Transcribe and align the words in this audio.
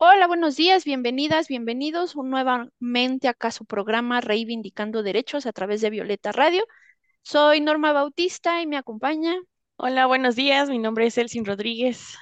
Hola, 0.00 0.28
buenos 0.28 0.54
días, 0.54 0.84
bienvenidas, 0.84 1.48
bienvenidos 1.48 2.14
nuevamente 2.14 3.26
acá 3.26 3.48
a 3.48 3.50
su 3.50 3.64
programa 3.64 4.20
Reivindicando 4.20 5.02
Derechos 5.02 5.44
a 5.44 5.52
través 5.52 5.80
de 5.80 5.90
Violeta 5.90 6.30
Radio. 6.30 6.64
Soy 7.22 7.60
Norma 7.60 7.92
Bautista 7.92 8.62
y 8.62 8.68
me 8.68 8.76
acompaña. 8.76 9.34
Hola, 9.76 10.06
buenos 10.06 10.36
días, 10.36 10.70
mi 10.70 10.78
nombre 10.78 11.06
es 11.06 11.18
Elsin 11.18 11.44
Rodríguez. 11.44 12.16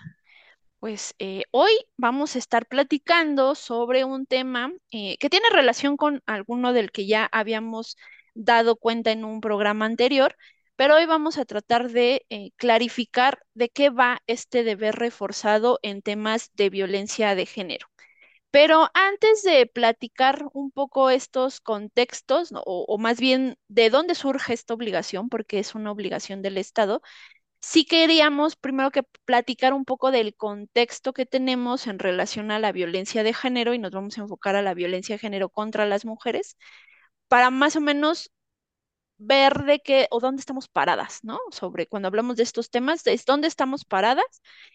Pues 0.79 1.15
eh, 1.19 1.43
hoy 1.51 1.71
vamos 1.99 2.35
a 2.35 2.39
estar 2.39 2.65
platicando 2.65 3.55
sobre 3.55 4.05
un 4.05 4.25
tema 4.25 4.73
eh, 4.91 5.19
que 5.19 5.29
tiene 5.29 5.47
relación 5.53 5.99
con 5.99 6.23
alguno 6.25 6.73
del 6.73 6.91
que 6.91 7.07
ya 7.07 7.29
habíamos 7.31 7.99
dado 8.33 8.77
cuenta 8.77 9.13
en 9.13 9.23
un 9.23 9.43
programa 9.43 9.85
anterior, 9.85 10.35
pero 10.77 10.97
hoy 10.97 11.07
vamos 11.07 11.39
a 11.39 11.45
tratar 11.45 11.91
de 11.91 12.27
eh, 12.31 12.51
clarificar 12.57 13.41
de 13.55 13.69
qué 13.71 13.91
va 13.91 14.23
este 14.27 14.65
deber 14.65 14.97
reforzado 14.97 15.79
en 15.83 16.03
temas 16.03 16.51
de 16.55 16.71
violencia 16.71 17.35
de 17.35 17.47
género. 17.47 17.89
Pero 18.51 18.89
antes 18.95 19.43
de 19.43 19.67
platicar 19.67 20.47
un 20.55 20.71
poco 20.71 21.11
estos 21.11 21.61
contextos, 21.61 22.53
o, 22.53 22.85
o, 22.89 22.99
más 22.99 23.21
bien 23.21 23.59
de 23.69 23.91
dónde 23.91 24.15
surge 24.15 24.55
esta 24.55 24.75
obligación, 24.75 25.29
porque 25.29 25.59
es 25.59 25.75
una 25.75 25.93
obligación 25.93 26.43
del 26.43 26.59
Estado, 26.59 27.03
sí 27.61 27.85
queríamos 27.85 28.57
primero 28.57 28.91
que 28.91 29.03
platicar 29.25 29.75
un 29.75 29.85
poco 29.85 30.11
del 30.11 30.35
contexto 30.37 31.13
que 31.13 31.27
tenemos 31.27 31.87
en 31.87 31.99
relación 31.99 32.51
a 32.51 32.59
la 32.61 32.73
violencia 32.73 33.23
de 33.23 33.35
género 33.35 33.75
y 33.75 33.79
nos 33.79 33.91
vamos 33.93 34.19
a 34.19 34.23
enfocar 34.23 34.57
a 34.57 34.63
la 34.63 34.75
violencia 34.75 35.17
de 35.17 35.21
género 35.21 35.49
contra 35.51 35.87
las 35.87 36.05
mujeres 36.05 36.57
para 37.29 37.51
más 37.51 37.77
o 37.77 37.81
menos 37.81 38.31
ver 39.19 39.65
de 39.65 39.81
qué 39.81 40.07
o 40.11 40.21
dónde 40.21 40.41
estamos 40.41 40.69
paradas, 40.69 41.21
¿no? 41.23 41.39
Sobre 41.51 41.87
cuando 41.87 42.09
hablamos 42.09 42.37
de 42.37 42.43
estos 42.43 42.71
temas, 42.71 43.07
es 43.07 43.25
dónde 43.25 43.49
estamos 43.49 43.85
paradas 43.85 44.25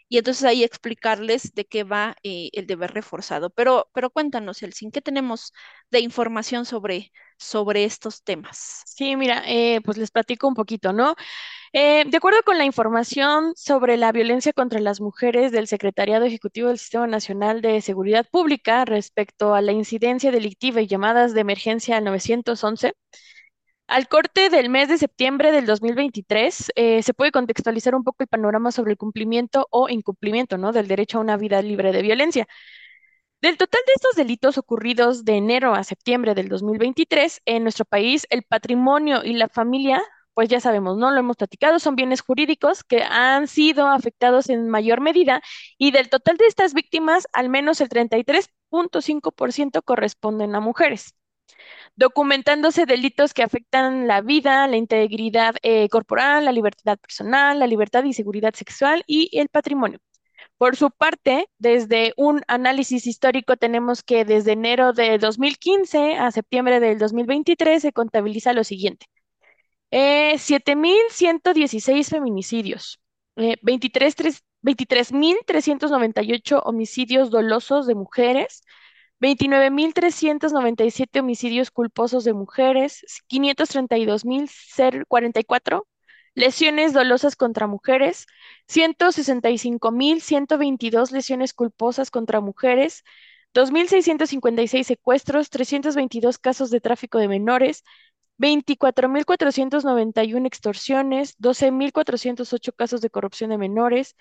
y 0.09 0.17
entonces 0.17 0.43
ahí 0.43 0.63
explicarles 0.63 1.53
de 1.53 1.65
qué 1.65 1.83
va 1.83 2.15
eh, 2.23 2.49
el 2.53 2.67
deber 2.67 2.93
reforzado. 2.93 3.49
Pero, 3.51 3.89
pero 3.93 4.09
cuéntanos, 4.09 4.61
Elsin, 4.63 4.91
¿qué 4.91 5.01
tenemos 5.01 5.53
de 5.91 5.99
información 5.99 6.65
sobre, 6.65 7.11
sobre 7.37 7.83
estos 7.85 8.23
temas? 8.23 8.83
Sí, 8.85 9.15
mira, 9.15 9.43
eh, 9.47 9.81
pues 9.83 9.97
les 9.97 10.11
platico 10.11 10.47
un 10.47 10.55
poquito, 10.55 10.91
¿no? 10.93 11.15
Eh, 11.73 12.03
de 12.05 12.17
acuerdo 12.17 12.39
con 12.43 12.57
la 12.57 12.65
información 12.65 13.53
sobre 13.55 13.95
la 13.97 14.11
violencia 14.11 14.53
contra 14.53 14.79
las 14.81 14.99
mujeres 15.01 15.51
del 15.51 15.67
Secretariado 15.67 16.25
Ejecutivo 16.25 16.67
del 16.67 16.77
Sistema 16.79 17.07
Nacional 17.07 17.61
de 17.61 17.81
Seguridad 17.81 18.27
Pública 18.29 18.83
respecto 18.85 19.53
a 19.55 19.61
la 19.61 19.71
incidencia 19.71 20.31
delictiva 20.31 20.81
y 20.81 20.87
llamadas 20.87 21.33
de 21.33 21.41
emergencia 21.41 21.97
al 21.97 22.03
911, 22.03 22.93
al 23.91 24.07
corte 24.07 24.49
del 24.49 24.69
mes 24.69 24.87
de 24.87 24.97
septiembre 24.97 25.51
del 25.51 25.65
2023, 25.65 26.71
eh, 26.75 27.03
se 27.03 27.13
puede 27.13 27.31
contextualizar 27.31 27.93
un 27.93 28.05
poco 28.05 28.23
el 28.23 28.29
panorama 28.29 28.71
sobre 28.71 28.91
el 28.91 28.97
cumplimiento 28.97 29.67
o 29.69 29.89
incumplimiento 29.89 30.57
¿no? 30.57 30.71
del 30.71 30.87
derecho 30.87 31.17
a 31.17 31.21
una 31.21 31.35
vida 31.35 31.61
libre 31.61 31.91
de 31.91 32.01
violencia. 32.01 32.47
Del 33.41 33.57
total 33.57 33.81
de 33.85 33.93
estos 33.93 34.15
delitos 34.15 34.57
ocurridos 34.57 35.25
de 35.25 35.33
enero 35.33 35.73
a 35.75 35.83
septiembre 35.83 36.35
del 36.35 36.47
2023 36.47 37.41
en 37.45 37.63
nuestro 37.63 37.83
país, 37.83 38.25
el 38.29 38.43
patrimonio 38.43 39.25
y 39.25 39.33
la 39.33 39.49
familia, 39.49 40.01
pues 40.33 40.47
ya 40.47 40.61
sabemos, 40.61 40.95
no 40.97 41.11
lo 41.11 41.19
hemos 41.19 41.35
platicado, 41.35 41.77
son 41.79 41.97
bienes 41.97 42.21
jurídicos 42.21 42.85
que 42.85 43.03
han 43.03 43.49
sido 43.49 43.87
afectados 43.87 44.49
en 44.49 44.69
mayor 44.69 45.01
medida 45.01 45.41
y 45.77 45.91
del 45.91 46.09
total 46.09 46.37
de 46.37 46.47
estas 46.47 46.73
víctimas, 46.73 47.27
al 47.33 47.49
menos 47.49 47.81
el 47.81 47.89
33.5% 47.89 49.83
corresponden 49.83 50.55
a 50.55 50.61
mujeres 50.61 51.13
documentándose 51.95 52.85
delitos 52.85 53.33
que 53.33 53.43
afectan 53.43 54.07
la 54.07 54.21
vida, 54.21 54.67
la 54.67 54.77
integridad 54.77 55.55
eh, 55.61 55.89
corporal, 55.89 56.45
la 56.45 56.51
libertad 56.51 56.97
personal, 56.97 57.59
la 57.59 57.67
libertad 57.67 58.03
y 58.03 58.13
seguridad 58.13 58.53
sexual 58.53 59.03
y 59.07 59.29
el 59.37 59.49
patrimonio. 59.49 59.99
Por 60.57 60.75
su 60.75 60.91
parte, 60.91 61.47
desde 61.57 62.13
un 62.17 62.41
análisis 62.47 63.07
histórico 63.07 63.57
tenemos 63.57 64.03
que 64.03 64.25
desde 64.25 64.51
enero 64.53 64.93
de 64.93 65.17
2015 65.17 66.17
a 66.17 66.31
septiembre 66.31 66.79
del 66.79 66.99
2023 66.99 67.81
se 67.81 67.91
contabiliza 67.91 68.53
lo 68.53 68.63
siguiente. 68.63 69.07
Eh, 69.91 70.37
7.116 70.37 72.09
feminicidios, 72.09 72.99
eh, 73.35 73.57
23.398 73.61 76.61
homicidios 76.63 77.29
dolosos 77.29 77.87
de 77.87 77.95
mujeres, 77.95 78.63
29.397 79.21 81.19
homicidios 81.19 81.71
culposos 81.71 82.23
de 82.23 82.33
mujeres, 82.33 83.05
532.044 83.29 85.83
lesiones 86.33 86.93
dolosas 86.93 87.35
contra 87.35 87.67
mujeres, 87.67 88.25
165.122 88.67 91.11
lesiones 91.11 91.53
culposas 91.53 92.09
contra 92.09 92.41
mujeres, 92.41 93.03
2.656 93.53 94.85
secuestros, 94.85 95.51
322 95.51 96.39
casos 96.39 96.71
de 96.71 96.81
tráfico 96.81 97.19
de 97.19 97.27
menores, 97.27 97.83
24.491 98.39 100.47
extorsiones, 100.47 101.37
12.408 101.37 102.73
casos 102.75 103.01
de 103.01 103.11
corrupción 103.11 103.51
de 103.51 103.59
menores, 103.59 104.15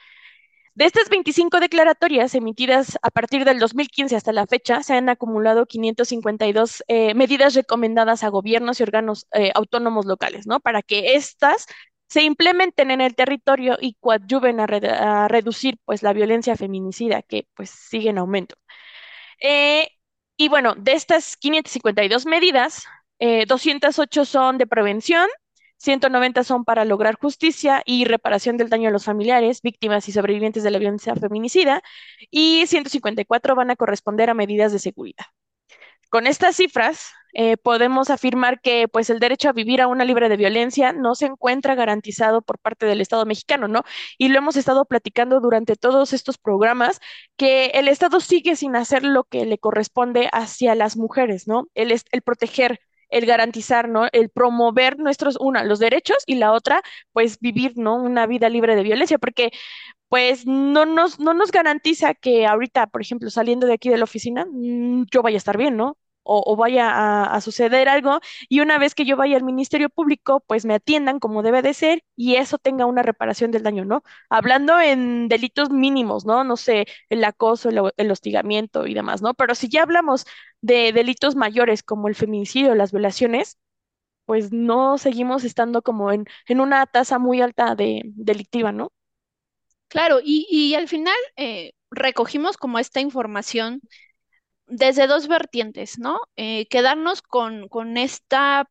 De 0.77 0.85
estas 0.85 1.09
25 1.09 1.59
declaratorias 1.59 2.35
emitidas 2.35 2.99
a 3.01 3.09
partir 3.09 3.45
del 3.45 3.57
2015 3.57 4.15
hasta 4.15 4.31
la 4.31 4.45
fecha, 4.45 4.83
se 4.83 4.93
han 4.93 5.09
acumulado 5.09 5.65
552 5.65 6.83
eh, 6.87 7.15
medidas 7.15 7.55
recomendadas 7.55 8.23
a 8.23 8.29
gobiernos 8.29 8.79
y 8.79 8.83
órganos 8.83 9.25
eh, 9.33 9.51
autónomos 9.55 10.05
locales, 10.05 10.45
¿no? 10.45 10.59
Para 10.59 10.83
que 10.83 11.15
éstas 11.15 11.65
se 12.07 12.23
implementen 12.23 12.91
en 12.91 13.01
el 13.01 13.15
territorio 13.15 13.77
y 13.79 13.95
coadyuven 13.99 14.59
a, 14.59 15.27
reducir 15.27 15.77
pues 15.85 16.03
la 16.03 16.13
violencia 16.13 16.55
feminicida 16.55 17.21
que 17.21 17.47
pues 17.55 17.69
sigue 17.69 18.09
en 18.09 18.17
aumento. 18.17 18.55
Eh, 19.41 19.89
y 20.37 20.49
bueno, 20.49 20.75
de 20.75 20.93
estas 20.93 21.37
552 21.37 22.25
medidas, 22.25 22.85
208 23.19 24.25
son 24.25 24.57
de 24.57 24.67
prevención, 24.67 25.27
190 25.77 26.43
son 26.43 26.65
para 26.65 26.85
lograr 26.85 27.15
justicia 27.19 27.83
y 27.85 28.05
reparación 28.05 28.57
del 28.57 28.69
daño 28.69 28.89
a 28.89 28.91
los 28.91 29.05
familiares, 29.05 29.61
víctimas 29.61 30.07
y 30.09 30.11
sobrevivientes 30.11 30.63
de 30.63 30.71
la 30.71 30.79
violencia 30.79 31.15
feminicida, 31.15 31.81
y 32.31 32.65
154 32.67 33.55
van 33.55 33.71
a 33.71 33.75
corresponder 33.75 34.29
a 34.29 34.33
medidas 34.33 34.71
de 34.71 34.79
seguridad. 34.79 35.25
Con 36.09 36.25
estas 36.27 36.55
cifras, 36.55 37.11
eh, 37.33 37.57
podemos 37.57 38.09
afirmar 38.09 38.61
que 38.61 38.87
pues 38.87 39.09
el 39.09 39.19
derecho 39.19 39.49
a 39.49 39.53
vivir 39.53 39.81
a 39.81 39.87
una 39.87 40.05
libre 40.05 40.29
de 40.29 40.37
violencia 40.37 40.93
no 40.93 41.15
se 41.15 41.25
encuentra 41.25 41.75
garantizado 41.75 42.41
por 42.41 42.59
parte 42.59 42.85
del 42.85 43.01
Estado 43.01 43.25
mexicano, 43.25 43.67
¿no? 43.67 43.83
Y 44.17 44.29
lo 44.29 44.37
hemos 44.37 44.55
estado 44.55 44.85
platicando 44.85 45.39
durante 45.41 45.75
todos 45.75 46.13
estos 46.13 46.37
programas, 46.37 46.99
que 47.35 47.67
el 47.75 47.89
Estado 47.89 48.19
sigue 48.21 48.55
sin 48.55 48.75
hacer 48.75 49.03
lo 49.03 49.25
que 49.25 49.45
le 49.45 49.57
corresponde 49.57 50.29
hacia 50.31 50.75
las 50.75 50.95
mujeres, 50.97 51.47
¿no? 51.47 51.67
El, 51.75 51.91
el 51.91 52.21
proteger 52.21 52.79
el 53.09 53.25
garantizar, 53.25 53.87
¿no? 53.89 54.07
El 54.11 54.29
promover 54.29 54.99
nuestros, 54.99 55.37
una, 55.39 55.63
los 55.63 55.79
derechos 55.79 56.17
y 56.25 56.35
la 56.35 56.51
otra, 56.53 56.81
pues 57.13 57.39
vivir, 57.39 57.73
¿no? 57.77 57.95
Una 57.95 58.25
vida 58.27 58.49
libre 58.49 58.75
de 58.75 58.83
violencia, 58.83 59.17
porque 59.19 59.51
pues 60.09 60.45
no 60.47 60.85
nos, 60.85 61.19
no 61.19 61.33
nos 61.33 61.51
garantiza 61.51 62.13
que 62.13 62.45
ahorita, 62.47 62.87
por 62.87 63.01
ejemplo, 63.01 63.29
saliendo 63.29 63.67
de 63.67 63.73
aquí 63.73 63.89
de 63.89 63.97
la 63.97 64.05
oficina, 64.05 64.45
mm, 64.51 65.05
yo 65.11 65.21
vaya 65.21 65.37
a 65.37 65.39
estar 65.39 65.57
bien, 65.57 65.77
¿no? 65.77 65.97
O, 66.27 66.55
vaya 66.55 67.23
a, 67.23 67.41
suceder 67.41 67.89
algo 67.89 68.19
y 68.49 68.59
una 68.59 68.77
vez 68.77 68.95
que 68.95 69.05
yo 69.05 69.15
vaya 69.17 69.37
al 69.37 69.43
Ministerio 69.43 69.89
Público, 69.89 70.43
pues 70.47 70.65
me 70.65 70.75
atiendan 70.75 71.19
como 71.19 71.43
debe 71.43 71.61
de 71.61 71.73
ser 71.73 72.03
y 72.15 72.35
eso 72.35 72.57
tenga 72.57 72.85
una 72.85 73.03
reparación 73.03 73.51
del 73.51 73.63
daño, 73.63 73.85
¿no? 73.85 74.03
Hablando 74.29 74.79
en 74.79 75.29
delitos 75.29 75.69
mínimos, 75.69 76.25
¿no? 76.25 76.43
No 76.43 76.57
sé, 76.57 76.85
el 77.09 77.23
acoso, 77.23 77.69
el, 77.69 78.11
hostigamiento 78.11 78.87
y 78.87 78.93
demás, 78.93 79.21
¿no? 79.21 79.33
Pero 79.33 79.55
si 79.55 79.69
ya 79.69 79.83
hablamos 79.83 80.25
de 80.61 80.91
delitos 80.93 81.35
mayores 81.35 81.83
como 81.83 82.07
el 82.07 82.15
feminicidio, 82.15 82.75
las 82.75 82.91
violaciones, 82.91 83.57
pues 84.25 84.51
no 84.51 84.97
seguimos 84.97 85.43
estando 85.43 85.81
como 85.81 86.11
en, 86.11 86.25
en 86.47 86.59
una 86.61 86.85
tasa 86.85 87.19
muy 87.19 87.41
alta 87.41 87.75
de 87.75 88.03
delictiva, 88.05 88.71
¿no? 88.71 88.91
Claro, 89.89 90.19
y, 90.23 90.45
y 90.49 90.75
al 90.75 90.87
final 90.87 91.15
eh, 91.37 91.71
recogimos 91.91 92.57
como 92.57 92.79
esta 92.79 92.99
información 92.99 93.81
desde 94.67 95.07
dos 95.07 95.27
vertientes, 95.27 95.99
¿no? 95.99 96.19
Eh, 96.35 96.67
quedarnos 96.69 97.21
con, 97.21 97.67
con 97.69 97.97
esta 97.97 98.69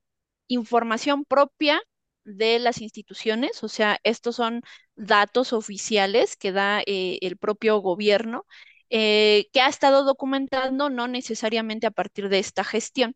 información 0.49 1.25
propia 1.25 1.81
de 2.25 2.59
las 2.59 2.81
instituciones, 2.83 3.63
o 3.63 3.69
sea, 3.69 3.99
estos 4.05 4.37
son 4.37 4.63
datos 4.97 5.53
oficiales 5.53 6.37
que 6.37 6.53
da 6.53 6.81
eh, 6.87 7.19
el 7.23 7.37
propio 7.37 7.79
gobierno, 7.79 8.47
eh, 8.91 9.49
que 9.53 9.61
ha 9.61 9.69
estado 9.69 10.05
documentando 10.05 10.91
no 10.91 11.09
necesariamente 11.09 11.87
a 11.87 11.91
partir 11.93 12.29
de 12.29 12.39
esta 12.41 12.65
gestión, 12.65 13.15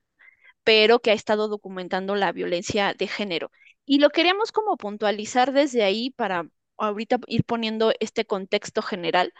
pero 0.65 1.01
que 1.01 1.11
ha 1.11 1.15
estado 1.15 1.49
documentando 1.49 2.15
la 2.17 2.33
violencia 2.33 2.95
de 2.95 3.09
género. 3.09 3.51
Y 3.87 3.99
lo 3.99 4.11
queríamos 4.11 4.53
como 4.53 4.77
puntualizar 4.77 5.53
desde 5.53 5.83
ahí 5.83 6.11
para 6.11 6.45
ahorita 6.79 7.19
ir 7.27 7.45
poniendo 7.45 7.93
este 8.01 8.25
contexto 8.25 8.83
general 8.83 9.33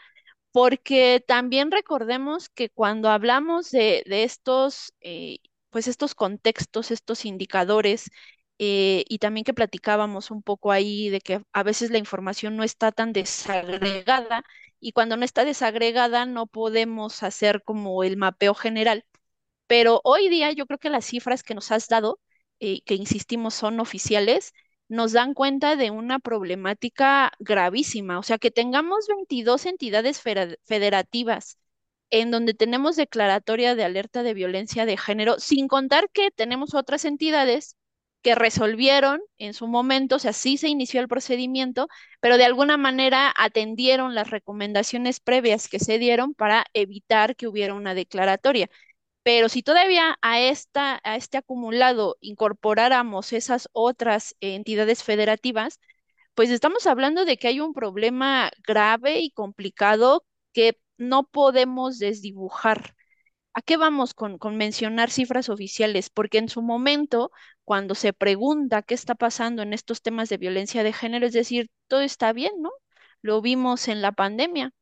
porque 0.53 1.25
también 1.27 1.71
recordemos 1.71 2.49
que 2.49 2.71
cuando 2.71 3.11
hablamos 3.11 3.71
de, 3.71 4.03
estos, 4.07 4.93
eh, 5.01 5.39
pues 5.71 5.89
estos 5.89 6.15
contextos, 6.15 6.91
estos 6.91 7.25
indicadores, 7.25 8.11
eh, 8.59 9.05
y 9.09 9.19
también 9.19 9.45
que 9.45 9.55
platicábamos 9.55 10.31
un 10.31 10.43
poco 10.43 10.73
ahí 10.73 11.09
de 11.09 11.21
que 11.21 11.43
a 11.53 11.63
veces 11.63 11.91
la 11.91 11.99
información 11.99 12.57
no 12.57 12.65
está 12.65 12.93
tan 12.93 13.13
desagregada, 13.13 14.45
y 14.81 14.93
cuando 14.93 15.17
no 15.17 15.25
está 15.25 15.45
desagregada 15.45 16.27
no 16.27 16.47
podemos 16.47 17.23
hacer 17.23 17.63
como 17.63 18.03
el 18.05 18.17
mapeo 18.17 18.55
general. 18.55 19.05
Pero 19.67 20.01
hoy 20.05 20.29
día 20.29 20.53
yo 20.53 20.67
creo 20.67 20.79
que 20.79 20.91
las 20.91 21.07
cifras 21.07 21.43
que 21.43 21.55
nos 21.55 21.71
has 21.73 21.89
dado, 21.89 22.21
eh, 22.61 22.83
que 22.83 22.95
insistimos 22.95 23.55
son 23.55 23.81
oficiales, 23.81 24.53
nos 24.91 25.13
dan 25.13 25.35
cuenta 25.35 25.77
de 25.77 25.91
una 25.91 26.19
problemática 26.19 27.33
gravísima. 27.39 28.19
O 28.19 28.23
sea, 28.25 28.39
que 28.39 28.51
tengamos 28.51 29.07
22 29.09 29.67
entidades 29.67 30.21
federativas 30.65 31.59
en 32.11 32.31
donde 32.31 32.55
tenemos 32.55 32.97
declaratoria 32.97 33.75
de 33.77 33.85
alerta 33.85 34.23
de 34.23 34.35
violencia 34.35 34.85
de 34.87 34.97
género, 34.97 35.39
sin 35.39 35.69
contar 35.69 36.11
que 36.11 36.31
tenemos 36.33 36.75
otras 36.75 37.05
entidades 37.05 37.77
que 38.23 38.35
resolvieron 38.35 39.21
en 39.39 39.55
su 39.55 39.67
momento, 39.67 40.17
o 40.17 40.19
sea, 40.19 40.33
sí 40.35 40.59
se 40.59 40.69
inició 40.69 41.01
el 41.01 41.09
procedimiento, 41.09 41.89
pero 42.21 42.37
de 42.37 42.45
alguna 42.45 42.77
manera 42.77 43.33
atendieron 43.37 44.15
las 44.15 44.31
recomendaciones 44.31 45.21
previas 45.21 45.69
que 45.69 45.79
se 45.79 45.99
dieron 45.99 46.35
para 46.35 46.67
evitar 46.75 47.37
que 47.37 47.47
hubiera 47.49 47.75
una 47.75 47.95
declaratoria. 47.95 48.69
Pero 49.23 49.49
si 49.49 49.63
todavía 49.63 50.19
a, 50.23 50.41
esta, 50.41 51.01
a 51.05 51.17
este 51.17 51.39
acumulado 51.39 52.17
incorporáramos 52.21 53.33
esas 53.33 53.69
otras 53.73 54.35
entidades 54.41 55.05
federativas, 55.05 55.81
pues 56.35 56.51
estamos 56.51 56.87
hablando 56.87 57.25
de 57.25 57.37
que 57.39 57.49
hay 57.49 57.61
un 57.61 57.75
problema 57.75 58.51
grave 58.67 59.21
y 59.21 59.31
complicado 59.33 60.25
que 60.53 60.81
no 60.97 61.25
podemos 61.25 61.99
desdibujar. 61.99 62.95
¿A 63.55 63.63
qué 63.63 63.77
vamos 63.77 64.15
con, 64.15 64.39
con, 64.39 64.57
mencionar 64.57 65.11
cifras 65.11 65.49
oficiales? 65.49 66.11
Porque 66.11 66.39
en 66.39 66.49
su 66.49 66.63
momento, 66.63 67.33
cuando 67.65 67.95
se 67.95 68.13
pregunta 68.13 68.83
qué 68.83 68.95
está 68.95 69.15
pasando 69.15 69.63
en 69.63 69.73
estos 69.75 70.03
temas 70.03 70.29
de 70.29 70.39
violencia 70.39 70.83
de 70.85 70.93
género, 70.93 71.27
es 71.27 71.33
decir, 71.33 71.71
todo 71.89 72.01
está 72.03 72.33
bien, 72.33 72.53
¿no? 72.61 72.71
Lo 73.23 73.41
vimos 73.43 73.89
en 73.89 74.03
la 74.03 74.13
pandemia. 74.13 74.73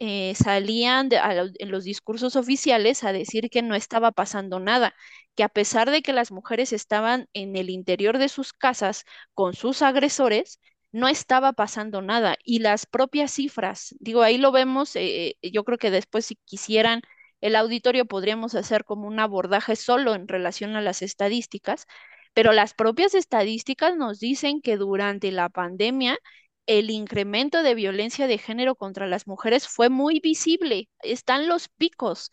Eh, 0.00 0.34
salían 0.36 1.08
en 1.12 1.70
los 1.72 1.82
discursos 1.84 2.36
oficiales 2.36 3.02
a 3.02 3.12
decir 3.12 3.50
que 3.50 3.62
no 3.62 3.74
estaba 3.74 4.12
pasando 4.12 4.60
nada, 4.60 4.94
que 5.34 5.42
a 5.42 5.48
pesar 5.48 5.90
de 5.90 6.02
que 6.02 6.12
las 6.12 6.30
mujeres 6.30 6.72
estaban 6.72 7.28
en 7.32 7.56
el 7.56 7.68
interior 7.68 8.18
de 8.18 8.28
sus 8.28 8.52
casas 8.52 9.04
con 9.34 9.54
sus 9.54 9.82
agresores, 9.82 10.60
no 10.92 11.08
estaba 11.08 11.52
pasando 11.52 12.00
nada. 12.02 12.36
Y 12.44 12.60
las 12.60 12.86
propias 12.86 13.32
cifras, 13.32 13.94
digo, 13.98 14.22
ahí 14.22 14.38
lo 14.38 14.52
vemos, 14.52 14.94
eh, 14.96 15.36
eh, 15.42 15.50
yo 15.50 15.64
creo 15.64 15.78
que 15.78 15.90
después 15.90 16.26
si 16.26 16.36
quisieran 16.44 17.02
el 17.40 17.56
auditorio 17.56 18.06
podríamos 18.06 18.54
hacer 18.54 18.84
como 18.84 19.06
un 19.08 19.18
abordaje 19.20 19.76
solo 19.76 20.14
en 20.14 20.28
relación 20.28 20.76
a 20.76 20.80
las 20.80 21.02
estadísticas, 21.02 21.86
pero 22.34 22.52
las 22.52 22.74
propias 22.74 23.14
estadísticas 23.14 23.96
nos 23.96 24.20
dicen 24.20 24.60
que 24.60 24.76
durante 24.76 25.32
la 25.32 25.48
pandemia 25.48 26.18
el 26.68 26.90
incremento 26.90 27.64
de 27.64 27.74
violencia 27.76 28.28
de 28.28 28.38
género 28.38 28.76
contra 28.76 29.08
las 29.08 29.26
mujeres 29.28 29.68
fue 29.68 29.90
muy 29.90 30.20
visible, 30.20 30.90
están 31.02 31.48
los 31.48 31.68
picos 31.70 32.32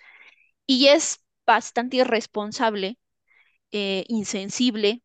y 0.67 0.87
es 0.87 1.21
bastante 1.47 1.97
irresponsable, 1.97 2.99
eh, 3.71 4.05
insensible 4.09 5.03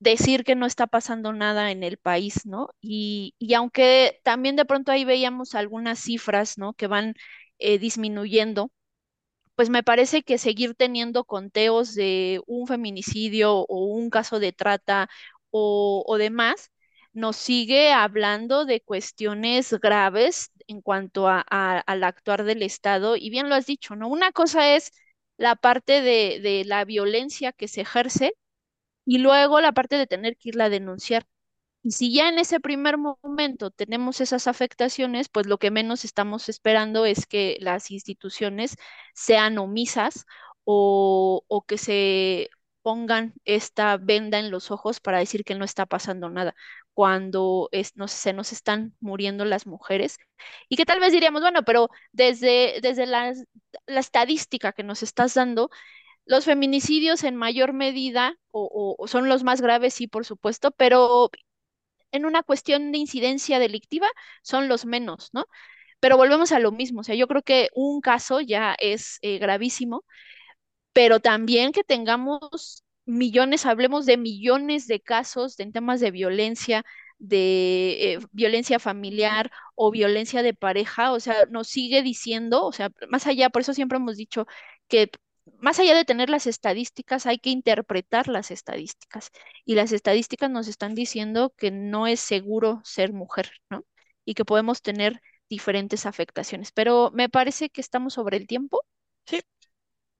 decir 0.00 0.44
que 0.44 0.54
no 0.56 0.66
está 0.66 0.86
pasando 0.86 1.32
nada 1.32 1.70
en 1.72 1.82
el 1.84 1.98
país, 1.98 2.46
¿no? 2.46 2.70
Y, 2.80 3.34
aunque 3.56 4.20
también 4.24 4.56
de 4.56 4.64
pronto 4.64 4.92
ahí 4.92 5.04
veíamos 5.04 5.54
algunas 5.54 5.98
cifras, 6.00 6.58
¿no? 6.58 6.74
Que 6.74 6.86
van 6.86 7.14
eh, 7.58 7.78
disminuyendo, 7.78 8.70
pues 9.56 9.70
me 9.70 9.82
parece 9.82 10.22
que 10.22 10.38
seguir 10.38 10.74
teniendo 10.74 11.24
conteos 11.24 11.94
de 11.94 12.40
un 12.46 12.66
feminicidio 12.66 13.54
o 13.68 13.86
un 13.86 14.10
caso 14.10 14.38
de 14.40 14.52
trata 14.52 15.08
o, 15.50 16.04
o 16.06 16.18
demás, 16.18 16.70
nos 17.18 17.36
sigue 17.36 17.92
hablando 17.92 18.64
de 18.64 18.80
cuestiones 18.80 19.72
graves 19.80 20.50
en 20.66 20.80
cuanto 20.82 21.28
a, 21.28 21.40
al 21.40 22.04
actuar 22.04 22.44
del 22.44 22.62
Estado. 22.62 23.16
Y 23.16 23.30
bien 23.30 23.48
lo 23.48 23.54
has 23.56 23.66
dicho, 23.66 23.96
¿no? 23.96 24.08
Una 24.08 24.32
cosa 24.32 24.74
es 24.76 24.92
la 25.36 25.56
parte 25.56 26.02
de, 26.02 26.40
de 26.42 26.64
la 26.64 26.84
violencia 26.84 27.52
que 27.52 27.68
se 27.68 27.82
ejerce 27.82 28.34
y 29.04 29.18
luego 29.18 29.60
la 29.60 29.72
parte 29.72 29.96
de 29.96 30.06
tener 30.06 30.36
que 30.36 30.50
irla 30.50 30.64
a 30.66 30.68
denunciar. 30.70 31.26
Y 31.82 31.92
si 31.92 32.12
ya 32.14 32.28
en 32.28 32.38
ese 32.38 32.60
primer 32.60 32.98
momento 32.98 33.70
tenemos 33.70 34.20
esas 34.20 34.46
afectaciones, 34.48 35.28
pues 35.28 35.46
lo 35.46 35.58
que 35.58 35.70
menos 35.70 36.04
estamos 36.04 36.48
esperando 36.48 37.06
es 37.06 37.26
que 37.26 37.58
las 37.60 37.90
instituciones 37.90 38.76
sean 39.14 39.58
omisas 39.58 40.26
o, 40.64 41.44
o 41.48 41.62
que 41.66 41.78
se 41.78 42.50
pongan 42.88 43.34
esta 43.44 43.98
venda 43.98 44.38
en 44.38 44.50
los 44.50 44.70
ojos 44.70 44.98
para 44.98 45.18
decir 45.18 45.44
que 45.44 45.54
no 45.54 45.66
está 45.66 45.84
pasando 45.84 46.30
nada 46.30 46.54
cuando 46.94 47.68
es, 47.70 47.94
no, 47.98 48.08
se 48.08 48.32
nos 48.32 48.50
están 48.52 48.94
muriendo 48.98 49.44
las 49.44 49.66
mujeres 49.66 50.16
y 50.70 50.76
que 50.76 50.86
tal 50.86 50.98
vez 50.98 51.12
diríamos, 51.12 51.42
bueno, 51.42 51.64
pero 51.64 51.90
desde, 52.12 52.78
desde 52.80 53.04
la, 53.04 53.34
la 53.86 54.00
estadística 54.00 54.72
que 54.72 54.84
nos 54.84 55.02
estás 55.02 55.34
dando, 55.34 55.68
los 56.26 56.46
feminicidios 56.46 57.24
en 57.24 57.36
mayor 57.36 57.74
medida 57.74 58.36
o, 58.52 58.96
o, 58.98 59.08
son 59.08 59.28
los 59.28 59.44
más 59.44 59.60
graves, 59.60 59.94
sí, 59.94 60.06
por 60.08 60.24
supuesto, 60.24 60.70
pero 60.72 61.30
en 62.12 62.26
una 62.26 62.42
cuestión 62.42 62.92
de 62.92 62.98
incidencia 62.98 63.58
delictiva 63.58 64.08
son 64.42 64.68
los 64.68 64.86
menos, 64.86 65.30
¿no? 65.32 65.46
Pero 66.00 66.16
volvemos 66.16 66.52
a 66.52 66.60
lo 66.60 66.72
mismo, 66.72 67.00
o 67.00 67.04
sea, 67.04 67.14
yo 67.16 67.28
creo 67.28 67.42
que 67.42 67.70
un 67.74 68.00
caso 68.00 68.40
ya 68.40 68.76
es 68.80 69.18
eh, 69.22 69.38
gravísimo, 69.38 70.04
pero 70.98 71.20
también 71.20 71.70
que 71.70 71.84
tengamos 71.84 72.82
millones, 73.06 73.66
hablemos 73.66 74.04
de 74.04 74.16
millones 74.16 74.88
de 74.88 75.00
casos 75.00 75.60
en 75.60 75.70
temas 75.72 76.00
de 76.00 76.10
violencia, 76.10 76.84
de 77.20 78.14
eh, 78.14 78.18
violencia 78.32 78.80
familiar 78.80 79.52
o 79.76 79.92
violencia 79.92 80.42
de 80.42 80.54
pareja, 80.54 81.12
o 81.12 81.20
sea, 81.20 81.46
nos 81.50 81.68
sigue 81.68 82.02
diciendo, 82.02 82.66
o 82.66 82.72
sea, 82.72 82.90
más 83.08 83.28
allá, 83.28 83.48
por 83.48 83.62
eso 83.62 83.74
siempre 83.74 83.98
hemos 83.98 84.16
dicho 84.16 84.46
que 84.88 85.08
más 85.60 85.78
allá 85.78 85.94
de 85.94 86.04
tener 86.04 86.30
las 86.30 86.48
estadísticas, 86.48 87.26
hay 87.26 87.38
que 87.38 87.50
interpretar 87.50 88.26
las 88.26 88.50
estadísticas. 88.50 89.30
Y 89.64 89.76
las 89.76 89.92
estadísticas 89.92 90.50
nos 90.50 90.66
están 90.66 90.96
diciendo 90.96 91.54
que 91.56 91.70
no 91.70 92.08
es 92.08 92.18
seguro 92.18 92.80
ser 92.84 93.12
mujer, 93.12 93.52
¿no? 93.70 93.84
Y 94.24 94.34
que 94.34 94.44
podemos 94.44 94.82
tener 94.82 95.20
diferentes 95.48 96.06
afectaciones. 96.06 96.72
Pero 96.72 97.12
me 97.14 97.28
parece 97.28 97.70
que 97.70 97.80
estamos 97.80 98.14
sobre 98.14 98.36
el 98.36 98.48
tiempo. 98.48 98.82
Sí, 99.26 99.40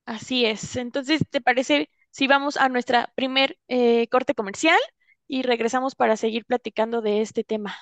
así 0.09 0.47
es. 0.47 0.77
Entonces, 0.77 1.23
¿te 1.31 1.41
parece 1.41 1.91
si 2.11 2.27
vamos 2.27 2.57
a 2.57 2.69
nuestra 2.69 3.13
primer 3.15 3.59
eh, 3.69 4.09
corte 4.09 4.35
comercial 4.35 4.79
y 5.29 5.43
regresamos 5.43 5.95
para 5.95 6.17
seguir 6.17 6.45
platicando 6.47 7.03
de 7.03 7.21
este 7.21 7.45
tema? 7.45 7.77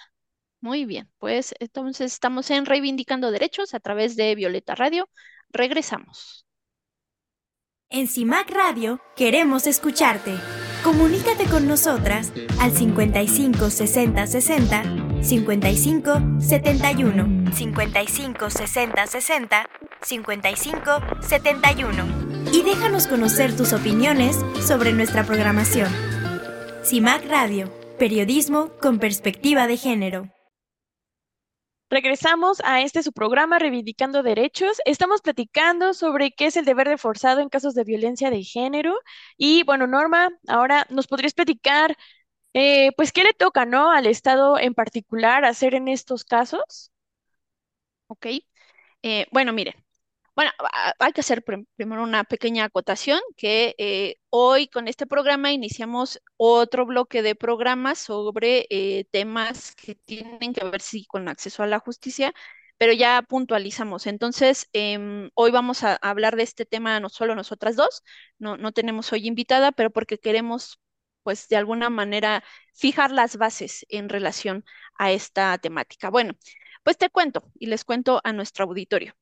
Muy 0.60 0.84
bien, 0.84 1.08
pues 1.18 1.54
entonces 1.60 2.12
estamos 2.12 2.50
en 2.50 2.66
Reivindicando 2.66 3.30
Derechos 3.30 3.74
a 3.74 3.80
través 3.80 4.16
de 4.16 4.34
Violeta 4.34 4.74
Radio. 4.74 5.08
Regresamos. 5.50 6.44
En 7.88 8.08
CIMAC 8.08 8.50
Radio 8.50 9.00
queremos 9.14 9.68
escucharte. 9.68 10.34
Comunícate 10.82 11.44
con 11.44 11.68
nosotras 11.68 12.32
al 12.58 12.72
55 12.72 13.70
60 13.70 14.26
60 14.26 15.05
55 15.22 16.20
71 16.40 17.52
55 17.52 18.50
60 18.50 19.06
60 19.06 19.66
55 20.02 20.90
71 21.20 22.26
y 22.52 22.62
déjanos 22.62 23.06
conocer 23.06 23.56
tus 23.56 23.72
opiniones 23.72 24.36
sobre 24.66 24.92
nuestra 24.92 25.24
programación. 25.24 25.92
CIMAC 26.84 27.26
Radio, 27.26 27.72
periodismo 27.98 28.70
con 28.80 28.98
perspectiva 28.98 29.66
de 29.66 29.76
género. 29.76 30.30
Regresamos 31.88 32.60
a 32.64 32.80
este 32.80 33.04
su 33.04 33.12
programa 33.12 33.60
Reivindicando 33.60 34.24
Derechos. 34.24 34.80
Estamos 34.86 35.20
platicando 35.22 35.94
sobre 35.94 36.32
qué 36.32 36.46
es 36.46 36.56
el 36.56 36.64
deber 36.64 36.88
de 36.88 36.98
forzado 36.98 37.40
en 37.40 37.48
casos 37.48 37.74
de 37.74 37.84
violencia 37.84 38.28
de 38.28 38.42
género. 38.42 38.94
Y 39.36 39.62
bueno, 39.62 39.86
Norma, 39.86 40.30
ahora 40.48 40.84
nos 40.90 41.06
podrías 41.06 41.32
platicar, 41.32 41.96
eh, 42.56 42.92
pues, 42.96 43.12
qué 43.12 43.22
le 43.24 43.34
toca, 43.34 43.66
¿no? 43.66 43.90
Al 43.92 44.06
Estado 44.06 44.58
en 44.58 44.74
particular 44.74 45.44
hacer 45.44 45.74
en 45.74 45.88
estos 45.88 46.24
casos. 46.24 46.90
Ok. 48.08 48.26
Eh, 49.02 49.26
bueno, 49.32 49.52
miren, 49.52 49.74
bueno, 50.36 50.52
hay 50.98 51.12
que 51.12 51.20
hacer 51.22 51.44
primero 51.76 52.02
una 52.04 52.24
pequeña 52.24 52.64
acotación 52.64 53.20
que 53.36 53.74
eh, 53.78 54.16
hoy 54.30 54.68
con 54.68 54.88
este 54.88 55.06
programa 55.06 55.52
iniciamos 55.52 56.20
otro 56.36 56.86
bloque 56.86 57.22
de 57.22 57.34
programas 57.36 57.98
sobre 58.00 58.68
temas 59.12 59.74
que 59.76 59.94
tienen 59.96 60.54
que 60.54 60.64
ver 60.66 60.82
sí 60.82 61.06
con 61.06 61.28
acceso 61.28 61.62
a 61.62 61.66
la 61.68 61.80
justicia, 61.80 62.34
pero 62.78 62.92
ya 62.92 63.22
puntualizamos. 63.22 64.06
Entonces, 64.06 64.68
em, 64.72 65.30
hoy 65.34 65.50
vamos 65.50 65.82
a 65.84 65.96
hablar 65.96 66.36
de 66.36 66.42
este 66.44 66.66
tema 66.66 67.00
no 67.00 67.08
solo 67.08 67.34
nosotras 67.34 67.76
dos, 67.76 68.02
no, 68.38 68.56
no 68.56 68.72
tenemos 68.72 69.12
hoy 69.12 69.26
invitada, 69.26 69.72
pero 69.72 69.90
porque 69.90 70.18
queremos, 70.18 70.80
pues, 71.26 71.48
de 71.48 71.56
alguna 71.56 71.90
manera 71.90 72.44
fijar 72.72 73.10
las 73.10 73.36
bases 73.36 73.84
en 73.88 74.08
relación 74.08 74.64
a 74.96 75.10
esta 75.10 75.58
temática. 75.58 76.08
Bueno, 76.08 76.34
pues 76.84 76.98
te 76.98 77.10
cuento 77.10 77.42
y 77.58 77.66
les 77.66 77.84
cuento 77.84 78.20
a 78.22 78.32
nuestro 78.32 78.64
auditorio. 78.64 79.16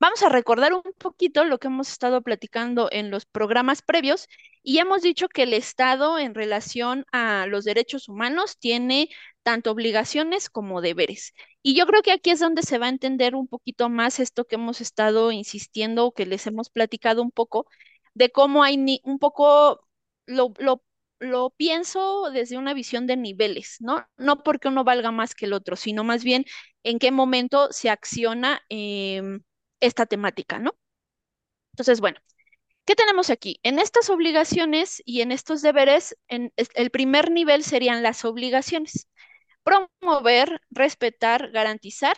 Vamos 0.00 0.22
a 0.22 0.30
recordar 0.30 0.72
un 0.72 0.82
poquito 0.96 1.44
lo 1.44 1.58
que 1.58 1.66
hemos 1.66 1.90
estado 1.90 2.22
platicando 2.22 2.88
en 2.90 3.10
los 3.10 3.26
programas 3.26 3.82
previos 3.82 4.28
y 4.62 4.78
hemos 4.78 5.02
dicho 5.02 5.28
que 5.28 5.42
el 5.42 5.52
Estado 5.52 6.18
en 6.18 6.34
relación 6.34 7.04
a 7.12 7.44
los 7.48 7.64
derechos 7.64 8.08
humanos 8.08 8.56
tiene 8.58 9.10
tanto 9.42 9.70
obligaciones 9.70 10.48
como 10.48 10.80
deberes. 10.80 11.34
Y 11.62 11.74
yo 11.74 11.86
creo 11.86 12.00
que 12.00 12.12
aquí 12.12 12.30
es 12.30 12.40
donde 12.40 12.62
se 12.62 12.78
va 12.78 12.86
a 12.86 12.88
entender 12.88 13.34
un 13.34 13.46
poquito 13.46 13.90
más 13.90 14.20
esto 14.20 14.46
que 14.46 14.54
hemos 14.54 14.80
estado 14.80 15.32
insistiendo, 15.32 16.12
que 16.12 16.24
les 16.24 16.46
hemos 16.46 16.70
platicado 16.70 17.20
un 17.20 17.30
poco, 17.30 17.66
de 18.14 18.30
cómo 18.30 18.62
hay 18.62 19.00
un 19.04 19.18
poco, 19.18 19.86
lo, 20.26 20.54
lo, 20.58 20.82
pienso 21.56 22.30
desde 22.30 22.58
una 22.58 22.74
visión 22.74 23.06
de 23.06 23.16
niveles, 23.16 23.76
¿no? 23.80 24.06
No 24.16 24.42
porque 24.42 24.68
uno 24.68 24.84
valga 24.84 25.10
más 25.10 25.34
que 25.34 25.46
el 25.46 25.52
otro, 25.52 25.76
sino 25.76 26.04
más 26.04 26.24
bien 26.24 26.44
en 26.82 26.98
qué 26.98 27.10
momento 27.10 27.72
se 27.72 27.90
acciona. 27.90 28.62
Em, 28.68 29.42
esta 29.80 30.06
temática, 30.06 30.58
¿no? 30.58 30.74
Entonces, 31.72 32.00
bueno, 32.00 32.18
¿qué 32.86 32.94
tenemos 32.94 33.30
aquí? 33.30 33.60
En 33.62 33.78
estas 33.78 34.10
obligaciones 34.10 35.02
y 35.04 35.20
en 35.22 35.32
estos 35.32 35.62
deberes, 35.62 36.16
el 36.28 36.90
primer 36.90 37.30
nivel 37.30 37.64
serían 37.64 38.02
las 38.02 38.24
obligaciones. 38.24 39.08
Promover, 39.64 40.60
respetar, 40.70 41.50
garantizar 41.50 42.16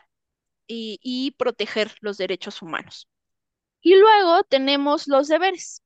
y 0.68 1.34
proteger 1.38 1.92
los 2.00 2.18
derechos 2.18 2.62
humanos. 2.62 3.08
Y 3.80 3.96
luego 3.96 4.42
tenemos 4.44 5.06
los 5.08 5.28
deberes. 5.28 5.82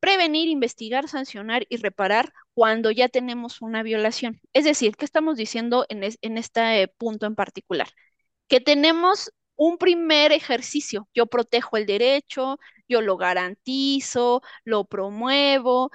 Prevenir, 0.00 0.48
investigar, 0.48 1.08
sancionar 1.08 1.66
y 1.68 1.78
reparar 1.78 2.32
cuando 2.54 2.90
ya 2.90 3.08
tenemos 3.08 3.60
una 3.62 3.82
violación. 3.82 4.40
Es 4.52 4.64
decir, 4.64 4.96
¿qué 4.96 5.04
estamos 5.04 5.36
diciendo 5.36 5.86
en, 5.88 6.04
este 6.38 6.88
punto 6.98 7.26
en 7.26 7.34
particular? 7.34 7.88
Que 8.48 8.60
tenemos 8.60 9.32
un 9.56 9.78
primer 9.78 10.32
ejercicio. 10.32 11.08
Yo 11.14 11.26
protejo 11.26 11.76
el 11.76 11.86
derecho, 11.86 12.58
yo 12.88 13.00
lo 13.02 13.16
garantizo, 13.16 14.42
lo 14.64 14.84
promuevo, 14.86 15.90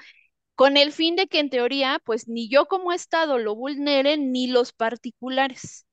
con 0.56 0.78
el 0.78 0.92
fin 0.94 1.16
de 1.16 1.28
que 1.28 1.40
en 1.40 1.50
teoría, 1.50 2.02
pues 2.06 2.28
ni 2.28 2.50
yo 2.50 2.68
como 2.68 2.94
Estado 2.94 3.38
lo 3.40 3.56
vulnere, 3.56 4.18
ni 4.18 4.48
los 4.48 4.74
particulares. 4.74 5.86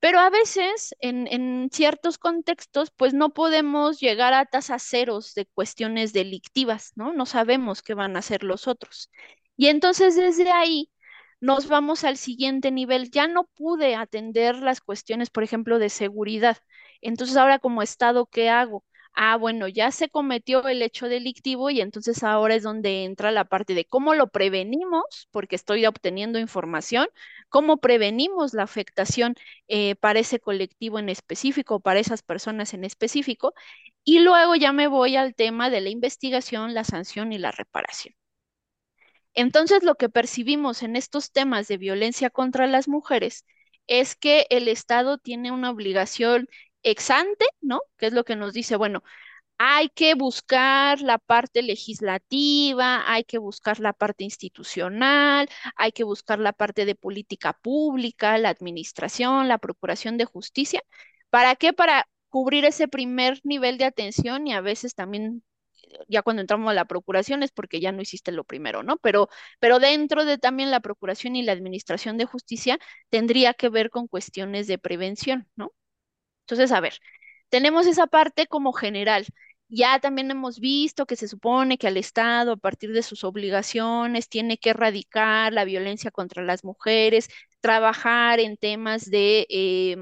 Pero 0.00 0.20
a 0.20 0.30
veces, 0.30 0.94
en, 1.00 1.28
en 1.28 1.70
ciertos 1.72 2.18
contextos, 2.18 2.90
pues 2.96 3.14
no 3.14 3.32
podemos 3.34 4.00
llegar 4.00 4.34
a 4.34 4.46
tasas 4.46 4.82
ceros 4.82 5.34
de 5.34 5.46
cuestiones 5.46 6.12
delictivas, 6.12 6.92
¿no? 6.96 7.12
No 7.12 7.26
sabemos 7.26 7.82
qué 7.82 7.94
van 7.94 8.16
a 8.16 8.20
hacer 8.20 8.42
los 8.44 8.68
otros. 8.68 9.10
Y 9.56 9.68
entonces 9.68 10.16
desde 10.16 10.50
ahí 10.52 10.90
nos 11.40 11.68
vamos 11.68 12.04
al 12.04 12.16
siguiente 12.16 12.70
nivel. 12.70 13.10
Ya 13.10 13.26
no 13.28 13.44
pude 13.54 13.94
atender 13.96 14.56
las 14.56 14.80
cuestiones, 14.80 15.30
por 15.30 15.42
ejemplo, 15.44 15.78
de 15.78 15.88
seguridad. 15.90 16.58
Entonces 17.00 17.36
ahora 17.36 17.58
como 17.58 17.82
Estado, 17.82 18.26
¿qué 18.26 18.48
hago? 18.50 18.84
Ah, 19.14 19.36
bueno, 19.36 19.68
ya 19.68 19.90
se 19.90 20.08
cometió 20.08 20.66
el 20.68 20.80
hecho 20.80 21.06
delictivo 21.08 21.68
y 21.70 21.80
entonces 21.82 22.22
ahora 22.22 22.54
es 22.54 22.62
donde 22.62 23.04
entra 23.04 23.30
la 23.30 23.44
parte 23.44 23.74
de 23.74 23.84
cómo 23.84 24.14
lo 24.14 24.28
prevenimos, 24.28 25.28
porque 25.30 25.54
estoy 25.56 25.84
obteniendo 25.86 26.38
información, 26.38 27.06
cómo 27.50 27.76
prevenimos 27.78 28.54
la 28.54 28.62
afectación 28.62 29.34
eh, 29.68 29.96
para 29.96 30.20
ese 30.20 30.40
colectivo 30.40 30.98
en 30.98 31.10
específico, 31.10 31.80
para 31.80 32.00
esas 32.00 32.22
personas 32.22 32.72
en 32.72 32.84
específico, 32.84 33.52
y 34.04 34.20
luego 34.20 34.54
ya 34.56 34.72
me 34.72 34.88
voy 34.88 35.16
al 35.16 35.34
tema 35.34 35.68
de 35.70 35.80
la 35.82 35.90
investigación, 35.90 36.72
la 36.74 36.84
sanción 36.84 37.32
y 37.32 37.38
la 37.38 37.50
reparación. 37.52 38.14
Entonces, 39.34 39.82
lo 39.82 39.94
que 39.96 40.08
percibimos 40.08 40.82
en 40.82 40.96
estos 40.96 41.32
temas 41.32 41.68
de 41.68 41.78
violencia 41.78 42.30
contra 42.30 42.66
las 42.66 42.88
mujeres 42.88 43.44
es 43.86 44.14
que 44.16 44.46
el 44.50 44.68
Estado 44.68 45.18
tiene 45.18 45.50
una 45.52 45.70
obligación 45.70 46.48
exante, 46.82 47.46
¿no? 47.60 47.80
Que 47.98 48.06
es 48.06 48.12
lo 48.12 48.24
que 48.24 48.36
nos 48.36 48.52
dice, 48.52 48.76
bueno, 48.76 49.02
hay 49.58 49.90
que 49.90 50.14
buscar 50.14 51.00
la 51.02 51.18
parte 51.18 51.62
legislativa, 51.62 53.04
hay 53.10 53.24
que 53.24 53.38
buscar 53.38 53.80
la 53.80 53.92
parte 53.92 54.24
institucional, 54.24 55.48
hay 55.76 55.92
que 55.92 56.04
buscar 56.04 56.38
la 56.40 56.52
parte 56.52 56.84
de 56.84 56.94
política 56.96 57.52
pública, 57.54 58.38
la 58.38 58.48
administración, 58.50 59.48
la 59.48 59.58
procuración 59.58 60.16
de 60.18 60.24
justicia. 60.24 60.82
¿Para 61.30 61.56
qué? 61.56 61.72
Para 61.72 62.08
cubrir 62.28 62.64
ese 62.64 62.88
primer 62.88 63.40
nivel 63.44 63.78
de 63.78 63.84
atención 63.84 64.46
y 64.46 64.52
a 64.54 64.60
veces 64.60 64.94
también 64.94 65.44
ya 66.08 66.22
cuando 66.22 66.40
entramos 66.42 66.70
a 66.70 66.74
la 66.74 66.84
procuración 66.86 67.42
es 67.42 67.50
porque 67.52 67.80
ya 67.80 67.92
no 67.92 68.02
hiciste 68.02 68.32
lo 68.32 68.44
primero, 68.44 68.82
¿no? 68.82 68.96
Pero, 68.98 69.28
pero 69.60 69.78
dentro 69.78 70.24
de 70.24 70.38
también 70.38 70.70
la 70.70 70.80
procuración 70.80 71.36
y 71.36 71.42
la 71.42 71.52
administración 71.52 72.18
de 72.18 72.24
justicia 72.26 72.78
tendría 73.10 73.54
que 73.54 73.68
ver 73.68 73.90
con 73.90 74.08
cuestiones 74.08 74.66
de 74.66 74.78
prevención, 74.78 75.48
¿no? 75.56 75.72
Entonces, 76.42 76.72
a 76.72 76.80
ver, 76.80 76.94
tenemos 77.48 77.86
esa 77.86 78.06
parte 78.06 78.46
como 78.46 78.72
general. 78.72 79.26
Ya 79.68 80.00
también 80.00 80.30
hemos 80.30 80.60
visto 80.60 81.06
que 81.06 81.16
se 81.16 81.28
supone 81.28 81.78
que 81.78 81.86
al 81.88 81.96
Estado, 81.96 82.52
a 82.52 82.56
partir 82.56 82.92
de 82.92 83.02
sus 83.02 83.24
obligaciones, 83.24 84.28
tiene 84.28 84.58
que 84.58 84.70
erradicar 84.70 85.52
la 85.52 85.64
violencia 85.64 86.10
contra 86.10 86.42
las 86.42 86.62
mujeres, 86.64 87.28
trabajar 87.60 88.38
en 88.40 88.56
temas 88.58 89.10
de, 89.10 89.46
eh, 89.48 89.96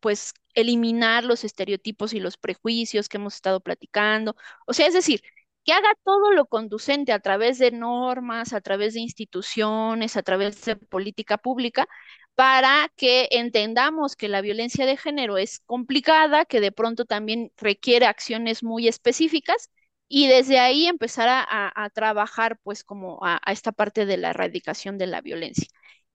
pues, 0.00 0.32
eliminar 0.54 1.24
los 1.24 1.44
estereotipos 1.44 2.12
y 2.14 2.20
los 2.20 2.36
prejuicios 2.36 3.08
que 3.08 3.16
hemos 3.18 3.34
estado 3.34 3.60
platicando. 3.60 4.36
O 4.66 4.72
sea, 4.72 4.86
es 4.86 4.94
decir, 4.94 5.22
que 5.66 5.72
haga 5.72 5.90
todo 6.04 6.32
lo 6.32 6.46
conducente 6.46 7.12
a 7.12 7.20
través 7.20 7.58
de 7.58 7.72
normas, 7.72 8.52
a 8.52 8.60
través 8.60 8.94
de 8.94 9.00
instituciones, 9.00 10.16
a 10.16 10.22
través 10.22 10.64
de 10.64 10.76
política 10.76 11.38
pública, 11.38 11.88
para 12.36 12.92
que 12.96 13.28
entendamos 13.32 14.16
que 14.16 14.28
la 14.28 14.42
violencia 14.42 14.86
de 14.86 14.96
género 14.96 15.38
es 15.38 15.60
complicada, 15.66 16.44
que 16.44 16.60
de 16.60 16.72
pronto 16.72 17.04
también 17.06 17.52
requiere 17.56 18.06
acciones 18.06 18.62
muy 18.62 18.88
específicas 18.88 19.70
y 20.08 20.28
desde 20.28 20.58
ahí 20.60 20.86
empezar 20.86 21.28
a, 21.30 21.90
trabajar 21.94 22.58
pues 22.62 22.84
como 22.84 23.18
a, 23.22 23.40
esta 23.48 23.72
parte 23.72 24.06
de 24.06 24.18
la 24.18 24.30
erradicación 24.30 24.98
de 24.98 25.06
la 25.08 25.20
violencia. 25.20 25.66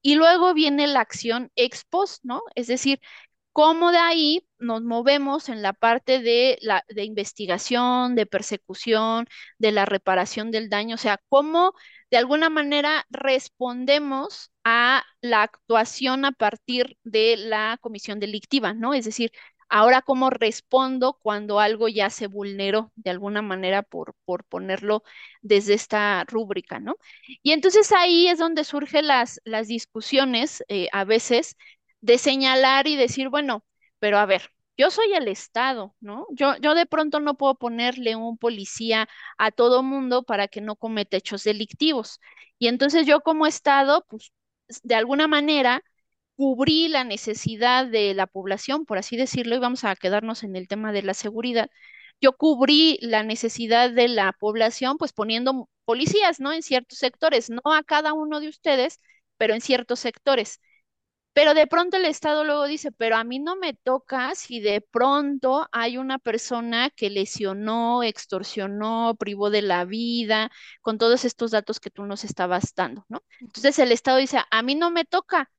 Y 0.02 0.16
luego 0.16 0.54
viene 0.54 0.88
la 0.88 1.02
acción 1.02 1.52
ex 1.56 1.84
post, 1.86 2.24
¿no? 2.24 2.42
Es 2.56 2.68
decir, 2.68 3.00
cómo 3.52 3.92
de 3.92 3.98
ahí 3.98 4.48
nos 4.60 4.82
movemos 4.84 5.50
en 5.50 5.62
la 5.62 5.74
parte 5.74 6.22
de, 6.22 6.58
la, 6.62 6.84
investigación, 6.96 8.16
de 8.16 8.26
persecución, 8.26 9.28
de 9.58 9.72
la 9.72 9.86
reparación 9.86 10.52
del 10.52 10.70
daño, 10.70 10.96
o 10.96 10.98
sea, 10.98 11.20
cómo 11.30 11.74
de 12.10 12.18
alguna 12.18 12.50
manera 12.50 13.06
respondemos 13.10 14.52
a 14.64 15.04
la 15.22 15.44
actuación 15.44 16.26
a 16.26 16.32
partir 16.32 16.98
de 17.04 17.38
la 17.38 17.78
comisión 17.82 18.20
delictiva, 18.20 18.74
¿no? 18.74 18.94
Es 18.94 19.06
decir, 19.06 19.32
ahora 19.70 20.02
cómo 20.02 20.30
respondo 20.30 21.18
cuando 21.22 21.60
algo 21.60 21.88
ya 21.88 22.10
se 22.10 22.28
vulneró 22.28 22.92
de 22.96 23.10
alguna 23.12 23.42
manera 23.42 23.82
por, 23.84 24.14
por 24.26 24.44
ponerlo 24.44 25.04
desde 25.42 25.74
esta 25.74 26.26
rúbrica, 26.26 26.80
¿no? 26.80 26.98
Y 27.42 27.54
entonces 27.54 27.92
ahí 27.94 28.28
es 28.28 28.38
donde 28.38 28.66
surgen 28.66 29.08
las, 29.08 29.42
las 29.46 29.68
discusiones 29.68 30.64
eh, 30.68 30.90
a 30.92 31.06
veces 31.06 31.56
de 32.02 32.18
señalar 32.18 32.88
y 32.88 32.96
decir, 32.96 33.30
bueno, 33.30 33.66
pero 34.00 34.18
a 34.18 34.26
ver, 34.26 34.50
yo 34.78 34.90
soy 34.92 35.14
el 35.14 35.28
Estado, 35.28 35.96
¿no? 36.00 36.26
Yo, 36.32 36.56
yo 36.58 36.74
de 36.76 36.86
pronto 36.86 37.20
no 37.20 37.36
puedo 37.38 37.56
ponerle 37.56 38.16
un 38.16 38.38
policía 38.38 39.08
a 39.38 39.52
todo 39.52 39.84
mundo 39.84 40.24
para 40.24 40.48
que 40.48 40.62
no 40.62 40.76
cometa 40.76 41.18
hechos 41.18 41.44
delictivos. 41.44 42.20
Y 42.60 42.68
entonces 42.68 43.06
yo 43.08 43.22
como 43.22 43.46
Estado, 43.48 44.06
pues 44.10 44.32
de 44.84 44.96
alguna 44.96 45.28
manera 45.28 45.84
cubrí 46.36 46.88
la 46.88 47.04
necesidad 47.04 47.86
de 47.88 48.14
la 48.14 48.28
población, 48.28 48.86
por 48.86 48.98
así 48.98 49.16
decirlo, 49.18 49.56
y 49.56 49.60
vamos 49.60 49.84
a 49.84 49.96
quedarnos 49.96 50.44
en 50.44 50.56
el 50.56 50.68
tema 50.68 50.92
de 50.92 51.04
la 51.04 51.14
seguridad. 51.14 51.70
Yo 52.22 52.34
cubrí 52.38 52.98
la 53.02 53.24
necesidad 53.24 53.90
de 53.92 54.08
la 54.08 54.32
población, 54.34 54.98
pues 54.98 55.14
poniendo 55.14 55.70
policías, 55.86 56.40
¿no? 56.40 56.54
En 56.54 56.62
ciertos 56.64 56.98
sectores, 57.00 57.50
no 57.50 57.62
a 57.74 57.84
cada 57.84 58.14
uno 58.14 58.40
de 58.40 58.50
ustedes, 58.50 59.00
pero 59.38 59.54
en 59.54 59.62
ciertos 59.62 60.00
sectores. 60.00 60.60
Pero 61.34 61.54
de 61.54 61.66
pronto 61.68 61.96
el 61.98 62.06
Estado 62.06 62.44
luego 62.44 62.66
dice, 62.66 62.92
pero 62.92 63.16
a 63.16 63.24
mí 63.24 63.40
no 63.40 63.56
me 63.56 63.74
toca 63.74 64.36
si 64.36 64.60
de 64.60 64.82
pronto 64.82 65.68
hay 65.72 65.98
una 65.98 66.20
persona 66.20 66.90
que 66.90 67.10
lesionó, 67.10 68.04
extorsionó, 68.04 69.16
privó 69.18 69.50
de 69.50 69.62
la 69.62 69.86
vida, 69.86 70.52
con 70.82 70.98
todos 70.98 71.24
estos 71.24 71.52
datos 71.52 71.80
que 71.80 71.90
tú 71.90 72.06
nos 72.06 72.26
estabas 72.26 72.74
dando, 72.76 73.06
¿no? 73.10 73.24
Entonces 73.40 73.80
el 73.80 73.92
Estado 73.94 74.18
dice, 74.18 74.40
a 74.50 74.62
mí 74.62 74.76
no 74.76 74.92
me 74.92 75.06
toca. 75.06 75.50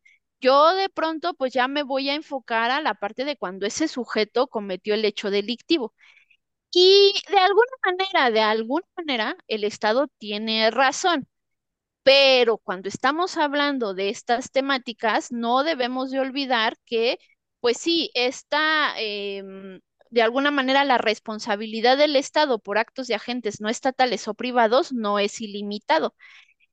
Yo 0.41 0.75
de 0.75 0.89
pronto 0.91 1.35
pues 1.35 1.53
ya 1.55 1.69
me 1.69 1.83
voy 1.85 2.11
a 2.11 2.15
enfocar 2.15 2.71
a 2.71 2.81
la 2.83 2.95
parte 2.95 3.25
de 3.25 3.37
cuando 3.37 3.65
ese 3.67 3.89
sujeto 3.89 4.49
cometió 4.49 4.93
el 4.95 5.05
hecho 5.07 5.31
delictivo. 5.31 5.95
Y 6.73 7.15
de 7.31 7.39
alguna 7.39 7.71
manera, 7.85 8.31
de 8.31 8.41
alguna 8.43 8.87
manera, 8.97 9.37
el 9.49 9.65
Estado 9.65 10.09
tiene 10.19 10.71
razón. 10.71 11.29
Pero 12.03 12.59
cuando 12.59 12.89
estamos 12.89 13.37
hablando 13.37 13.95
de 13.95 14.09
estas 14.09 14.51
temáticas, 14.51 15.31
no 15.33 15.63
debemos 15.65 16.11
de 16.11 16.21
olvidar 16.21 16.77
que, 16.85 17.19
pues 17.61 17.79
sí, 17.79 18.11
está 18.15 18.95
em, 18.99 19.81
de 20.11 20.23
alguna 20.23 20.51
manera 20.51 20.85
la 20.85 20.99
responsabilidad 20.99 21.97
del 21.97 22.17
Estado 22.17 22.59
por 22.59 22.79
actos 22.79 23.07
de 23.07 23.15
agentes 23.15 23.61
no 23.61 23.69
estatales 23.69 24.27
o 24.29 24.35
privados 24.35 24.93
no 24.93 25.19
es 25.21 25.41
ilimitado, 25.41 26.15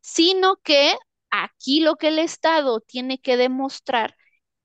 sino 0.02 0.58
que 0.58 0.94
aquí 1.32 1.80
lo 1.82 1.96
que 1.98 2.10
el 2.10 2.20
Estado 2.20 2.82
tiene 2.82 3.20
que 3.20 3.38
demostrar 3.38 4.16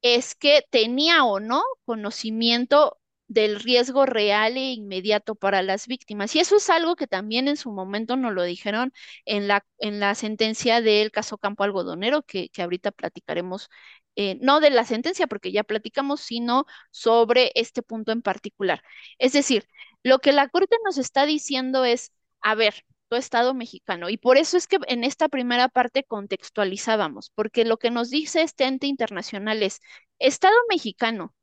es 0.02 0.34
que 0.34 0.62
tenía 0.70 1.24
o 1.24 1.40
no 1.40 1.62
conocimiento 1.84 2.98
del 3.34 3.60
riesgo 3.60 4.06
real 4.06 4.56
e 4.56 4.72
inmediato 4.72 5.34
para 5.34 5.62
las 5.62 5.86
víctimas. 5.88 6.34
Y 6.36 6.40
eso 6.40 6.56
es 6.56 6.70
algo 6.70 6.96
que 6.96 7.06
también 7.06 7.48
en 7.48 7.56
su 7.56 7.70
momento 7.72 8.16
nos 8.16 8.32
lo 8.32 8.42
dijeron 8.44 8.92
en 9.24 9.48
la, 9.48 9.66
en 9.78 10.00
la 10.00 10.14
sentencia 10.14 10.80
del 10.80 11.10
caso 11.10 11.38
Campo 11.38 11.64
Algodonero, 11.64 12.22
que, 12.22 12.48
que 12.50 12.62
ahorita 12.62 12.92
platicaremos, 12.92 13.70
eh, 14.16 14.38
no 14.40 14.60
de 14.60 14.70
la 14.70 14.84
sentencia, 14.84 15.26
porque 15.26 15.52
ya 15.52 15.64
platicamos, 15.64 16.20
sino 16.20 16.66
sobre 16.90 17.50
este 17.56 17.82
punto 17.82 18.12
en 18.12 18.22
particular. 18.22 18.82
Es 19.18 19.32
decir, 19.32 19.66
lo 20.02 20.20
que 20.20 20.32
la 20.32 20.48
Corte 20.48 20.76
nos 20.84 20.98
está 20.98 21.26
diciendo 21.26 21.84
es, 21.84 22.12
a 22.40 22.54
ver, 22.54 22.84
tu 23.08 23.16
Estado 23.16 23.52
mexicano. 23.54 24.08
Y 24.10 24.16
por 24.16 24.36
eso 24.38 24.56
es 24.56 24.66
que 24.68 24.78
en 24.86 25.04
esta 25.04 25.28
primera 25.28 25.68
parte 25.68 26.04
contextualizábamos, 26.04 27.30
porque 27.34 27.64
lo 27.64 27.78
que 27.78 27.90
nos 27.90 28.10
dice 28.10 28.42
este 28.42 28.64
ente 28.64 28.86
internacional 28.86 29.62
es, 29.62 29.80
Estado 30.18 30.54
mexicano, 30.70 31.34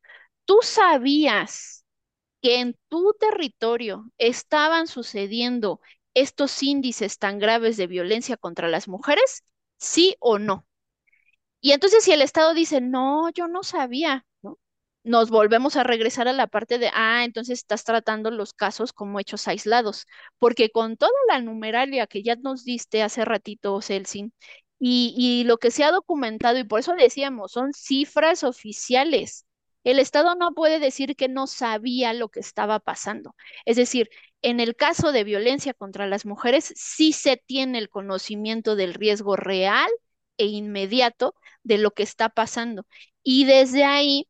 ¿Tú 0.45 0.59
sabías 0.63 1.80
que 2.41 2.59
en 2.59 2.77
tu 2.89 3.13
territorio 3.19 4.11
estaban 4.17 4.87
sucediendo 4.87 5.81
estos 6.13 6.61
índices 6.63 7.17
tan 7.19 7.39
graves 7.39 7.77
de 7.77 7.87
violencia 7.87 8.37
contra 8.37 8.67
las 8.69 8.87
mujeres? 8.87 9.43
¿Sí 9.77 10.15
o 10.19 10.39
no? 10.39 10.65
Y 11.61 11.71
entonces 11.73 12.03
si 12.03 12.11
el 12.11 12.21
Estado 12.21 12.53
dice, 12.53 12.81
no, 12.81 13.29
yo 13.31 13.47
no 13.47 13.63
sabía, 13.63 14.25
¿no? 14.41 14.57
Nos 15.03 15.29
volvemos 15.29 15.75
a 15.75 15.83
regresar 15.83 16.27
a 16.27 16.33
la 16.33 16.47
parte 16.47 16.77
de, 16.79 16.89
ah, 16.93 17.23
entonces 17.25 17.59
estás 17.59 17.83
tratando 17.83 18.31
los 18.31 18.53
casos 18.53 18.93
como 18.93 19.19
hechos 19.19 19.47
aislados, 19.47 20.05
porque 20.39 20.69
con 20.71 20.97
toda 20.97 21.11
la 21.27 21.41
numeralia 21.41 22.07
que 22.07 22.23
ya 22.23 22.35
nos 22.35 22.63
diste 22.63 23.03
hace 23.03 23.25
ratito, 23.25 23.81
Celsin, 23.81 24.33
y, 24.79 25.13
y 25.17 25.43
lo 25.45 25.57
que 25.57 25.71
se 25.71 25.83
ha 25.83 25.91
documentado, 25.91 26.57
y 26.59 26.63
por 26.63 26.79
eso 26.79 26.93
decíamos, 26.93 27.51
son 27.51 27.73
cifras 27.73 28.43
oficiales, 28.43 29.45
el 29.83 29.99
Estado 29.99 30.35
no 30.35 30.53
puede 30.53 30.79
decir 30.79 31.15
que 31.15 31.27
no 31.29 31.47
sabía 31.47 32.13
lo 32.13 32.29
que 32.29 32.39
estaba 32.39 32.79
pasando. 32.79 33.35
Es 33.65 33.77
decir, 33.77 34.09
en 34.41 34.59
el 34.59 34.75
caso 34.75 35.11
de 35.11 35.23
violencia 35.23 35.73
contra 35.73 36.07
las 36.07 36.25
mujeres, 36.25 36.73
sí 36.75 37.13
se 37.13 37.37
tiene 37.37 37.77
el 37.79 37.89
conocimiento 37.89 38.75
del 38.75 38.93
riesgo 38.93 39.35
real 39.35 39.89
e 40.37 40.45
inmediato 40.45 41.35
de 41.63 41.77
lo 41.77 41.91
que 41.91 42.03
está 42.03 42.29
pasando. 42.29 42.85
Y 43.23 43.45
desde 43.45 43.83
ahí, 43.83 44.27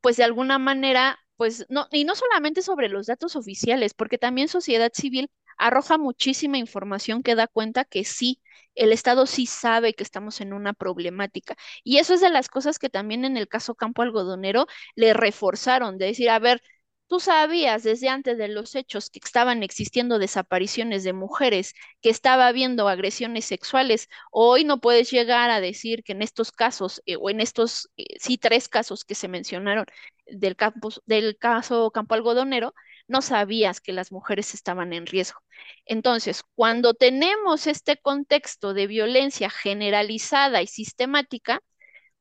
pues 0.00 0.16
de 0.16 0.24
alguna 0.24 0.58
manera, 0.58 1.18
pues 1.36 1.66
no, 1.68 1.86
y 1.92 2.04
no 2.04 2.14
solamente 2.14 2.62
sobre 2.62 2.88
los 2.88 3.06
datos 3.06 3.36
oficiales, 3.36 3.94
porque 3.94 4.18
también 4.18 4.48
sociedad 4.48 4.90
civil 4.94 5.30
arroja 5.58 5.98
muchísima 5.98 6.58
información 6.58 7.22
que 7.22 7.34
da 7.34 7.46
cuenta 7.46 7.84
que 7.84 8.04
sí, 8.04 8.40
el 8.74 8.92
Estado 8.92 9.26
sí 9.26 9.46
sabe 9.46 9.94
que 9.94 10.04
estamos 10.04 10.40
en 10.40 10.52
una 10.52 10.72
problemática. 10.72 11.56
Y 11.84 11.98
eso 11.98 12.14
es 12.14 12.20
de 12.20 12.30
las 12.30 12.48
cosas 12.48 12.78
que 12.78 12.88
también 12.88 13.24
en 13.24 13.36
el 13.36 13.48
caso 13.48 13.74
Campo 13.74 14.02
Algodonero 14.02 14.66
le 14.94 15.14
reforzaron, 15.14 15.98
de 15.98 16.06
decir, 16.06 16.30
a 16.30 16.38
ver, 16.38 16.62
Tú 17.06 17.20
sabías 17.20 17.84
desde 17.84 18.10
antes 18.10 18.36
de 18.36 18.48
los 18.48 18.74
hechos 18.74 19.08
que 19.08 19.18
estaban 19.24 19.62
existiendo 19.62 20.18
desapariciones 20.18 21.04
de 21.04 21.14
mujeres, 21.14 21.72
que 22.02 22.10
estaba 22.10 22.46
habiendo 22.48 22.86
agresiones 22.86 23.46
sexuales. 23.46 24.08
Hoy 24.30 24.64
no 24.64 24.78
puedes 24.80 25.10
llegar 25.10 25.48
a 25.50 25.60
decir 25.62 26.04
que 26.04 26.12
en 26.12 26.20
estos 26.20 26.52
casos, 26.52 27.02
eh, 27.06 27.16
o 27.16 27.30
en 27.30 27.40
estos, 27.40 27.88
eh, 27.96 28.04
sí, 28.20 28.36
tres 28.36 28.68
casos 28.68 29.04
que 29.06 29.14
se 29.14 29.26
mencionaron 29.28 29.86
del, 30.26 30.54
campus, 30.56 31.00
del 31.06 31.38
caso 31.38 31.90
Campo 31.92 32.14
Algodonero, 32.14 32.74
no 33.08 33.22
sabías 33.22 33.80
que 33.80 33.92
las 33.92 34.12
mujeres 34.12 34.54
estaban 34.54 34.92
en 34.92 35.06
riesgo. 35.06 35.40
Entonces, 35.86 36.42
cuando 36.54 36.94
tenemos 36.94 37.66
este 37.66 37.96
contexto 37.96 38.74
de 38.74 38.86
violencia 38.86 39.50
generalizada 39.50 40.62
y 40.62 40.66
sistemática, 40.66 41.60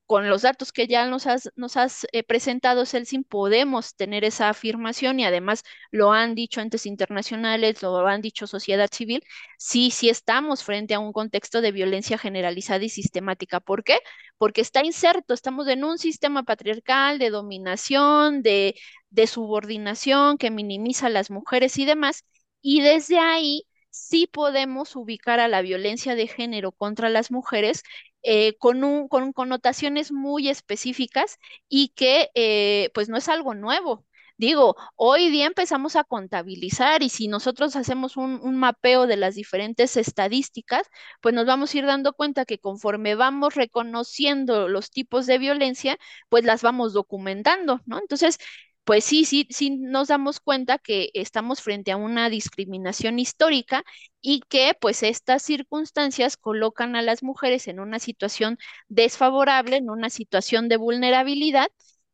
con 0.08 0.30
los 0.30 0.42
datos 0.44 0.72
que 0.72 0.88
ya 0.88 1.06
nos 1.08 1.28
has, 1.28 1.52
nos 1.56 1.78
has 1.78 2.08
eh, 2.14 2.24
presentado, 2.24 2.86
Celsin, 2.86 3.24
podemos 3.24 3.96
tener 3.96 4.24
esa 4.24 4.50
afirmación 4.50 5.20
y 5.20 5.26
además 5.26 5.64
lo 5.92 6.14
han 6.14 6.34
dicho 6.36 6.62
entes 6.62 6.86
internacionales, 6.88 7.82
lo 7.84 8.08
han 8.08 8.22
dicho 8.22 8.48
sociedad 8.48 8.90
civil, 8.92 9.24
sí, 9.58 9.92
sí 9.92 10.10
estamos 10.10 10.64
frente 10.64 10.94
a 10.96 11.00
un 11.00 11.14
contexto 11.14 11.62
de 11.62 11.72
violencia 11.74 12.18
generalizada 12.18 12.84
y 12.86 12.90
sistemática. 12.90 13.60
¿Por 13.60 13.84
qué? 13.84 14.00
Porque 14.38 14.62
está 14.62 14.84
inserto, 14.84 15.34
estamos 15.34 15.68
en 15.68 15.84
un 15.84 15.98
sistema 15.98 16.44
patriarcal 16.44 17.20
de 17.20 17.30
dominación, 17.30 18.42
de, 18.42 18.76
de 19.10 19.28
subordinación 19.28 20.38
que 20.38 20.52
minimiza 20.52 21.08
a 21.08 21.10
las 21.10 21.30
mujeres 21.32 21.78
y 21.78 21.86
demás, 21.86 22.24
y 22.62 22.82
desde 22.82 23.20
ahí 23.20 23.64
sí 23.90 24.28
podemos 24.28 24.96
ubicar 24.96 25.40
a 25.40 25.48
la 25.48 25.62
violencia 25.62 26.16
de 26.16 26.28
género 26.28 26.72
contra 26.72 27.10
las 27.10 27.32
mujeres 27.32 27.84
eh, 28.24 28.58
con, 28.58 28.84
un, 28.84 29.08
con 29.08 29.34
connotaciones 29.34 30.12
muy 30.12 30.50
específicas 30.50 31.38
y 31.70 31.90
que 31.90 32.30
eh, 32.36 32.90
pues 32.94 33.10
no 33.10 33.18
es 33.18 33.30
algo 33.30 33.54
nuevo. 33.56 34.06
Digo, 34.40 34.76
hoy 34.96 35.30
día 35.30 35.48
empezamos 35.48 35.96
a 35.96 36.04
contabilizar 36.04 37.02
y 37.02 37.10
si 37.10 37.28
nosotros 37.28 37.76
hacemos 37.76 38.18
un, 38.18 38.40
un, 38.44 38.56
mapeo 38.56 39.08
de 39.08 39.18
las 39.18 39.34
diferentes 39.34 39.98
estadísticas, 39.98 40.88
pues 41.22 41.34
nos 41.34 41.48
vamos 41.48 41.74
a 41.74 41.78
ir 41.80 41.86
dando 41.88 42.14
cuenta 42.14 42.46
que 42.46 42.60
conforme 42.60 43.16
vamos 43.16 43.56
reconociendo 43.56 44.68
los 44.68 44.92
tipos 44.92 45.26
de 45.26 45.40
violencia, 45.40 45.98
pues 46.30 46.44
las 46.46 46.62
vamos 46.62 46.94
documentando, 46.94 47.82
¿no? 47.88 47.98
Entonces, 48.00 48.38
pues 48.88 49.06
sí, 49.06 49.26
sí, 49.26 49.48
sí 49.52 49.72
nos 49.72 50.10
damos 50.10 50.40
cuenta 50.42 50.80
que 50.80 51.12
estamos 51.14 51.62
frente 51.62 51.92
a 51.92 51.98
una 51.98 52.30
discriminación 52.30 53.20
histórica 53.20 53.84
y 54.22 54.42
que 54.50 54.76
pues 54.80 55.04
estas 55.04 55.44
circunstancias 55.44 56.38
colocan 56.38 56.96
a 56.96 57.02
las 57.04 57.22
mujeres 57.24 57.68
en 57.68 57.80
una 57.82 58.00
situación 58.00 58.58
desfavorable, 58.88 59.78
en 59.78 59.90
una 59.90 60.10
situación 60.10 60.70
de 60.70 60.78
vulnerabilidad 60.78 61.68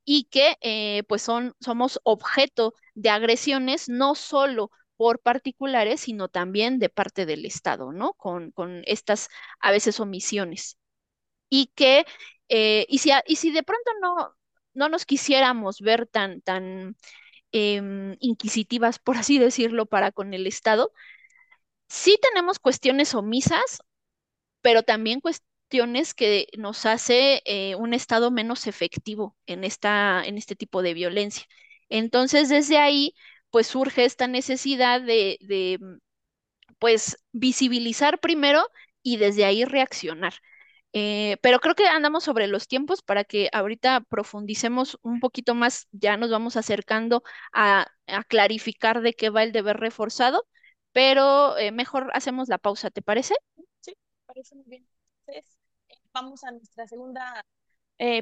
y 0.05 0.25
que 0.25 0.57
eh, 0.61 1.03
pues 1.07 1.21
son, 1.21 1.53
somos 1.61 1.99
objeto 2.03 2.73
de 2.95 3.09
agresiones 3.11 3.87
no 3.89 4.15
solo 4.15 4.71
por 4.97 5.19
particulares, 5.21 6.01
sino 6.01 6.27
también 6.29 6.79
de 6.79 6.89
parte 6.89 7.25
del 7.27 7.45
Estado, 7.45 7.91
¿no? 7.93 8.13
Con, 8.13 8.51
con 8.51 8.81
estas 8.87 9.29
a 9.59 9.71
veces 9.71 9.99
omisiones. 9.99 10.77
Y 11.49 11.67
que, 11.75 12.05
eh, 12.49 12.85
y, 12.89 12.99
si, 12.99 13.11
y 13.27 13.35
si 13.37 13.51
de 13.51 13.63
pronto 13.63 13.91
no, 14.01 14.35
no 14.73 14.89
nos 14.89 15.05
quisiéramos 15.05 15.81
ver 15.81 16.07
tan, 16.07 16.41
tan 16.41 16.95
em, 17.51 18.17
inquisitivas, 18.19 18.99
por 18.99 19.17
así 19.17 19.39
decirlo, 19.39 19.85
para 19.87 20.11
con 20.11 20.33
el 20.33 20.47
Estado, 20.47 20.93
sí 21.87 22.17
tenemos 22.21 22.59
cuestiones 22.59 23.13
omisas, 23.15 23.83
pero 24.61 24.83
también 24.83 25.21
cuestiones 25.21 26.13
que 26.13 26.47
nos 26.57 26.85
hace 26.85 27.41
eh, 27.45 27.75
un 27.75 27.93
Estado 27.93 28.31
menos 28.31 28.67
efectivo 28.67 29.37
en, 29.47 29.63
esta, 29.63 30.23
en 30.25 30.37
este 30.37 30.55
tipo 30.55 30.81
de 30.81 30.93
violencia. 30.93 31.45
Entonces, 31.89 32.49
desde 32.49 32.77
ahí, 32.77 33.15
pues 33.51 33.67
surge 33.67 34.05
esta 34.05 34.27
necesidad 34.27 35.01
de, 35.01 35.37
de 35.41 35.79
pues, 36.79 37.17
visibilizar 37.31 38.19
primero 38.19 38.67
y 39.01 39.17
desde 39.17 39.45
ahí 39.45 39.65
reaccionar. 39.65 40.33
Eh, 40.93 41.37
pero 41.41 41.59
creo 41.59 41.73
que 41.75 41.87
andamos 41.87 42.23
sobre 42.23 42.47
los 42.47 42.67
tiempos 42.67 43.01
para 43.01 43.23
que 43.23 43.49
ahorita 43.51 44.01
profundicemos 44.01 44.99
un 45.01 45.19
poquito 45.19 45.55
más, 45.55 45.87
ya 45.91 46.17
nos 46.17 46.29
vamos 46.29 46.55
acercando 46.55 47.23
a, 47.51 47.87
clarificar 48.27 49.01
de 49.01 49.13
qué 49.13 49.29
va 49.29 49.43
el 49.43 49.51
deber 49.51 49.77
reforzado, 49.77 50.45
pero 50.91 51.57
eh, 51.57 51.71
mejor 51.71 52.11
hacemos 52.13 52.47
la 52.47 52.59
pausa, 52.59 52.91
¿te 52.91 53.01
parece? 53.01 53.35
Sí, 53.79 53.95
parece 54.25 54.55
muy 54.55 54.65
bien. 54.67 54.87
Entonces, 55.25 55.57
eh, 55.89 55.95
vamos 56.13 56.43
a 56.43 56.51
nuestra 56.51 56.87
segunda 56.87 57.43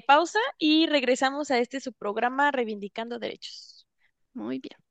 pausa 0.05 0.39
y 0.59 0.85
regresamos 0.85 1.49
a 1.49 1.57
este 1.57 1.79
su 1.79 1.91
programa 1.93 2.51
Reivindicando 2.51 3.17
Derechos. 3.19 3.87
Muy 4.33 4.59
bien. 4.59 4.90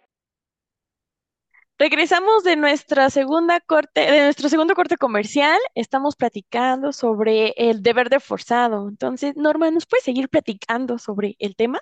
Regresamos 1.81 2.43
de 2.43 2.57
nuestra 2.57 3.09
segunda 3.09 3.59
corte, 3.59 4.01
de 4.01 4.25
nuestro 4.25 4.49
segundo 4.49 4.75
corte 4.75 4.97
comercial. 4.97 5.59
Estamos 5.73 6.15
platicando 6.15 6.93
sobre 6.93 7.55
el 7.57 7.81
deber 7.81 8.11
de 8.11 8.19
forzado. 8.19 8.87
Entonces, 8.87 9.35
Norma, 9.35 9.71
¿nos 9.71 9.87
puedes 9.87 10.05
seguir 10.05 10.29
platicando 10.29 10.99
sobre 10.99 11.35
el 11.39 11.55
tema? 11.55 11.81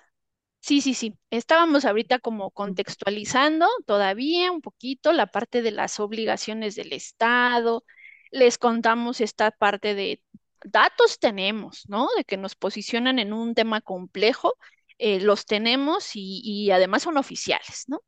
Sí, 0.60 0.80
sí, 0.80 0.94
sí. 0.94 1.18
Estábamos 1.28 1.84
ahorita 1.84 2.18
como 2.18 2.50
contextualizando 2.50 3.66
todavía 3.84 4.50
un 4.50 4.62
poquito 4.62 5.12
la 5.12 5.26
parte 5.26 5.60
de 5.60 5.70
las 5.70 6.00
obligaciones 6.00 6.76
del 6.76 6.94
Estado. 6.94 7.84
Les 8.30 8.56
contamos 8.56 9.20
esta 9.20 9.50
parte 9.50 9.94
de 9.94 10.22
datos 10.64 11.18
tenemos, 11.18 11.84
¿no? 11.90 12.08
De 12.16 12.24
que 12.24 12.38
nos 12.38 12.54
posicionan 12.54 13.18
en 13.18 13.34
un 13.34 13.54
tema 13.54 13.82
complejo. 13.82 14.54
Eh, 14.96 15.20
los 15.20 15.44
tenemos 15.44 16.16
y, 16.16 16.40
y 16.42 16.70
además 16.70 17.02
son 17.02 17.18
oficiales, 17.18 17.84
¿no? 17.88 18.00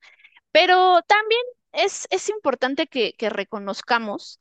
Pero 0.52 1.02
también 1.02 1.42
es, 1.72 2.06
importante 2.28 2.86
que, 2.86 3.14
reconozcamos 3.30 4.40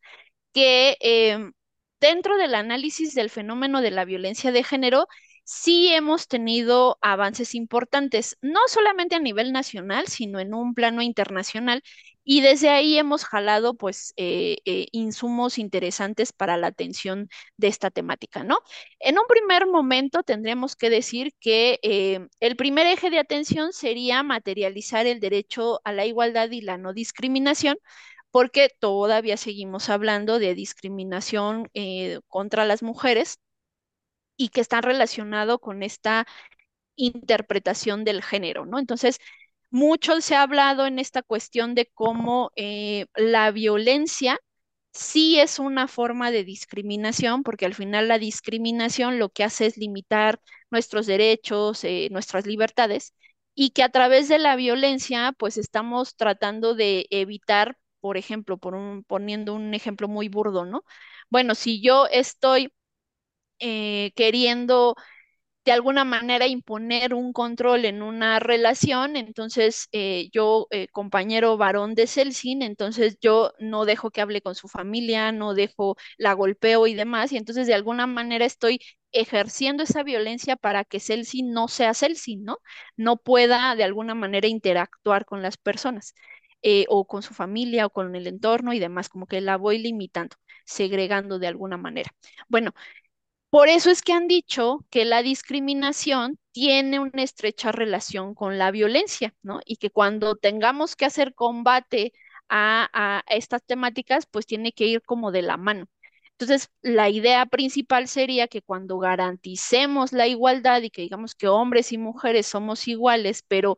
que 0.53 0.97
em, 1.01 1.53
dentro 1.99 2.37
del 2.37 2.55
análisis 2.55 3.13
del 3.15 3.29
fenómeno 3.29 3.81
de 3.81 3.91
la 3.91 4.05
violencia 4.05 4.51
de 4.51 4.63
género, 4.63 5.07
sí 5.43 5.89
hemos 5.93 6.27
tenido 6.27 6.97
avances 7.01 7.55
importantes, 7.55 8.37
no 8.41 8.59
solamente 8.67 9.15
a 9.15 9.19
nivel 9.19 9.51
nacional, 9.51 10.07
sino 10.07 10.39
en 10.39 10.53
un 10.53 10.73
plano 10.73 11.01
internacional, 11.01 11.83
y 12.23 12.41
desde 12.41 12.69
ahí 12.69 12.97
hemos 12.97 13.25
jalado 13.25 13.75
pues 13.75 14.13
eh, 14.15 14.57
eh, 14.65 14.87
insumos 14.91 15.57
interesantes 15.57 16.33
para 16.33 16.57
la 16.57 16.67
atención 16.67 17.29
de 17.57 17.67
esta 17.67 17.89
temática, 17.89 18.43
¿no? 18.43 18.59
En 18.99 19.17
un 19.17 19.25
primer 19.27 19.65
momento 19.67 20.23
tendríamos 20.23 20.75
que 20.75 20.89
decir 20.89 21.33
que 21.39 21.79
eh, 21.81 22.27
el 22.39 22.55
primer 22.55 22.85
eje 22.87 23.09
de 23.09 23.19
atención 23.19 23.73
sería 23.73 24.23
materializar 24.23 25.07
el 25.07 25.19
derecho 25.19 25.81
a 25.83 25.93
la 25.93 26.05
igualdad 26.05 26.51
y 26.51 26.61
la 26.61 26.77
no 26.77 26.93
discriminación, 26.93 27.77
porque 28.31 28.69
todavía 28.79 29.37
seguimos 29.37 29.89
hablando 29.89 30.39
de 30.39 30.55
discriminación 30.55 31.69
contra 32.29 32.65
las 32.65 32.81
mujeres 32.83 33.39
y 34.41 34.49
que 34.49 34.61
está 34.61 34.81
relacionado 34.81 35.59
con 35.59 35.83
esta 35.83 36.25
interpretación 36.95 38.03
del 38.03 38.23
género, 38.23 38.65
¿no? 38.65 38.79
Entonces, 38.79 39.19
mucho 39.71 40.21
se 40.21 40.35
ha 40.35 40.43
hablado 40.43 40.85
en 40.87 40.99
esta 40.99 41.21
cuestión 41.23 41.75
de 41.75 41.87
cómo 41.93 42.51
eh, 42.55 43.07
la 43.15 43.51
violencia 43.51 44.39
sí 44.93 45.39
es 45.39 45.59
una 45.59 45.87
forma 45.87 46.31
de 46.31 46.43
discriminación, 46.43 47.43
porque 47.43 47.65
al 47.65 47.75
final 47.75 48.07
la 48.07 48.19
discriminación 48.19 49.19
lo 49.19 49.29
que 49.29 49.43
hace 49.43 49.67
es 49.67 49.77
limitar 49.77 50.39
nuestros 50.71 51.07
derechos, 51.07 51.83
eh, 51.83 52.09
nuestras 52.11 52.45
libertades, 52.45 53.13
y 53.55 53.71
que 53.71 53.83
a 53.83 53.89
través 53.89 54.27
de 54.29 54.39
la 54.39 54.55
violencia, 54.55 55.33
pues 55.37 55.57
estamos 55.57 56.15
tratando 56.15 56.75
de 56.75 57.07
evitar, 57.09 57.77
por 58.01 58.17
ejemplo, 58.17 58.57
poniendo 59.07 59.53
un 59.55 59.73
ejemplo 59.73 60.07
muy 60.07 60.29
burdo, 60.29 60.65
¿no? 60.65 60.83
Bueno, 61.29 61.55
si 61.55 61.81
yo 61.81 62.07
estoy 62.07 62.73
eh, 63.61 64.11
queriendo 64.15 64.95
de 65.65 65.71
alguna 65.73 66.05
manera 66.05 66.47
imponer 66.47 67.13
un 67.13 67.33
control 67.33 67.85
en 67.85 68.01
una 68.01 68.39
relación, 68.39 69.15
entonces 69.15 69.87
eh, 69.91 70.29
yo, 70.33 70.67
eh, 70.71 70.87
compañero 70.91 71.55
varón 71.57 71.93
de 71.95 72.07
Celsin, 72.07 72.63
entonces 72.63 73.17
yo 73.21 73.51
no 73.59 73.85
dejo 73.85 74.09
que 74.11 74.21
hable 74.21 74.41
con 74.41 74.55
su 74.55 74.67
familia, 74.67 75.31
no 75.31 75.53
dejo, 75.53 75.97
la 76.17 76.33
golpeo 76.33 76.87
y 76.87 76.95
demás, 76.95 77.31
y 77.31 77.37
entonces 77.37 77.67
de 77.67 77.75
alguna 77.75 78.07
manera 78.07 78.45
estoy 78.45 78.79
ejerciendo 79.11 79.83
esa 79.83 80.01
violencia 80.03 80.55
para 80.55 80.83
que 80.83 80.99
Celsin 80.99 81.51
no 81.53 81.67
sea 81.67 81.93
Celsin, 81.93 82.43
¿no? 82.43 82.57
No 82.97 83.17
pueda 83.17 83.75
de 83.75 83.83
alguna 83.83 84.15
manera 84.15 84.47
interactuar 84.47 85.25
con 85.25 85.41
las 85.43 85.57
personas. 85.57 86.15
o 86.89 87.05
con 87.07 87.23
su 87.23 87.33
familia 87.33 87.85
o 87.87 87.89
con 87.89 88.15
el 88.15 88.27
entorno 88.27 88.73
y 88.73 88.79
demás, 88.79 89.09
como 89.09 89.25
que 89.27 89.41
la 89.41 89.57
voy 89.57 89.79
limitando, 89.79 90.35
segregando 90.65 91.39
de 91.39 91.47
alguna 91.47 91.77
manera. 91.77 92.11
Bueno, 92.49 92.73
por 93.51 93.67
eso 93.69 93.91
es 93.91 94.01
que 94.01 94.13
han 94.13 94.27
dicho 94.29 94.85
que 94.89 95.05
la 95.05 95.21
discriminación 95.23 96.39
tiene 96.53 96.99
una 96.99 97.23
estrecha 97.23 97.71
relación 97.73 98.33
con 98.33 98.57
la 98.57 98.71
violencia, 98.71 99.35
¿no? 99.43 99.59
Y 99.65 99.75
que 99.77 99.91
cuando 99.91 100.37
tengamos 100.37 100.95
que 100.95 101.05
hacer 101.05 101.35
combate 101.35 102.13
a, 102.49 103.23
estas 103.27 103.63
temáticas, 103.65 104.25
pues 104.25 104.45
tiene 104.45 104.71
que 104.73 104.85
ir 104.87 105.01
como 105.03 105.31
de 105.31 105.41
la 105.41 105.57
mano. 105.57 105.87
Entonces, 106.31 106.69
la 106.81 107.09
idea 107.09 107.45
principal 107.45 108.07
sería 108.07 108.47
que 108.47 108.61
cuando 108.61 108.97
garanticemos 108.99 110.13
la 110.13 110.27
igualdad 110.27 110.81
y 110.81 110.89
que 110.89 111.03
digamos 111.03 111.35
que 111.35 111.47
hombres 111.49 111.91
y 111.91 111.97
mujeres 111.97 112.47
somos 112.47 112.87
iguales, 112.87 113.43
pero 113.47 113.77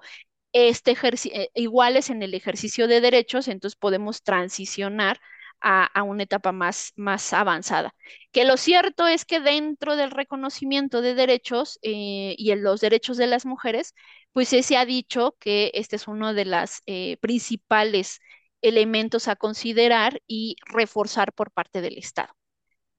este 0.54 0.96
eh, 1.34 1.50
iguales 1.56 2.10
en 2.12 2.24
el 2.24 2.34
ejercicio 2.36 2.88
de 2.88 3.02
derechos, 3.02 3.48
entonces 3.48 3.78
podemos 3.78 4.24
transicionar 4.24 5.20
a, 5.64 6.04
una 6.04 6.24
etapa 6.24 6.52
más, 6.52 6.92
más 6.96 7.34
avanzada. 7.34 7.96
Que 8.32 8.46
lo 8.46 8.58
cierto 8.58 9.08
es 9.08 9.26
que 9.26 9.40
dentro 9.40 9.96
del 9.96 10.12
reconocimiento 10.12 11.02
de 11.02 11.16
derechos 11.16 11.80
eh, 11.82 12.36
y 12.38 12.52
en 12.52 12.64
los 12.64 12.82
derechos 12.82 13.18
de 13.18 13.28
las 13.28 13.46
mujeres, 13.46 13.96
pues 14.34 14.50
se 14.50 14.78
ha 14.78 14.86
dicho 14.86 15.36
que 15.40 15.72
este 15.74 15.96
es 15.96 16.08
uno 16.08 16.34
de 16.34 16.46
los 16.46 16.82
eh, 16.86 17.18
principales 17.18 18.20
elementos 18.62 19.28
a 19.28 19.36
considerar 19.36 20.22
y 20.28 20.58
reforzar 20.66 21.34
por 21.34 21.52
parte 21.52 21.82
del 21.82 21.98
Estado. 21.98 22.34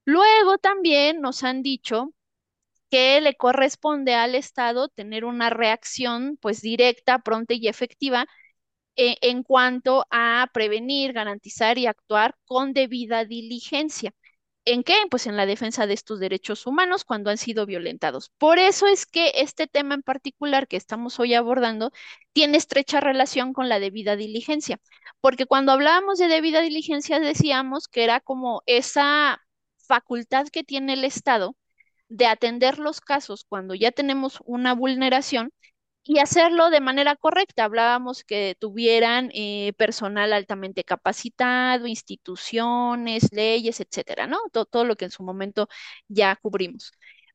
Luego 0.07 0.59
también 0.59 1.21
nos 1.21 1.45
han 1.45 1.63
dicho 1.63 2.15
que 2.91 3.21
le 3.21 3.35
corresponde 3.37 4.15
al 4.15 4.35
Estado 4.35 4.89
tener 4.89 5.25
una 5.25 5.51
reacción 5.51 6.39
pues 6.41 6.61
directa, 6.61 7.19
pronta 7.19 7.55
y 7.55 7.69
efectiva 7.69 8.27
eh, 8.97 9.17
en 9.23 9.43
cuanto 9.43 10.07
a 10.11 10.49
prevenir, 10.53 11.13
garantizar 11.13 11.79
y 11.79 11.87
actuar 11.87 12.37
con 12.47 12.73
debida 12.73 13.25
diligencia. 13.25 14.13
¿En 14.67 14.83
qué? 14.83 14.95
Pues 15.11 15.27
en 15.27 15.37
la 15.37 15.45
defensa 15.47 15.87
de 15.87 15.93
estos 15.95 16.21
derechos 16.21 16.67
humanos 16.67 17.05
cuando 17.05 17.31
han 17.31 17.37
sido 17.37 17.67
violentados. 17.67 18.31
Por 18.39 18.59
eso 18.59 18.87
es 18.87 19.05
que 19.05 19.33
este 19.37 19.67
tema 19.67 19.95
en 19.95 20.03
particular 20.03 20.69
que 20.69 20.77
estamos 20.79 21.21
hoy 21.21 21.35
abordando 21.35 21.93
tiene 22.33 22.57
estrecha 22.57 23.01
relación 23.01 23.53
con 23.53 23.69
la 23.69 23.79
debida 23.79 24.17
diligencia, 24.17 24.81
porque 25.21 25.47
cuando 25.47 25.73
hablábamos 25.73 26.19
de 26.19 26.29
debida 26.29 26.61
diligencia 26.63 27.21
decíamos 27.21 27.89
que 27.89 28.05
era 28.05 28.21
como 28.21 28.63
esa 28.67 29.43
facultad 29.87 30.47
que 30.49 30.65
tiene 30.65 30.95
el 30.95 31.05
Estado 31.05 31.57
de 32.09 32.27
atender 32.27 32.79
los 32.79 33.01
casos 33.01 33.45
cuando 33.49 33.75
ya 33.75 33.93
tenemos 33.93 34.41
una 34.47 34.75
vulneración 34.75 35.53
y 36.05 36.19
hacerlo 36.21 36.71
de 36.71 36.81
manera 36.81 37.17
correcta. 37.17 37.65
Hablábamos 37.65 38.25
que 38.25 38.57
tuvieran 38.61 39.31
eh, 39.35 39.73
personal 39.77 40.33
altamente 40.33 40.85
capacitado, 40.85 41.87
instituciones, 41.87 43.33
leyes, 43.33 43.81
etcétera, 43.81 44.27
¿no? 44.27 44.39
Todo, 44.53 44.67
todo 44.67 44.85
lo 44.85 44.97
que 44.97 45.07
en 45.07 45.11
su 45.11 45.23
momento 45.23 45.69
ya 46.09 46.37
cubrimos. 46.37 46.93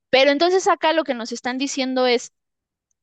Pero 0.09 0.31
entonces 0.31 0.67
acá 0.67 0.93
lo 0.93 1.03
que 1.03 1.13
nos 1.15 1.31
están 1.31 1.57
diciendo 1.57 2.07
es, 2.07 2.31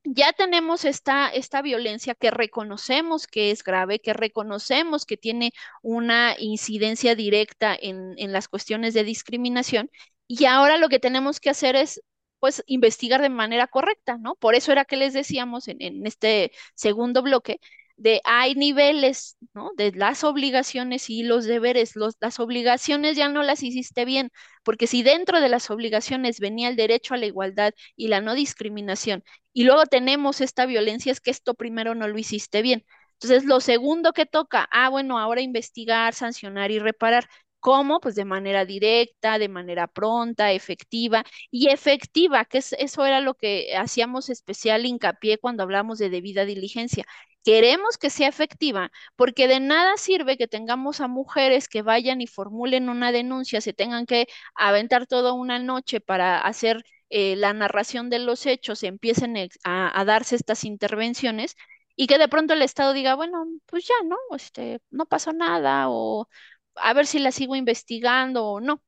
ya 0.04 0.32
tenemos 0.32 0.84
esta, 0.84 1.28
esta 1.28 1.62
violencia 1.62 2.14
que 2.14 2.30
reconocemos 2.30 3.26
que 3.26 3.50
es 3.50 3.64
grave, 3.64 3.98
que 4.00 4.12
reconocemos 4.12 5.04
que 5.04 5.16
tiene 5.16 5.52
una 5.82 6.36
incidencia 6.38 7.16
directa 7.16 7.76
en, 7.80 8.14
en 8.16 8.32
las 8.32 8.48
cuestiones 8.48 8.94
de 8.94 9.04
discriminación, 9.04 9.90
y 10.28 10.44
ahora 10.46 10.76
lo 10.78 10.88
que 10.88 11.00
tenemos 11.00 11.40
que 11.40 11.50
hacer 11.50 11.76
es 11.76 12.02
pues 12.46 12.62
investigar 12.68 13.20
de 13.22 13.28
manera 13.28 13.66
correcta, 13.66 14.18
¿no? 14.18 14.36
Por 14.36 14.54
eso 14.54 14.70
era 14.70 14.84
que 14.84 14.96
les 14.96 15.12
decíamos 15.12 15.66
en, 15.66 16.06
este 16.06 16.52
segundo 16.76 17.20
bloque 17.22 17.58
de 17.96 18.20
hay 18.24 18.54
niveles, 18.54 19.36
¿no? 19.52 19.72
De 19.76 19.90
las 19.90 20.22
obligaciones 20.22 21.10
y 21.10 21.24
los 21.24 21.44
deberes. 21.44 21.96
Los, 21.96 22.14
las 22.20 22.38
obligaciones 22.38 23.16
ya 23.16 23.28
no 23.28 23.42
las 23.42 23.64
hiciste 23.64 24.04
bien, 24.04 24.30
porque 24.62 24.86
si 24.86 25.02
dentro 25.02 25.40
de 25.40 25.48
las 25.48 25.68
obligaciones 25.70 26.38
venía 26.38 26.68
el 26.68 26.76
derecho 26.76 27.14
a 27.14 27.16
la 27.16 27.26
igualdad 27.26 27.74
y 27.96 28.06
la 28.06 28.20
no 28.20 28.34
discriminación, 28.34 29.24
y 29.52 29.64
luego 29.64 29.86
tenemos 29.86 30.40
esta 30.40 30.66
violencia, 30.66 31.10
es 31.10 31.20
que 31.20 31.32
esto 31.32 31.54
primero 31.54 31.96
no 31.96 32.06
lo 32.06 32.16
hiciste 32.16 32.62
bien. 32.62 32.84
Entonces, 33.14 33.44
lo 33.44 33.58
segundo 33.60 34.12
que 34.12 34.26
toca, 34.26 34.68
ah, 34.70 34.88
bueno, 34.90 35.18
ahora 35.18 35.40
investigar, 35.40 36.14
sancionar 36.14 36.70
y 36.70 36.78
reparar. 36.78 37.28
¿Cómo? 37.66 37.98
Pues 38.00 38.14
de 38.14 38.24
manera 38.24 38.64
directa, 38.64 39.38
de 39.40 39.48
manera 39.48 39.88
pronta, 39.88 40.52
efectiva 40.52 41.24
y 41.50 41.68
efectiva, 41.68 42.44
que 42.44 42.58
es, 42.58 42.72
eso 42.78 43.04
era 43.04 43.20
lo 43.20 43.34
que 43.34 43.74
hacíamos 43.76 44.28
especial 44.30 44.86
hincapié 44.86 45.38
cuando 45.38 45.64
hablamos 45.64 45.98
de 45.98 46.08
debida 46.08 46.44
diligencia. 46.44 47.04
Queremos 47.44 47.98
que 47.98 48.08
sea 48.10 48.28
efectiva 48.28 48.90
porque 49.16 49.48
de 49.48 49.58
nada 49.60 49.96
sirve 49.96 50.36
que 50.36 50.46
tengamos 50.48 51.00
a 51.00 51.08
mujeres 51.08 51.66
que 51.68 51.82
vayan 51.82 52.20
y 52.20 52.26
formulen 52.28 52.88
una 52.88 53.10
denuncia, 53.12 53.60
se 53.60 53.72
tengan 53.72 54.06
que 54.06 54.28
aventar 54.54 55.06
toda 55.08 55.32
una 55.32 55.58
noche 55.58 56.00
para 56.00 56.38
hacer 56.40 56.84
eh, 57.10 57.34
la 57.36 57.52
narración 57.52 58.10
de 58.10 58.20
los 58.20 58.46
hechos, 58.46 58.82
empiecen 58.84 59.36
a, 59.64 60.00
a 60.00 60.04
darse 60.04 60.36
estas 60.36 60.64
intervenciones 60.64 61.56
y 61.96 62.06
que 62.06 62.18
de 62.18 62.28
pronto 62.28 62.52
el 62.54 62.62
Estado 62.62 62.92
diga, 62.92 63.14
bueno, 63.14 63.44
pues 63.66 63.86
ya, 63.86 63.94
¿no? 64.04 64.16
Este, 64.36 64.80
no 64.90 65.06
pasó 65.06 65.32
nada 65.32 65.86
o 65.88 66.28
a 66.76 66.92
ver 66.94 67.06
si 67.06 67.18
la 67.18 67.32
sigo 67.32 67.56
investigando 67.56 68.44
o 68.46 68.60
no. 68.60 68.82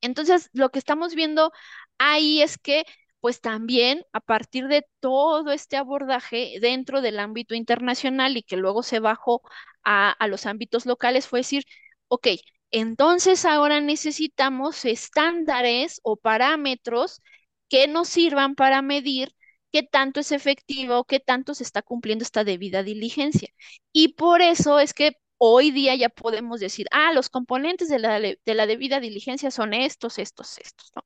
Entonces, 0.00 0.50
lo 0.52 0.70
que 0.70 0.78
estamos 0.78 1.14
viendo 1.14 1.52
ahí 1.98 2.42
es 2.42 2.58
que, 2.58 2.84
pues 3.20 3.40
también 3.40 4.04
a 4.12 4.20
partir 4.20 4.68
de 4.68 4.86
todo 5.00 5.50
este 5.52 5.76
abordaje 5.76 6.58
dentro 6.60 7.00
del 7.00 7.18
ámbito 7.18 7.54
internacional 7.54 8.36
y 8.36 8.42
que 8.42 8.56
luego 8.56 8.82
se 8.82 9.00
bajó 9.00 9.42
a, 9.84 10.10
a 10.12 10.28
los 10.28 10.46
ámbitos 10.46 10.84
locales, 10.86 11.26
fue 11.26 11.40
decir, 11.40 11.64
ok, 12.08 12.28
entonces 12.70 13.44
ahora 13.44 13.80
necesitamos 13.80 14.84
estándares 14.84 16.00
o 16.02 16.16
parámetros 16.16 17.22
que 17.68 17.88
nos 17.88 18.08
sirvan 18.08 18.54
para 18.54 18.82
medir 18.82 19.34
qué 19.72 19.82
tanto 19.82 20.20
es 20.20 20.32
efectivo, 20.32 21.04
qué 21.04 21.20
tanto 21.20 21.54
se 21.54 21.64
está 21.64 21.82
cumpliendo 21.82 22.22
esta 22.24 22.44
debida 22.44 22.82
diligencia. 22.82 23.48
Y 23.92 24.14
por 24.14 24.42
eso 24.42 24.78
es 24.80 24.94
que 24.94 25.16
hoy 25.38 25.70
día 25.70 25.94
ya 25.94 26.08
podemos 26.08 26.60
decir, 26.60 26.86
ah, 26.90 27.12
los 27.12 27.28
componentes 27.30 27.88
de 27.88 27.98
la, 27.98 28.20
de 28.20 28.38
la 28.46 28.66
debida 28.66 29.00
diligencia 29.00 29.50
son 29.50 29.74
estos, 29.74 30.18
estos, 30.18 30.58
estos, 30.58 30.92
¿no? 30.96 31.04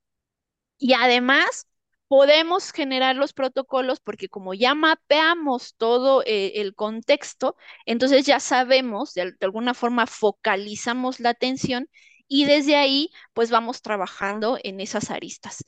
Y 0.79 0.95
además 0.95 1.67
podemos 2.09 2.73
generar 2.73 3.17
los 3.17 3.33
protocolos 3.35 4.01
porque 4.01 4.29
como 4.29 4.55
ya 4.55 4.75
mapeamos 4.75 5.75
todo 5.77 6.23
eh, 6.25 6.53
el 6.57 6.75
contexto, 6.75 7.57
entonces 7.87 8.27
ya 8.27 8.41
sabemos, 8.41 9.15
de, 9.15 9.35
alguna 9.41 9.75
forma 9.75 10.07
focalizamos 10.07 11.21
la 11.21 11.31
atención 11.31 11.89
y 12.29 12.47
desde 12.47 12.77
ahí 12.77 13.11
pues 13.35 13.51
vamos 13.51 13.83
trabajando 13.83 14.59
en 14.63 14.81
esas 14.81 15.11
aristas. 15.11 15.65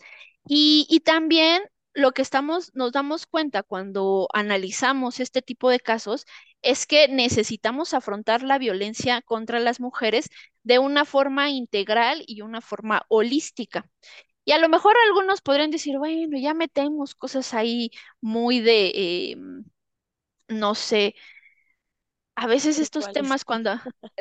Y 0.46 1.00
también 1.04 1.62
lo 1.94 2.12
que 2.12 2.22
estamos, 2.22 2.70
nos 2.74 2.92
damos 2.92 3.26
cuenta 3.26 3.62
cuando 3.62 4.28
analizamos 4.32 5.20
este 5.20 5.42
tipo 5.42 5.70
de 5.70 5.80
casos 5.80 6.26
es 6.62 6.86
que 6.86 7.08
necesitamos 7.08 7.94
afrontar 7.94 8.42
la 8.42 8.58
violencia 8.58 9.22
contra 9.22 9.60
las 9.60 9.80
mujeres 9.80 10.28
de 10.62 10.78
una 10.78 11.04
forma 11.04 11.50
integral 11.50 12.22
y 12.26 12.42
una 12.42 12.60
forma 12.60 13.02
holística. 13.08 13.88
Y 14.44 14.52
a 14.52 14.58
lo 14.58 14.68
mejor 14.68 14.96
algunos 15.08 15.42
podrían 15.42 15.70
decir, 15.70 15.98
bueno, 15.98 16.38
ya 16.38 16.54
metemos 16.54 17.14
cosas 17.14 17.54
ahí 17.54 17.90
muy 18.20 18.60
de, 18.60 18.92
eh, 18.94 19.36
no 20.48 20.74
sé, 20.74 21.14
a 22.34 22.46
veces 22.46 22.78
estos 22.78 23.12
temas 23.12 23.44
cuando, 23.44 23.72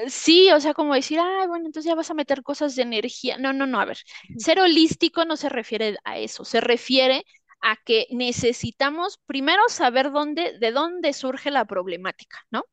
sí, 0.08 0.52
o 0.52 0.60
sea, 0.60 0.74
como 0.74 0.94
decir, 0.94 1.20
ay, 1.22 1.48
bueno, 1.48 1.66
entonces 1.68 1.90
ya 1.90 1.96
vas 1.96 2.12
a 2.12 2.14
meter 2.14 2.44
cosas 2.44 2.76
de 2.76 2.82
energía. 2.84 3.38
No, 3.38 3.54
no, 3.54 3.66
no, 3.66 3.80
a 3.80 3.86
ver, 3.86 4.00
ser 4.38 4.60
holístico 4.60 5.24
no 5.26 5.38
se 5.38 5.48
refiere 5.50 5.98
a 6.04 6.18
eso, 6.18 6.44
se 6.44 6.60
refiere 6.60 7.24
a 7.62 7.76
que 7.78 8.08
necesitamos 8.12 9.19
primero 9.26 9.62
saber 9.69 10.12
dónde, 10.12 10.58
de 10.60 10.72
dónde 10.72 11.13
surge 11.13 11.52
la 11.52 11.65
problemática, 11.65 12.39
¿no? 12.52 12.63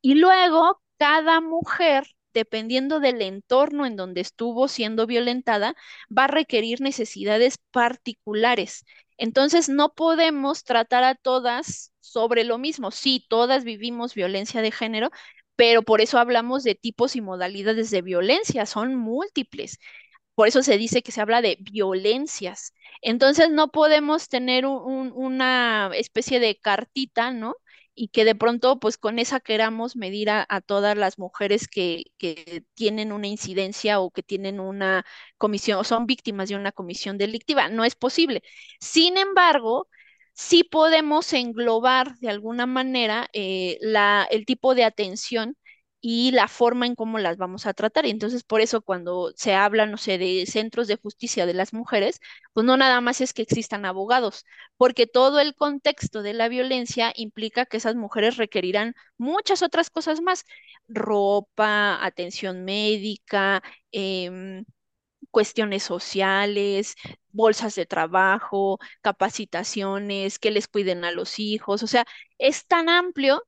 Y 0.00 0.14
luego 0.14 0.82
cada 0.98 1.40
mujer, 1.40 2.04
dependiendo 2.34 3.00
del 3.00 3.22
entorno 3.22 3.86
en 3.86 3.96
donde 3.96 4.20
estuvo 4.20 4.68
siendo 4.68 5.06
violentada, 5.06 5.74
va 6.16 6.24
a 6.24 6.28
requerir 6.28 6.80
necesidades 6.80 7.58
particulares. 7.70 8.84
Entonces, 9.18 9.68
no 9.68 9.94
podemos 9.94 10.64
tratar 10.64 11.04
a 11.04 11.14
todas 11.14 11.92
sobre 12.00 12.44
lo 12.44 12.58
mismo. 12.58 12.90
Sí, 12.90 13.24
todas 13.28 13.64
vivimos 13.64 14.14
violencia 14.14 14.62
de 14.62 14.72
género, 14.72 15.10
pero 15.56 15.82
por 15.82 16.00
eso 16.00 16.18
hablamos 16.18 16.64
de 16.64 16.74
tipos 16.74 17.14
y 17.16 17.20
modalidades 17.20 17.90
de 17.90 18.02
violencia, 18.02 18.66
son 18.66 18.96
múltiples. 18.96 19.78
Por 20.34 20.48
eso 20.48 20.62
se 20.62 20.78
dice 20.78 21.02
que 21.02 21.12
se 21.12 21.20
habla 21.20 21.42
de 21.42 21.58
violencias. 21.60 22.72
Entonces 23.02 23.50
no 23.50 23.68
podemos 23.70 24.28
tener 24.28 24.66
un, 24.66 25.12
una 25.14 25.90
especie 25.94 26.40
de 26.40 26.56
cartita, 26.58 27.32
¿no? 27.32 27.54
Y 27.94 28.08
que 28.08 28.24
de 28.24 28.34
pronto, 28.34 28.78
pues 28.80 28.96
con 28.96 29.18
esa 29.18 29.40
queramos 29.40 29.96
medir 29.96 30.30
a, 30.30 30.46
a 30.48 30.60
todas 30.62 30.96
las 30.96 31.18
mujeres 31.18 31.68
que, 31.68 32.04
que, 32.18 32.64
tienen 32.74 33.12
una 33.12 33.26
incidencia 33.28 34.00
o 34.00 34.10
que 34.10 34.22
tienen 34.22 34.60
una 34.60 35.04
comisión 35.36 35.78
o 35.78 35.84
son 35.84 36.06
víctimas 36.06 36.48
de 36.48 36.56
una 36.56 36.72
comisión 36.72 37.18
delictiva. 37.18 37.68
No 37.68 37.84
es 37.84 37.94
posible. 37.94 38.42
Sin 38.80 39.18
embargo, 39.18 39.88
sí 40.32 40.64
podemos 40.64 41.32
englobar 41.32 42.16
de 42.18 42.30
alguna 42.30 42.66
manera 42.66 43.28
eh, 43.32 43.78
la, 43.80 44.26
el 44.30 44.46
tipo 44.46 44.74
de 44.74 44.84
atención 44.84 45.56
y 46.02 46.32
la 46.32 46.48
forma 46.48 46.86
en 46.86 46.96
cómo 46.96 47.18
las 47.18 47.38
vamos 47.38 47.66
a 47.66 47.74
tratar. 47.74 48.06
Y 48.06 48.10
entonces, 48.10 48.44
por 48.44 48.60
eso 48.60 48.82
cuando 48.82 49.32
se 49.36 49.54
habla, 49.54 49.86
no 49.86 49.96
sé, 49.98 50.18
de 50.18 50.44
centros 50.46 50.88
de 50.88 50.96
justicia 50.96 51.46
de 51.46 51.54
las 51.54 51.72
mujeres, 51.72 52.20
pues 52.52 52.66
no 52.66 52.76
nada 52.76 53.00
más 53.00 53.20
es 53.22 53.32
que 53.32 53.42
existan 53.42 53.86
abogados, 53.86 54.44
porque 54.76 55.06
todo 55.06 55.40
el 55.40 55.54
contexto 55.54 56.22
de 56.22 56.34
la 56.34 56.48
violencia 56.48 57.12
implica 57.16 57.66
que 57.66 57.78
esas 57.78 57.94
mujeres 57.96 58.36
requerirán 58.36 58.94
muchas 59.18 59.62
otras 59.62 59.90
cosas 59.90 60.20
más, 60.20 60.44
ropa, 60.88 62.04
atención 62.04 62.64
médica, 62.64 63.62
eh, 63.92 64.64
cuestiones 65.30 65.82
sociales, 65.82 66.94
bolsas 67.32 67.74
de 67.74 67.86
trabajo, 67.86 68.78
capacitaciones, 69.00 70.38
que 70.38 70.50
les 70.50 70.68
cuiden 70.68 71.04
a 71.04 71.10
los 71.12 71.38
hijos, 71.38 71.82
o 71.82 71.86
sea, 71.86 72.04
es 72.38 72.66
tan 72.66 72.88
amplio 72.88 73.42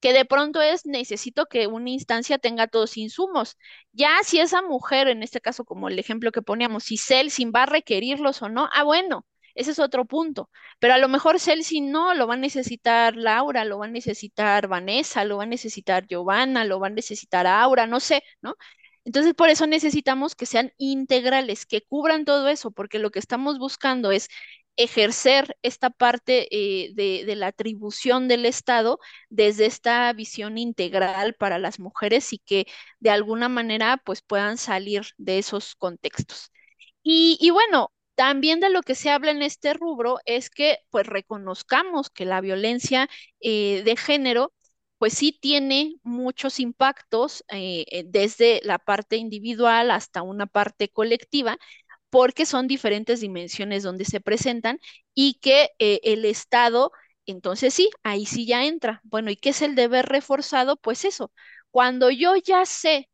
que 0.00 0.12
de 0.12 0.24
pronto 0.24 0.60
es 0.62 0.86
necesito 0.86 1.46
que 1.46 1.66
una 1.66 1.90
instancia 1.90 2.38
tenga 2.38 2.66
todos 2.68 2.96
insumos. 2.96 3.56
Ya 3.92 4.10
si 4.24 4.40
esa 4.40 4.62
mujer, 4.62 5.08
en 5.08 5.22
este 5.22 5.40
caso 5.40 5.64
como 5.64 5.88
el 5.88 5.98
ejemplo 5.98 6.32
que 6.32 6.42
poníamos, 6.42 6.84
si 6.84 6.96
Celsin 6.96 7.52
va 7.54 7.64
a 7.64 7.66
requerirlos 7.66 8.42
o 8.42 8.48
no, 8.48 8.68
ah, 8.72 8.82
bueno, 8.84 9.26
ese 9.54 9.72
es 9.72 9.78
otro 9.78 10.04
punto. 10.06 10.50
Pero 10.78 10.94
a 10.94 10.98
lo 10.98 11.08
mejor 11.08 11.38
Celsin 11.40 11.90
no, 11.90 12.14
lo 12.14 12.26
va 12.26 12.34
a 12.34 12.36
necesitar 12.36 13.16
Laura, 13.16 13.64
lo 13.64 13.78
va 13.78 13.86
a 13.86 13.88
necesitar 13.88 14.68
Vanessa, 14.68 15.24
lo 15.24 15.38
va 15.38 15.42
a 15.44 15.46
necesitar 15.46 16.06
Giovanna, 16.06 16.64
lo 16.64 16.80
va 16.80 16.86
a 16.88 16.90
necesitar 16.90 17.46
Aura, 17.46 17.86
no 17.86 18.00
sé, 18.00 18.22
¿no? 18.42 18.56
Entonces, 19.04 19.34
por 19.34 19.48
eso 19.48 19.66
necesitamos 19.66 20.34
que 20.34 20.46
sean 20.46 20.72
integrales, 20.78 21.66
que 21.66 21.82
cubran 21.82 22.24
todo 22.24 22.48
eso, 22.48 22.70
porque 22.70 22.98
lo 22.98 23.10
que 23.10 23.18
estamos 23.18 23.58
buscando 23.58 24.12
es 24.12 24.28
ejercer 24.76 25.56
esta 25.62 25.90
parte 25.90 26.48
eh, 26.50 26.92
de, 26.94 27.24
de, 27.26 27.36
la 27.36 27.48
atribución 27.48 28.28
del 28.28 28.46
Estado 28.46 28.98
desde 29.28 29.66
esta 29.66 30.12
visión 30.12 30.58
integral 30.58 31.34
para 31.34 31.58
las 31.58 31.78
mujeres 31.80 32.32
y 32.32 32.38
que 32.38 32.66
de 33.00 33.10
alguna 33.10 33.48
manera 33.48 33.98
pues 34.04 34.22
puedan 34.22 34.56
salir 34.58 35.02
de 35.18 35.38
esos 35.38 35.74
contextos. 35.76 36.50
Y, 37.02 37.38
y 37.40 37.50
bueno, 37.50 37.92
también 38.14 38.60
de 38.60 38.70
lo 38.70 38.82
que 38.82 38.94
se 38.94 39.10
habla 39.10 39.30
en 39.30 39.42
este 39.42 39.74
rubro 39.74 40.18
es 40.26 40.50
que 40.50 40.78
pues 40.90 41.06
reconozcamos 41.06 42.10
que 42.10 42.24
la 42.26 42.40
violencia 42.40 43.08
eh, 43.40 43.82
de 43.84 43.96
género 43.96 44.52
pues 44.98 45.14
sí 45.14 45.32
tiene 45.40 45.94
muchos 46.02 46.60
impactos 46.60 47.42
eh, 47.50 48.04
desde 48.06 48.60
la 48.64 48.78
parte 48.78 49.16
individual 49.16 49.90
hasta 49.90 50.20
una 50.22 50.46
parte 50.46 50.90
colectiva, 50.90 51.56
porque 52.10 52.46
son 52.46 52.66
diferentes 52.66 53.20
dimensiones 53.20 53.82
donde 53.82 54.04
se 54.04 54.20
presentan 54.20 54.80
y 55.14 55.34
que 55.40 55.70
eh, 55.78 56.00
el 56.04 56.24
Estado, 56.24 56.92
entonces 57.26 57.74
sí, 57.74 57.90
ahí 58.02 58.26
sí 58.26 58.46
ya 58.46 58.64
entra. 58.66 59.00
Bueno, 59.04 59.30
¿y 59.30 59.36
qué 59.36 59.50
es 59.50 59.62
el 59.62 59.74
deber 59.76 60.06
reforzado? 60.06 60.76
Pues 60.76 61.04
eso, 61.04 61.32
cuando 61.70 62.10
yo 62.10 62.36
ya 62.36 62.66
sé 62.66 63.08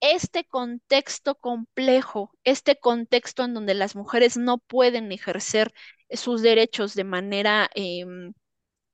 este 0.00 0.44
contexto 0.44 1.36
complejo, 1.36 2.32
este 2.44 2.78
contexto 2.78 3.44
en 3.44 3.54
donde 3.54 3.74
las 3.74 3.94
mujeres 3.96 4.36
no 4.36 4.58
pueden 4.58 5.12
ejercer 5.12 5.72
sus 6.10 6.42
derechos 6.42 6.94
de 6.94 7.04
manera 7.04 7.70
em, 7.74 8.34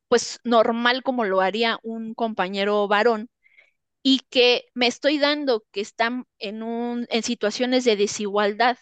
pues 0.09 0.40
normal 0.44 1.03
como 1.03 1.24
lo 1.24 1.40
haría 1.40 1.79
un 1.83 2.14
compañero 2.14 2.88
varón 2.88 3.31
y 4.03 4.20
que 4.31 4.66
me 4.74 4.87
estoy 4.87 5.18
dando 5.18 5.64
que 5.72 5.81
están 5.81 6.27
en 6.38 6.62
un, 6.62 7.07
en 7.11 7.22
situaciones 7.22 7.85
de 7.85 7.96
desigualdad 7.96 8.79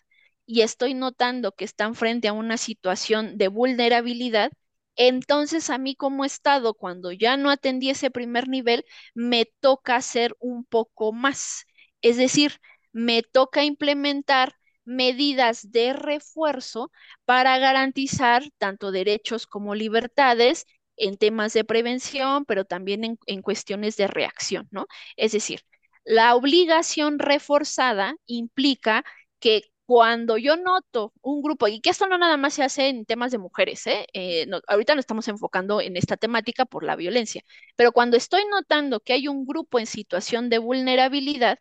y 0.46 0.62
estoy 0.62 0.94
notando 0.94 1.52
que 1.52 1.64
están 1.64 1.94
frente 1.94 2.28
a 2.28 2.32
una 2.32 2.56
situación 2.56 3.36
de 3.38 3.48
vulnerabilidad, 3.48 4.52
entonces 4.96 5.70
a 5.70 5.78
mí 5.78 5.94
como 5.94 6.24
Estado, 6.24 6.74
cuando 6.74 7.12
ya 7.12 7.36
no 7.36 7.50
atendí 7.50 7.90
ese 7.90 8.10
primer 8.10 8.48
nivel, 8.48 8.84
me 9.14 9.46
toca 9.60 9.96
hacer 9.96 10.34
un 10.40 10.64
poco 10.64 11.12
más. 11.12 11.66
Es 12.00 12.16
decir, 12.16 12.60
me 12.92 13.22
toca 13.22 13.64
implementar 13.64 14.54
medidas 14.84 15.70
de 15.70 15.92
refuerzo 15.92 16.90
para 17.24 17.58
garantizar 17.58 18.44
tanto 18.58 18.92
derechos 18.92 19.46
como 19.46 19.74
libertades 19.74 20.66
en 20.96 21.18
temas 21.18 21.52
de 21.52 21.64
prevención, 21.64 22.44
pero 22.46 22.64
también 22.64 23.18
en, 23.26 23.42
cuestiones 23.42 23.96
de 23.96 24.06
reacción, 24.06 24.68
¿no? 24.70 24.86
Es 25.16 25.32
decir, 25.32 25.60
la 26.04 26.34
obligación 26.34 27.18
reforzada 27.18 28.16
implica 28.26 29.04
que 29.40 29.62
cuando 29.86 30.36
yo 30.38 30.56
noto 30.56 31.12
un 31.22 31.42
grupo, 31.42 31.68
y 31.68 31.80
que 31.80 31.90
esto 31.90 32.06
no 32.08 32.18
nada 32.18 32.36
más 32.36 32.54
se 32.54 32.64
hace 32.64 32.88
en 32.88 33.06
temas 33.06 33.30
de 33.32 33.38
mujeres, 33.38 33.86
¿eh? 33.86 34.06
eh 34.12 34.46
ahorita 34.68 34.94
nos 34.94 35.04
estamos 35.04 35.28
enfocando 35.28 35.80
en 35.80 35.96
esta 35.96 36.16
temática 36.16 36.64
por 36.66 36.84
la 36.84 36.96
violencia, 36.96 37.42
pero 37.76 37.92
cuando 37.92 38.16
estoy 38.16 38.42
notando 38.50 39.00
que 39.00 39.12
hay 39.14 39.28
un 39.28 39.46
grupo 39.46 39.78
en 39.78 39.86
situación 39.86 40.50
de 40.50 40.58
vulnerabilidad, 40.58 41.58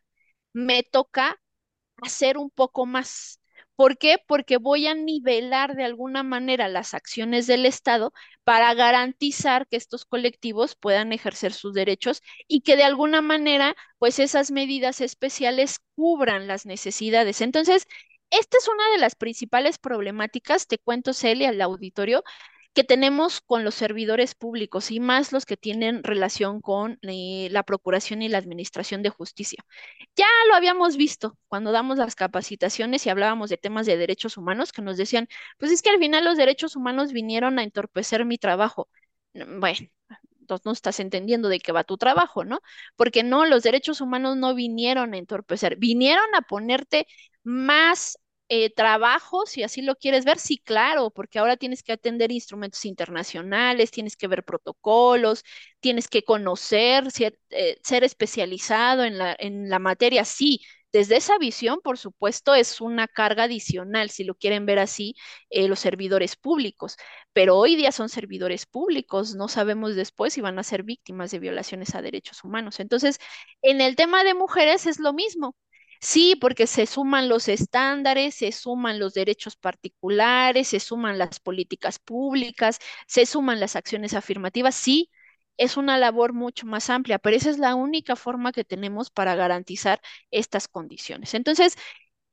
me 0.54 0.84
toca 0.84 1.40
hacer 2.02 2.38
un 2.38 2.50
poco 2.50 2.86
más. 2.86 3.42
¿Por 3.76 3.98
qué? 3.98 4.18
Porque 4.26 4.58
voy 4.58 4.88
a 4.88 4.96
nivelar 4.96 5.76
de 5.76 5.84
alguna 5.84 6.24
manera 6.24 6.70
las 6.70 6.94
acciones 6.94 7.46
del 7.48 7.66
Estado 7.66 8.14
para 8.46 8.74
garantizar 8.74 9.68
que 9.68 9.76
estos 9.76 10.06
colectivos 10.06 10.76
puedan 10.76 11.12
ejercer 11.12 11.52
sus 11.54 11.74
derechos 11.74 12.22
y 12.48 12.62
que 12.62 12.78
de 12.78 12.84
alguna 12.84 13.22
manera, 13.22 13.76
pues 14.00 14.20
esas 14.20 14.52
medidas 14.52 15.02
especiales 15.02 15.80
cubran 15.96 16.48
las 16.48 16.66
necesidades. 16.66 17.42
Entonces, 17.42 17.88
esta 18.30 18.58
es 18.58 18.68
una 18.68 18.90
de 18.92 19.00
las 19.00 19.16
principales 19.16 19.78
problemáticas, 19.78 20.68
te 20.68 20.78
cuento, 20.78 21.14
Celia, 21.14 21.50
al 21.50 21.62
auditorio, 21.62 22.24
que 22.76 22.84
tenemos 22.84 23.42
con 23.42 23.64
los 23.64 23.74
servidores 23.76 24.36
públicos 24.36 24.92
y 24.92 25.00
más 25.00 25.32
los 25.32 25.46
que 25.46 25.56
tienen 25.58 26.04
relación 26.04 26.60
con 26.62 27.00
eh, 27.04 27.48
la 27.52 27.64
Procuración 27.64 28.22
y 28.22 28.28
la 28.30 28.38
Administración 28.38 29.02
de 29.02 29.10
Justicia. 29.10 29.64
Ya 30.16 30.28
lo 30.50 30.56
habíamos 30.56 30.98
visto 30.98 31.38
cuando 31.48 31.72
damos 31.72 31.98
las 31.98 32.16
capacitaciones 32.16 33.06
y 33.06 33.10
hablábamos 33.10 33.50
de 33.50 33.58
temas 33.58 33.86
de 33.86 33.98
derechos 33.98 34.38
humanos, 34.38 34.74
que 34.74 34.82
nos 34.82 34.98
decían, 34.98 35.30
pues 35.58 35.72
es 35.72 35.82
que 35.82 35.90
al 35.90 36.00
final 36.00 36.26
los 36.26 36.38
derechos 36.38 36.76
humanos 36.76 37.14
vinieron 37.14 37.60
a 37.60 37.64
entorpecer 37.64 38.26
mi 38.26 38.38
trabajo. 38.38 38.90
Mm, 39.34 39.60
bueno, 39.62 39.88
entonces 40.42 40.66
no 40.66 40.72
estás 40.74 41.00
entendiendo 41.00 41.50
de 41.50 41.60
qué 41.60 41.72
va 41.72 41.84
tu 41.84 41.98
trabajo, 41.98 42.46
¿no? 42.46 42.60
Porque 42.96 43.24
no, 43.24 43.46
los 43.46 43.64
derechos 43.64 44.02
humanos 44.02 44.38
no 44.38 44.54
vinieron 44.54 45.14
a 45.14 45.18
entorpecer, 45.18 45.78
vinieron 45.78 46.26
a 46.36 46.42
ponerte 46.42 47.08
más 47.46 48.20
eh, 48.50 48.72
trabajo, 48.76 49.46
si 49.48 49.64
así 49.64 49.82
lo 49.84 49.96
quieres 49.96 50.26
ver, 50.26 50.40
sí, 50.40 50.60
claro, 50.60 51.12
porque 51.12 51.40
ahora 51.40 51.58
tienes 51.58 51.84
que 51.84 51.94
atender 51.94 52.32
instrumentos 52.32 52.86
internacionales, 52.86 53.92
tienes 53.92 54.18
que 54.18 54.28
ver 54.28 54.44
protocolos, 54.46 55.44
tienes 55.80 56.08
que 56.10 56.24
conocer, 56.24 57.12
ser, 57.12 57.40
eh, 57.52 57.78
ser 57.84 58.04
especializado 58.04 59.04
en 59.04 59.18
la, 59.18 59.36
en 59.40 59.70
la 59.70 59.80
materia, 59.80 60.26
sí. 60.26 60.62
Desde 60.94 61.18
esa 61.18 61.38
visión, 61.38 61.82
por 61.84 61.98
supuesto, 61.98 62.56
es 62.56 62.80
una 62.82 63.08
carga 63.10 63.44
adicional, 63.46 64.10
si 64.12 64.24
lo 64.24 64.36
quieren 64.36 64.66
ver 64.66 64.80
así, 64.80 65.16
eh, 65.50 65.68
los 65.68 65.80
servidores 65.82 66.38
públicos, 66.38 66.96
pero 67.34 67.58
hoy 67.58 67.76
día 67.76 67.92
son 67.92 68.08
servidores 68.10 68.66
públicos, 68.66 69.36
no 69.36 69.48
sabemos 69.50 69.96
después 69.96 70.34
si 70.34 70.42
van 70.42 70.58
a 70.60 70.64
ser 70.64 70.84
víctimas 70.84 71.32
de 71.32 71.40
violaciones 71.40 71.96
a 71.96 72.02
derechos 72.02 72.44
humanos. 72.46 72.80
Entonces, 72.80 73.20
en 73.62 73.82
el 73.82 73.96
tema 73.98 74.24
de 74.24 74.34
mujeres 74.36 74.86
es 74.86 75.00
lo 75.00 75.14
mismo 75.14 75.56
Sí, 76.02 76.36
porque 76.40 76.68
se 76.68 76.86
suman 76.86 77.30
los 77.30 77.48
estándares, 77.48 78.36
se 78.36 78.52
suman 78.52 79.00
los 79.00 79.14
derechos 79.14 79.56
particulares, 79.56 80.68
se 80.70 80.80
suman 80.80 81.18
las 81.18 81.40
políticas 81.40 82.00
públicas, 82.00 82.80
se 83.08 83.26
suman 83.26 83.60
las 83.60 83.76
acciones 83.76 84.14
afirmativas. 84.14 84.76
Sí, 84.76 85.10
es 85.58 85.78
una 85.78 85.98
labor 85.98 86.34
mucho 86.34 86.66
más 86.68 86.90
amplia, 86.90 87.20
pero 87.20 87.36
esa 87.38 87.50
es 87.50 87.58
la 87.60 87.76
única 87.76 88.16
forma 88.16 88.52
que 88.52 88.64
tenemos 88.66 89.10
para 89.10 89.36
garantizar 89.36 90.02
estas 90.32 90.68
condiciones. 90.68 91.34
Entonces, 91.34 91.76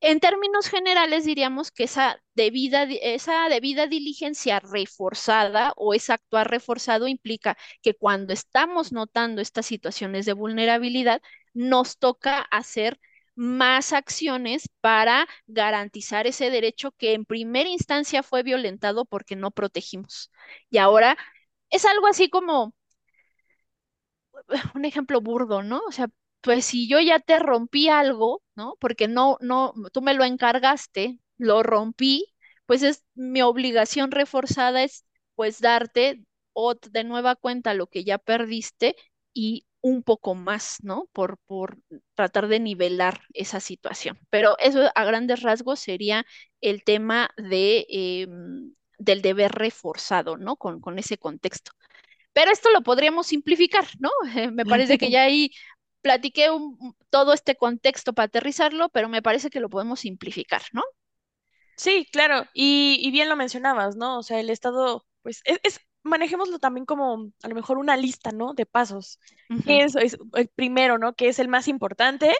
en 0.01 0.19
términos 0.21 0.69
generales, 0.69 1.25
diríamos 1.25 1.71
que 1.71 1.85
esa 1.85 2.21
debida, 2.35 2.83
esa 2.85 3.49
debida 3.49 3.87
diligencia 3.87 4.59
reforzada 4.61 5.73
o 5.77 5.95
ese 5.95 6.13
actuar 6.13 6.51
reforzado 6.51 7.07
implica 7.09 7.57
que 7.83 7.95
cuando 7.95 8.33
estamos 8.33 8.93
notando 8.93 9.41
estas 9.41 9.67
situaciones 9.67 10.27
de 10.27 10.33
vulnerabilidad, 10.33 11.23
nos 11.55 11.99
toca 11.99 12.41
hacer 12.41 12.99
más 13.35 13.93
acciones 13.93 14.69
para 14.81 15.27
garantizar 15.47 16.27
ese 16.27 16.51
derecho 16.51 16.93
que 16.93 17.15
en 17.15 17.25
primera 17.25 17.69
instancia 17.69 18.23
fue 18.23 18.43
violentado 18.43 19.05
porque 19.07 19.37
no 19.37 19.51
protegimos. 19.51 20.31
Y 20.71 20.79
ahora 20.79 21.17
es 21.71 21.85
algo 21.87 22.07
así 22.09 22.31
como 22.31 22.75
un 24.75 24.85
ejemplo 24.85 25.21
burdo, 25.21 25.63
¿no? 25.63 25.81
O 25.89 25.93
sea, 25.93 26.09
pues 26.41 26.65
si 26.67 26.89
yo 26.89 27.01
ya 27.01 27.21
te 27.21 27.39
rompí 27.39 27.89
algo, 27.89 28.43
¿no? 28.55 28.75
Porque 28.81 29.09
no, 29.09 29.39
no, 29.41 29.73
tú 29.93 30.03
me 30.03 30.15
lo 30.15 30.25
encargaste, 30.25 31.19
lo 31.39 31.63
rompí, 31.63 32.27
pues 32.67 32.83
es 32.83 33.05
mi 33.15 33.43
obligación 33.43 34.11
reforzada 34.11 34.83
es 34.83 35.05
pues 35.35 35.61
darte 35.61 36.25
de 36.91 37.05
nueva 37.05 37.35
cuenta 37.37 37.75
lo 37.75 37.87
que 37.87 38.05
ya 38.05 38.19
perdiste 38.19 38.95
y 39.33 39.67
un 39.83 40.03
poco 40.03 40.35
más, 40.35 40.79
¿no? 40.83 41.09
Por, 41.13 41.39
por 41.47 41.79
tratar 42.15 42.49
de 42.49 42.61
nivelar 42.61 43.21
esa 43.35 43.61
situación. 43.61 44.19
Pero 44.31 44.57
eso 44.59 44.91
a 44.95 45.05
grandes 45.05 45.43
rasgos 45.43 45.81
sería 45.81 46.25
el 46.61 46.85
tema 46.85 47.31
de, 47.37 47.87
em, 47.91 48.75
del 48.99 49.23
deber 49.23 49.53
reforzado, 49.53 50.37
¿no? 50.39 50.57
Con, 50.57 50.81
con 50.81 50.99
ese 50.99 51.19
contexto. 51.19 51.73
Pero 52.33 52.51
esto 52.53 52.71
lo 52.71 52.83
podríamos 52.83 53.27
simplificar, 53.27 53.87
¿no? 53.99 54.11
me 54.53 54.65
parece 54.65 54.99
que 54.99 55.11
ya 55.11 55.25
ahí 55.25 55.51
platiqué 56.01 56.49
todo 57.11 57.33
este 57.33 57.57
contexto 57.57 58.13
para 58.13 58.27
aterrizarlo, 58.27 58.89
pero 58.91 59.09
me 59.09 59.23
parece 59.23 59.51
que 59.51 59.61
lo 59.61 59.69
podemos 59.69 60.01
simplificar, 60.01 60.63
¿no? 60.73 60.83
Sí, 61.77 62.07
claro, 62.13 62.47
y, 62.55 63.11
bien 63.11 63.29
lo 63.29 63.37
mencionabas, 63.37 63.97
¿no? 63.97 64.19
O 64.19 64.23
sea, 64.23 64.39
el 64.41 64.51
Estado, 64.51 65.05
pues, 65.23 65.43
es 65.45 65.81
manejémoslo 66.03 66.59
también 66.59 66.87
como 66.87 67.33
a 67.43 67.49
lo 67.49 67.55
mejor 67.55 67.79
una 67.79 67.97
lista, 67.97 68.31
¿no? 68.33 68.55
De 68.55 68.67
pasos. 68.67 69.19
que 69.67 69.83
es, 69.85 69.95
el 69.97 70.49
primero, 70.55 70.99
¿no? 70.99 71.15
Que 71.15 71.29
es 71.29 71.39
el 71.39 71.49
más 71.49 71.69
importante, 71.69 72.33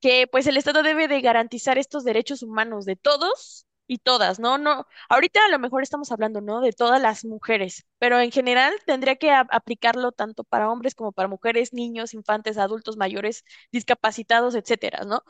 que 0.00 0.26
pues 0.26 0.46
el 0.46 0.56
Estado 0.56 0.82
debe 0.82 1.08
de 1.08 1.20
garantizar 1.20 1.78
estos 1.78 2.04
derechos 2.04 2.42
humanos 2.42 2.84
de 2.84 2.96
todos 2.96 3.66
y 3.86 3.98
todas, 3.98 4.38
¿no? 4.38 4.56
No, 4.56 4.86
ahorita 5.08 5.44
a 5.44 5.48
lo 5.48 5.58
mejor 5.58 5.82
estamos 5.82 6.12
hablando, 6.12 6.40
¿no? 6.40 6.60
De 6.60 6.72
todas 6.72 7.02
las 7.02 7.24
mujeres, 7.24 7.86
pero 7.98 8.20
en 8.20 8.30
general 8.30 8.72
tendría 8.86 9.16
que 9.16 9.32
aplicarlo 9.32 10.12
tanto 10.12 10.44
para 10.44 10.70
hombres 10.70 10.94
como 10.94 11.10
para 11.12 11.28
mujeres, 11.28 11.72
niños, 11.72 12.14
infantes, 12.14 12.56
adultos 12.56 12.96
mayores, 12.96 13.44
discapacitados, 13.72 14.54
etcétera, 14.54 15.04
¿no? 15.04 15.22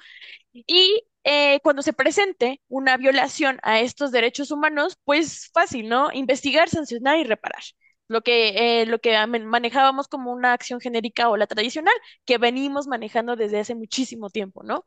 Y 0.53 1.05
eh, 1.25 1.61
cuando 1.63 1.83
se 1.83 1.93
presente 1.93 2.61
una 2.69 2.97
violación 2.97 3.59
a 3.63 3.81
estos 3.81 4.13
derechos 4.13 4.51
humanos, 4.51 4.99
pues 5.05 5.51
fácil, 5.53 5.89
¿no? 5.89 6.11
Investigar, 6.13 6.69
sancionar 6.69 7.19
y 7.19 7.25
reparar. 7.25 7.63
Lo 8.09 8.23
que, 8.23 8.81
eh, 8.83 8.87
lo 8.87 8.99
que 8.99 9.17
manejábamos 9.27 10.09
como 10.09 10.33
una 10.33 10.53
acción 10.53 10.81
genérica 10.81 11.29
o 11.29 11.37
la 11.37 11.47
tradicional, 11.47 11.95
que 12.25 12.39
venimos 12.39 12.89
manejando 12.89 13.37
desde 13.37 13.61
hace 13.61 13.77
muchísimo 13.77 14.31
tiempo, 14.31 14.65
¿no? 14.65 14.85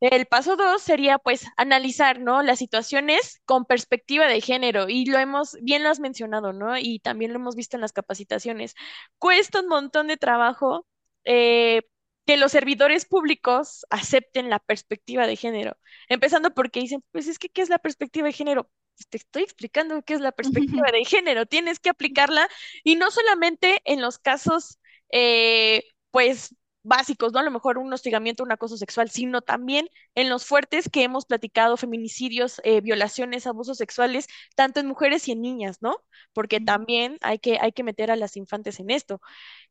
El 0.00 0.26
paso 0.26 0.54
dos 0.54 0.80
sería, 0.82 1.18
pues, 1.18 1.46
analizar, 1.56 2.20
¿no? 2.20 2.42
Las 2.42 2.60
situaciones 2.60 3.40
con 3.46 3.64
perspectiva 3.64 4.26
de 4.28 4.40
género, 4.40 4.88
y 4.88 5.06
lo 5.06 5.18
hemos, 5.18 5.56
bien 5.60 5.82
lo 5.82 5.88
has 5.88 5.98
mencionado, 5.98 6.52
¿no? 6.52 6.78
Y 6.78 7.00
también 7.00 7.32
lo 7.32 7.38
hemos 7.40 7.56
visto 7.56 7.76
en 7.76 7.80
las 7.80 7.92
capacitaciones. 7.92 8.74
Cuesta 9.18 9.60
un 9.60 9.68
montón 9.68 10.06
de 10.06 10.16
trabajo 10.16 10.86
eh, 11.24 11.82
que 12.26 12.36
los 12.36 12.52
servidores 12.52 13.06
públicos 13.06 13.86
acepten 13.90 14.50
la 14.50 14.58
perspectiva 14.58 15.26
de 15.26 15.36
género. 15.36 15.76
Empezando 16.08 16.52
porque 16.52 16.80
dicen, 16.80 17.02
pues 17.12 17.28
es 17.28 17.38
que, 17.38 17.48
¿qué 17.48 17.62
es 17.62 17.68
la 17.68 17.78
perspectiva 17.78 18.26
de 18.26 18.32
género? 18.32 18.70
Pues 18.96 19.08
te 19.08 19.16
estoy 19.18 19.42
explicando 19.44 20.02
qué 20.02 20.14
es 20.14 20.20
la 20.20 20.32
perspectiva 20.32 20.86
de 20.92 21.04
género, 21.04 21.46
tienes 21.46 21.78
que 21.78 21.90
aplicarla 21.90 22.48
y 22.84 22.96
no 22.96 23.10
solamente 23.10 23.80
en 23.84 24.00
los 24.02 24.18
casos 24.18 24.80
eh, 25.10 25.84
pues 26.10 26.54
básicos, 26.82 27.32
¿no? 27.32 27.40
A 27.40 27.42
lo 27.42 27.50
mejor 27.50 27.78
un 27.78 27.92
hostigamiento, 27.92 28.44
un 28.44 28.52
acoso 28.52 28.76
sexual, 28.76 29.10
sino 29.10 29.42
también 29.42 29.88
en 30.14 30.28
los 30.28 30.46
fuertes 30.46 30.88
que 30.88 31.02
hemos 31.02 31.26
platicado, 31.26 31.76
feminicidios, 31.76 32.60
eh, 32.64 32.80
violaciones, 32.80 33.46
abusos 33.46 33.78
sexuales, 33.78 34.28
tanto 34.54 34.80
en 34.80 34.86
mujeres 34.86 35.26
y 35.28 35.32
en 35.32 35.42
niñas, 35.42 35.78
¿no? 35.82 35.96
Porque 36.32 36.60
también 36.60 37.18
hay 37.22 37.38
que, 37.40 37.58
hay 37.60 37.72
que 37.72 37.82
meter 37.82 38.10
a 38.10 38.16
las 38.16 38.36
infantes 38.36 38.78
en 38.80 38.90
esto. 38.90 39.20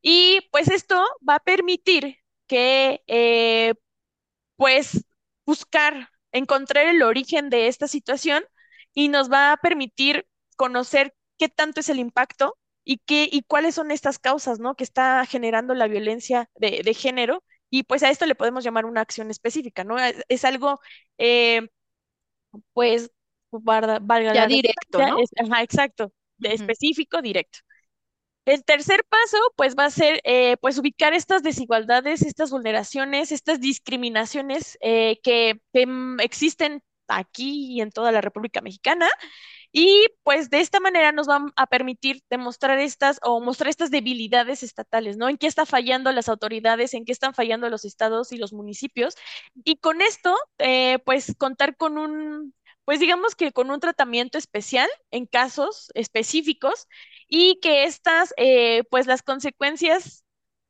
Y 0.02 0.42
pues 0.52 0.70
esto 0.70 1.04
va 1.28 1.36
a 1.36 1.40
permitir 1.40 2.25
que, 2.48 3.04
eh, 3.08 3.74
pues, 4.58 5.06
buscar, 5.46 6.10
encontrar 6.32 6.88
el 6.88 7.02
origen 7.04 7.50
de 7.50 7.68
esta 7.68 7.88
situación 7.88 8.44
y 8.94 9.10
nos 9.10 9.32
va 9.32 9.52
a 9.54 9.58
permitir 9.58 10.28
conocer 10.58 11.16
qué 11.38 11.50
tanto 11.50 11.80
es 11.82 11.90
el 11.90 12.00
impacto 12.00 12.58
y 12.84 13.00
qué 13.00 13.28
y 13.32 13.44
cuáles 13.44 13.76
son 13.76 13.92
estas 13.92 14.20
causas, 14.20 14.60
¿no? 14.60 14.76
Que 14.76 14.84
está 14.84 15.26
generando 15.26 15.74
la 15.74 15.88
violencia 15.88 16.50
de, 16.56 16.82
de 16.84 16.94
género 16.94 17.44
y 17.70 17.84
pues 17.84 18.04
a 18.04 18.10
esto 18.10 18.26
le 18.26 18.36
podemos 18.36 18.64
llamar 18.64 18.86
una 18.86 19.02
acción 19.02 19.32
específica, 19.32 19.84
¿no? 19.84 19.98
Es, 20.00 20.24
es 20.30 20.46
algo, 20.46 20.80
eh, 21.18 21.70
pues, 22.74 23.12
valga, 23.52 24.00
Ya 24.32 24.46
la 24.48 24.48
directo, 24.48 25.02
¿no? 25.04 25.16
es- 25.16 25.32
ajá, 25.38 25.64
exacto, 25.64 26.12
de 26.38 26.54
Ujú. 26.54 26.54
específico, 26.54 27.22
directo. 27.22 27.60
El 28.46 28.64
tercer 28.64 29.04
paso, 29.10 29.38
pues, 29.56 29.76
va 29.78 29.86
a 29.86 29.90
ser, 29.92 30.22
eh, 30.24 30.58
pues, 30.62 30.78
ubicar 30.78 31.14
estas 31.14 31.44
desigualdades, 31.44 32.22
estas 32.22 32.52
vulneraciones, 32.52 33.32
estas 33.32 33.60
discriminaciones 33.60 34.78
eh, 34.82 35.20
que, 35.24 35.60
mm, 35.86 36.20
existen 36.22 36.84
aquí 37.08 37.76
y 37.76 37.82
en 37.82 37.92
toda 37.92 38.12
la 38.12 38.22
República 38.22 38.62
Mexicana 38.62 39.08
y 39.78 40.06
pues 40.24 40.50
de 40.50 40.62
esta 40.62 40.80
manera 40.80 41.12
nos 41.12 41.28
van 41.28 41.52
a 41.58 41.68
permitir 41.68 42.22
demostrar 42.30 42.80
estas 42.80 43.20
o 43.24 43.42
mostrar 43.42 43.70
estas 43.70 43.92
debilidades 43.92 44.64
estatales, 44.64 45.18
¿no? 45.18 45.28
En 45.28 45.38
qué 45.38 45.48
está 45.48 45.66
fallando 45.66 46.12
las 46.14 46.30
autoridades, 46.30 46.94
en 46.94 47.04
qué 47.04 47.12
están 47.12 47.34
fallando 47.34 47.70
los 47.70 47.84
estados 47.84 48.32
y 48.32 48.38
los 48.38 48.54
municipios. 48.54 49.16
Y 49.66 49.76
con 49.78 50.02
esto, 50.02 50.34
eh, 50.60 51.00
pues 51.06 51.36
contar 51.38 51.76
con 51.76 51.98
un, 51.98 52.54
pues 52.86 53.00
digamos 53.00 53.36
que 53.36 53.52
con 53.52 53.72
un 53.72 53.80
tratamiento 53.80 54.38
especial 54.38 54.90
en 55.12 55.26
casos 55.26 55.92
específicos 55.96 56.88
y 57.28 57.60
que 57.62 57.84
estas, 57.86 58.34
eh, 58.38 58.84
pues 58.90 59.08
las 59.08 59.24
consecuencias 59.24 60.24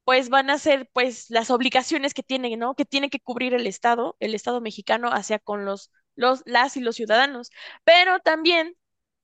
pues 0.04 0.30
van 0.30 0.50
a 0.50 0.60
ser 0.60 0.90
pues 0.94 1.30
las 1.30 1.50
obligaciones 1.52 2.14
que 2.14 2.24
tiene, 2.24 2.56
¿no? 2.58 2.76
Que 2.76 2.86
tiene 2.86 3.10
que 3.10 3.20
cubrir 3.20 3.54
el 3.54 3.68
Estado, 3.68 4.16
el 4.20 4.36
Estado 4.36 4.62
mexicano 4.62 5.10
hacia 5.12 5.40
con 5.40 5.66
los, 5.66 5.92
los, 6.16 6.44
las 6.46 6.78
y 6.78 6.82
los 6.82 6.96
ciudadanos. 6.96 7.50
Pero 7.84 8.20
también 8.20 8.76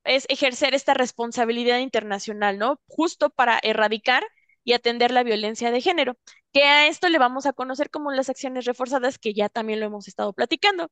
es 0.03 0.25
ejercer 0.29 0.73
esta 0.73 0.93
responsabilidad 0.93 1.79
internacional, 1.79 2.57
¿no? 2.57 2.81
Justo 2.87 3.29
para 3.29 3.59
erradicar 3.63 4.23
y 4.63 4.73
atender 4.73 5.11
la 5.11 5.23
violencia 5.23 5.71
de 5.71 5.81
género, 5.81 6.17
que 6.53 6.63
a 6.63 6.87
esto 6.87 7.09
le 7.09 7.19
vamos 7.19 7.45
a 7.45 7.53
conocer 7.53 7.89
como 7.89 8.11
las 8.11 8.29
acciones 8.29 8.65
reforzadas, 8.65 9.17
que 9.19 9.33
ya 9.33 9.49
también 9.49 9.79
lo 9.79 9.85
hemos 9.87 10.07
estado 10.07 10.33
platicando. 10.33 10.91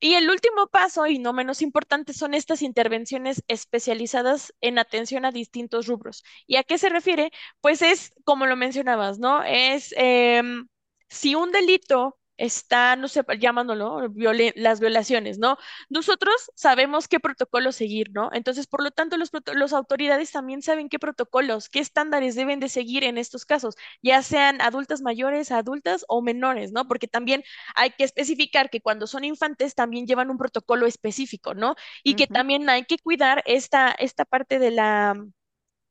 Y 0.00 0.14
el 0.14 0.30
último 0.30 0.68
paso, 0.68 1.06
y 1.06 1.18
no 1.18 1.32
menos 1.32 1.60
importante, 1.62 2.12
son 2.12 2.34
estas 2.34 2.62
intervenciones 2.62 3.42
especializadas 3.48 4.54
en 4.60 4.78
atención 4.78 5.24
a 5.24 5.32
distintos 5.32 5.86
rubros. 5.86 6.22
¿Y 6.46 6.56
a 6.56 6.62
qué 6.64 6.78
se 6.78 6.88
refiere? 6.88 7.30
Pues 7.60 7.82
es, 7.82 8.12
como 8.24 8.46
lo 8.46 8.56
mencionabas, 8.56 9.18
¿no? 9.18 9.42
Es 9.42 9.92
em, 9.96 10.68
si 11.08 11.34
un 11.34 11.50
delito 11.52 12.17
está, 12.38 12.96
no 12.96 13.08
sé, 13.08 13.22
llamándolo, 13.40 14.08
violen- 14.10 14.52
las 14.56 14.80
violaciones, 14.80 15.38
¿no? 15.38 15.58
Nosotros 15.90 16.34
sabemos 16.54 17.08
qué 17.08 17.20
protocolo 17.20 17.72
seguir, 17.72 18.10
¿no? 18.12 18.30
Entonces, 18.32 18.66
por 18.66 18.82
lo 18.82 18.90
tanto, 18.90 19.16
los, 19.18 19.30
proto- 19.30 19.54
los 19.54 19.72
autoridades 19.74 20.32
también 20.32 20.62
saben 20.62 20.88
qué 20.88 20.98
protocolos, 20.98 21.68
qué 21.68 21.80
estándares 21.80 22.34
deben 22.36 22.60
de 22.60 22.68
seguir 22.70 23.04
en 23.04 23.18
estos 23.18 23.44
casos, 23.46 23.76
ya 24.02 24.22
sean 24.22 24.60
adultas 24.62 25.02
mayores, 25.02 25.50
adultas 25.52 26.04
o 26.08 26.22
menores, 26.22 26.72
¿no? 26.72 26.86
Porque 26.88 27.08
también 27.08 27.42
hay 27.74 27.90
que 27.90 28.04
especificar 28.04 28.70
que 28.70 28.80
cuando 28.80 29.06
son 29.06 29.24
infantes 29.24 29.74
también 29.74 30.06
llevan 30.06 30.30
un 30.30 30.38
protocolo 30.38 30.86
específico, 30.86 31.54
¿no? 31.54 31.74
Y 32.02 32.14
que 32.14 32.26
también 32.26 32.68
hay 32.70 32.84
que 32.84 32.98
cuidar 32.98 33.42
esta, 33.46 33.90
esta 33.92 34.24
parte 34.24 34.58
de 34.58 34.70
la 34.70 35.14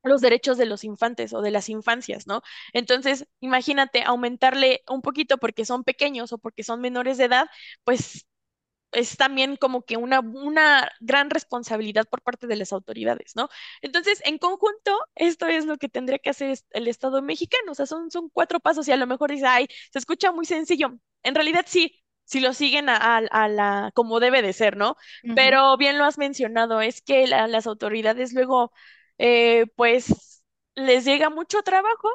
los 0.07 0.21
derechos 0.21 0.57
de 0.57 0.65
los 0.65 0.83
infantes 0.83 1.33
o 1.33 1.41
de 1.41 1.51
las 1.51 1.69
infancias, 1.69 2.27
¿no? 2.27 2.41
Entonces, 2.73 3.27
imagínate 3.39 4.03
aumentarle 4.03 4.83
un 4.89 5.01
poquito 5.01 5.37
porque 5.37 5.65
son 5.65 5.83
pequeños 5.83 6.33
o 6.33 6.37
porque 6.37 6.63
son 6.63 6.81
menores 6.81 7.17
de 7.17 7.25
edad, 7.25 7.47
pues 7.83 8.27
es 8.91 9.17
también 9.17 9.57
como 9.57 9.83
que 9.83 9.97
una, 9.97 10.21
una 10.21 10.89
gran 11.01 11.29
responsabilidad 11.29 12.05
por 12.09 12.21
parte 12.21 12.47
de 12.47 12.55
las 12.55 12.71
autoridades, 12.73 13.35
¿no? 13.35 13.49
Entonces, 13.81 14.21
en 14.25 14.37
conjunto, 14.37 14.97
esto 15.15 15.45
es 15.47 15.65
lo 15.65 15.77
que 15.77 15.89
tendría 15.89 16.19
que 16.19 16.29
hacer 16.29 16.57
el 16.71 16.87
Estado 16.87 17.21
mexicano, 17.21 17.73
o 17.73 17.75
sea, 17.75 17.85
son, 17.85 18.09
son 18.11 18.29
cuatro 18.29 18.59
pasos 18.59 18.87
y 18.87 18.91
a 18.93 18.97
lo 18.97 19.05
mejor 19.07 19.31
dice, 19.31 19.45
ay, 19.45 19.67
se 19.91 19.99
escucha 19.99 20.31
muy 20.31 20.45
sencillo. 20.45 20.97
En 21.23 21.35
realidad 21.35 21.65
sí, 21.67 22.01
si 22.23 22.39
lo 22.39 22.53
siguen 22.53 22.89
a, 22.89 22.95
a- 22.97 23.17
a 23.31 23.47
la, 23.49 23.91
como 23.93 24.19
debe 24.19 24.41
de 24.41 24.53
ser, 24.53 24.77
¿no? 24.77 24.95
Pero 25.33 25.77
bien 25.77 25.97
lo 25.97 26.05
has 26.05 26.17
mencionado, 26.17 26.81
es 26.81 27.01
que 27.01 27.27
la- 27.27 27.47
las 27.47 27.67
autoridades 27.67 28.33
luego, 28.33 28.71
eh, 29.17 29.65
pues, 29.75 30.43
les 30.75 31.05
llega 31.05 31.29
mucho 31.29 31.61
trabajo 31.63 32.09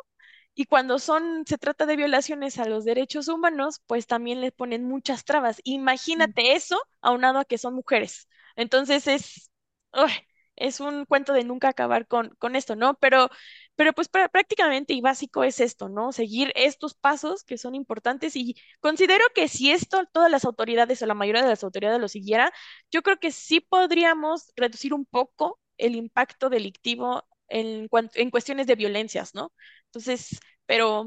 y 0.54 0.66
cuando 0.66 0.98
son, 0.98 1.44
se 1.46 1.58
trata 1.58 1.86
de 1.86 1.96
violaciones 1.96 2.58
a 2.58 2.66
los 2.66 2.84
derechos 2.84 3.28
humanos, 3.28 3.80
pues 3.86 4.06
también 4.06 4.40
les 4.40 4.52
ponen 4.52 4.84
muchas 4.84 5.24
trabas. 5.24 5.60
Imagínate 5.64 6.52
eso 6.54 6.80
aunado 7.00 7.38
a 7.38 7.44
que 7.44 7.58
son 7.58 7.74
mujeres. 7.74 8.28
Entonces 8.56 9.06
es, 9.06 9.50
¡uy! 9.94 10.10
es 10.56 10.80
un 10.80 11.06
cuento 11.06 11.32
de 11.32 11.44
nunca 11.44 11.68
acabar 11.68 12.06
con, 12.06 12.30
con 12.38 12.54
esto, 12.56 12.76
¿no? 12.76 12.94
Pero, 13.00 13.30
pero 13.76 13.92
pues 13.94 14.10
prá- 14.10 14.30
prácticamente 14.30 14.92
y 14.94 15.00
básico 15.00 15.44
es 15.44 15.60
esto, 15.60 15.88
¿no? 15.88 16.12
Seguir 16.12 16.52
estos 16.54 16.94
pasos 16.94 17.44
que 17.44 17.56
son 17.58 17.74
importantes 17.74 18.36
y 18.36 18.54
considero 18.80 19.24
que 19.34 19.48
si 19.48 19.70
esto 19.72 20.04
todas 20.12 20.30
las 20.30 20.44
autoridades 20.44 21.00
o 21.02 21.06
la 21.06 21.14
mayoría 21.14 21.42
de 21.42 21.48
las 21.48 21.64
autoridades 21.64 22.00
lo 22.00 22.08
siguiera, 22.08 22.52
yo 22.90 23.02
creo 23.02 23.18
que 23.18 23.32
sí 23.32 23.60
podríamos 23.60 24.52
reducir 24.56 24.92
un 24.94 25.06
poco 25.06 25.58
el 25.78 25.96
impacto 25.96 26.50
delictivo 26.50 27.24
en, 27.48 27.88
en 28.14 28.30
cuestiones 28.30 28.66
de 28.66 28.76
violencias, 28.76 29.34
¿no? 29.34 29.52
Entonces, 29.86 30.40
pero 30.66 31.06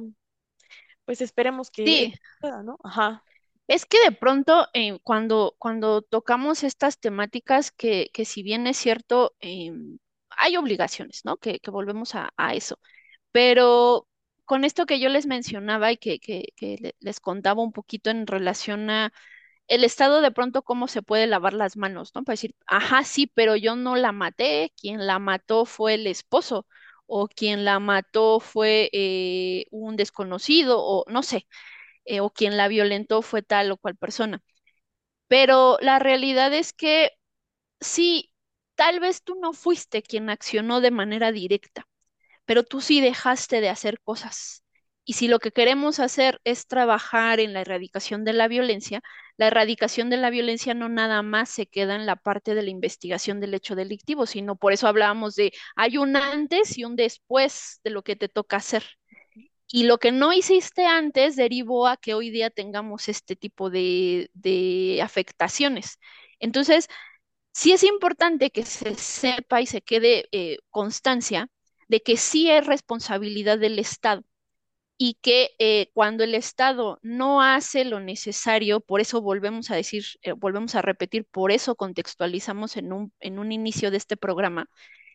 pues 1.06 1.22
esperemos 1.22 1.72
que 1.72 1.86
Sí, 1.86 2.14
esto 2.14 2.20
pueda, 2.40 2.64
¿no? 2.64 2.78
Ajá. 2.84 3.26
es 3.68 3.86
que 3.86 3.98
de 4.06 4.12
pronto 4.12 4.68
eh, 4.74 5.00
cuando, 5.04 5.56
cuando 5.60 6.02
tocamos 6.04 6.64
estas 6.64 7.00
temáticas 7.00 7.72
que, 7.72 8.10
que 8.14 8.26
si 8.26 8.44
bien 8.44 8.68
es 8.68 8.78
cierto, 8.78 9.36
em, 9.40 9.98
hay 10.30 10.58
obligaciones, 10.58 11.22
¿no? 11.26 11.38
Que, 11.38 11.60
que 11.60 11.72
volvemos 11.72 12.14
a, 12.16 12.32
a 12.38 12.54
eso. 12.56 12.80
Pero 13.32 14.08
con 14.46 14.66
esto 14.66 14.86
que 14.88 15.00
yo 15.00 15.10
les 15.10 15.28
mencionaba 15.28 15.92
y 15.94 15.98
que, 15.98 16.20
que, 16.20 16.46
que 16.58 16.78
le- 16.82 16.96
les 17.00 17.20
contaba 17.22 17.64
un 17.64 17.74
poquito 17.74 18.10
en 18.12 18.28
relación 18.28 18.90
a 18.90 19.14
el 19.68 19.84
Estado 19.84 20.22
de 20.22 20.32
pronto 20.32 20.64
cómo 20.64 20.88
se 20.88 21.02
puede 21.04 21.28
lavar 21.28 21.54
las 21.54 21.78
manos, 21.78 22.12
¿no? 22.16 22.24
Para 22.24 22.34
decir, 22.36 22.56
ajá, 22.68 23.04
sí, 23.04 23.28
pero 23.34 23.56
yo 23.56 23.76
no 23.76 23.96
la 23.96 24.12
maté, 24.12 24.74
quien 24.80 25.08
la 25.08 25.20
mató 25.20 25.66
fue 25.66 25.96
el 25.96 26.08
esposo 26.08 26.68
o 27.08 27.28
quien 27.28 27.66
la 27.66 27.80
mató 27.80 28.40
fue 28.40 28.90
eh, 28.94 29.66
un 29.72 29.96
desconocido 29.96 30.80
o 30.82 31.06
no 31.10 31.24
sé, 31.24 31.48
eh, 32.06 32.22
o 32.22 32.32
quien 32.32 32.58
la 32.58 32.68
violentó 32.70 33.22
fue 33.24 33.44
tal 33.44 33.72
o 33.72 33.78
cual 33.78 33.96
persona. 33.98 34.44
Pero 35.28 35.78
la 35.82 36.00
realidad 36.00 36.54
es 36.54 36.74
que 36.74 37.12
sí, 37.82 38.34
tal 38.76 39.00
vez 39.02 39.24
tú 39.24 39.36
no 39.42 39.54
fuiste 39.54 40.04
quien 40.04 40.30
accionó 40.32 40.82
de 40.82 40.92
manera 40.92 41.32
directa 41.34 41.88
pero 42.46 42.66
tú 42.66 42.82
sí 42.82 43.02
dejaste 43.02 43.62
de 43.62 43.70
hacer 43.70 44.02
cosas. 44.02 44.65
Y 45.06 45.14
si 45.14 45.28
lo 45.28 45.40
que 45.40 45.52
queremos 45.52 46.00
hacer 46.00 46.42
es 46.44 46.66
trabajar 46.68 47.40
en 47.40 47.54
la 47.54 47.62
erradicación 47.62 48.26
de 48.26 48.34
la 48.34 48.48
violencia, 48.48 49.04
la 49.38 49.48
erradicación 49.48 50.10
de 50.10 50.18
la 50.18 50.32
violencia 50.32 50.74
no 50.74 50.90
nada 50.90 51.22
más 51.22 51.50
se 51.50 51.68
queda 51.68 51.96
en 51.96 52.08
la 52.08 52.16
parte 52.16 52.56
de 52.56 52.64
la 52.64 52.72
investigación 52.72 53.40
del 53.40 53.54
hecho 53.54 53.76
delictivo, 53.76 54.26
sino 54.26 54.56
por 54.56 54.74
eso 54.74 54.88
hablábamos 54.88 55.36
de 55.36 55.54
hay 55.76 55.98
un 55.98 56.16
antes 56.16 56.78
y 56.78 56.86
un 56.86 56.96
después 56.96 57.82
de 57.84 57.92
lo 57.92 58.04
que 58.04 58.16
te 58.16 58.30
toca 58.30 58.58
hacer. 58.58 58.84
Y 59.68 59.84
lo 59.86 60.00
que 60.00 60.12
no 60.12 60.34
hiciste 60.34 60.86
antes 60.86 61.36
derivó 61.36 61.88
a 61.88 61.98
que 61.98 62.14
hoy 62.14 62.30
día 62.32 62.50
tengamos 62.50 63.10
este 63.10 63.36
tipo 63.36 63.70
de, 63.70 65.00
afectaciones. 65.04 66.00
Entonces, 66.40 66.88
sí 67.54 67.74
es 67.74 67.84
importante 67.84 68.52
que 68.52 68.66
se 68.66 68.96
sepa 68.96 69.62
y 69.62 69.68
se 69.68 69.82
quede 69.82 70.28
eh, 70.32 70.60
constancia 70.70 71.50
de 71.88 72.02
que 72.02 72.18
sí 72.18 72.50
es 72.52 72.66
responsabilidad 72.66 73.60
del 73.60 73.80
Estado 73.80 74.24
y 74.98 75.16
que 75.22 75.52
eh, 75.60 75.92
cuando 75.94 76.24
el 76.24 76.36
Estado 76.36 77.00
no 77.04 77.42
hace 77.42 77.84
lo 77.86 78.00
necesario, 78.00 78.80
por 78.80 79.02
eso 79.02 79.22
volvemos 79.22 79.70
a 79.72 79.76
decir, 79.76 80.06
eh, 80.22 80.32
volvemos 80.34 80.76
a 80.76 80.82
repetir, 80.82 81.26
por 81.26 81.52
eso 81.52 81.76
contextualizamos 81.76 82.78
en 82.78 82.94
un, 82.94 83.14
en 83.20 83.40
un 83.40 83.52
inicio 83.52 83.92
de 83.92 83.98
este 83.98 84.16
programa, 84.18 84.70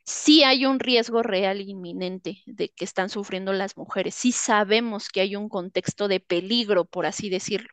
sí 0.04 0.42
hay 0.44 0.66
un 0.66 0.80
riesgo 0.80 1.22
real 1.22 1.60
inminente 1.62 2.42
de 2.46 2.68
que 2.70 2.84
están 2.84 3.08
sufriendo 3.10 3.52
las 3.52 3.76
mujeres, 3.76 4.14
sí 4.14 4.32
sabemos 4.32 5.08
que 5.08 5.20
hay 5.22 5.36
un 5.36 5.48
contexto 5.48 6.08
de 6.08 6.20
peligro, 6.20 6.84
por 6.84 7.06
así 7.06 7.30
decirlo. 7.30 7.68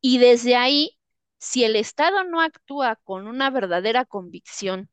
Y 0.00 0.18
desde 0.18 0.56
ahí, 0.56 0.98
si 1.38 1.64
el 1.64 1.76
Estado 1.76 2.24
no 2.24 2.40
actúa 2.40 2.96
con 3.04 3.26
una 3.28 3.50
verdadera 3.50 4.04
convicción 4.04 4.90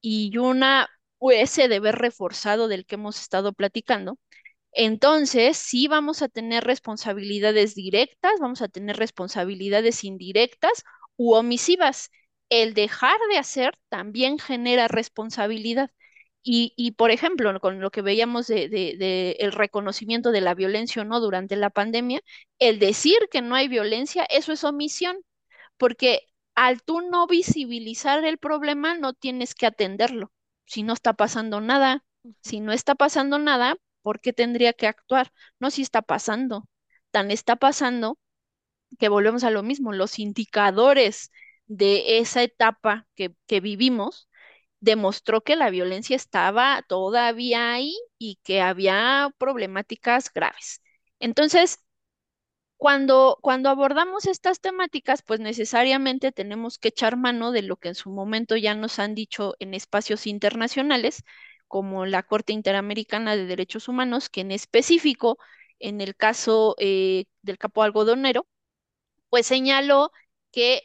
y 0.00 0.36
una 0.38 0.88
ese 1.32 1.68
deber 1.68 1.96
reforzado 1.96 2.68
del 2.68 2.86
que 2.86 2.96
hemos 2.96 3.20
estado 3.20 3.52
platicando, 3.52 4.18
Entonces, 4.72 5.56
sí 5.58 5.88
vamos 5.88 6.22
a 6.22 6.28
tener 6.28 6.64
responsabilidades 6.64 7.74
directas, 7.74 8.32
vamos 8.40 8.62
a 8.62 8.68
tener 8.68 8.96
responsabilidades 8.96 10.04
indirectas 10.04 10.84
u 11.16 11.34
omisivas. 11.34 12.10
El 12.48 12.74
dejar 12.74 13.18
de 13.30 13.38
hacer 13.38 13.78
también 13.88 14.38
genera 14.38 14.88
responsabilidad. 14.88 15.90
Y, 16.44 16.92
por 16.92 17.12
ejemplo, 17.12 17.58
con 17.60 17.80
lo 17.80 17.90
que 17.92 18.02
veíamos 18.02 18.48
de, 18.48 18.68
de, 18.68 19.36
el 19.38 19.52
reconocimiento 19.52 20.32
de 20.32 20.40
la 20.40 20.54
violencia 20.54 21.02
o 21.02 21.04
no 21.04 21.20
durante 21.20 21.54
la 21.56 21.70
pandemia, 21.70 22.20
el 22.58 22.78
decir 22.80 23.16
que 23.30 23.42
no 23.42 23.54
hay 23.54 23.68
violencia, 23.68 24.24
eso 24.24 24.52
es 24.52 24.64
omisión, 24.64 25.18
porque 25.76 26.22
al 26.54 26.82
tú 26.82 27.00
no 27.02 27.26
visibilizar 27.26 28.24
el 28.24 28.38
problema, 28.38 28.94
no 28.96 29.14
tienes 29.14 29.54
que 29.54 29.66
atenderlo. 29.66 30.32
Si 30.66 30.82
no 30.82 30.94
está 30.94 31.14
pasando 31.14 31.60
nada, 31.60 32.04
si 32.42 32.60
no 32.60 32.72
está 32.72 32.94
pasando 32.94 33.38
nada, 33.38 33.76
¿por 34.02 34.20
qué 34.20 34.32
tendría 34.32 34.72
que 34.72 34.86
actuar? 34.86 35.32
No, 35.60 35.70
si 35.70 35.82
está 35.82 36.02
pasando. 36.02 36.68
Tan 37.10 37.30
está 37.30 37.56
pasando 37.56 38.18
que 38.98 39.08
volvemos 39.08 39.44
a 39.44 39.50
lo 39.50 39.62
mismo, 39.62 39.92
los 39.92 40.18
indicadores 40.18 41.30
de 41.66 42.18
esa 42.18 42.42
etapa 42.42 43.06
que, 43.14 43.34
que 43.46 43.60
vivimos 43.60 44.28
demostró 44.80 45.42
que 45.42 45.56
la 45.56 45.70
violencia 45.70 46.16
estaba 46.16 46.82
todavía 46.88 47.72
ahí 47.72 47.94
y 48.18 48.38
que 48.44 48.60
había 48.60 49.30
problemáticas 49.38 50.32
graves. 50.32 50.82
Entonces, 51.20 51.78
cuando, 52.76 53.38
cuando 53.42 53.68
abordamos 53.70 54.26
estas 54.26 54.60
temáticas, 54.60 55.22
pues 55.22 55.38
necesariamente 55.40 56.32
tenemos 56.32 56.78
que 56.78 56.88
echar 56.88 57.16
mano 57.16 57.52
de 57.52 57.62
lo 57.62 57.76
que 57.76 57.88
en 57.88 57.94
su 57.94 58.10
momento 58.10 58.56
ya 58.56 58.74
nos 58.74 58.98
han 58.98 59.14
dicho 59.14 59.54
en 59.60 59.74
espacios 59.74 60.26
internacionales, 60.26 61.22
como 61.72 62.04
la 62.06 62.22
Corte 62.22 62.52
Interamericana 62.52 63.34
de 63.34 63.46
Derechos 63.46 63.88
Humanos, 63.88 64.28
que 64.28 64.42
en 64.42 64.52
específico, 64.52 65.38
en 65.78 66.02
el 66.02 66.14
caso 66.16 66.76
eh, 66.78 67.24
del 67.40 67.56
capo 67.56 67.82
algodonero, 67.82 68.46
pues 69.30 69.46
señaló 69.46 70.12
que 70.52 70.82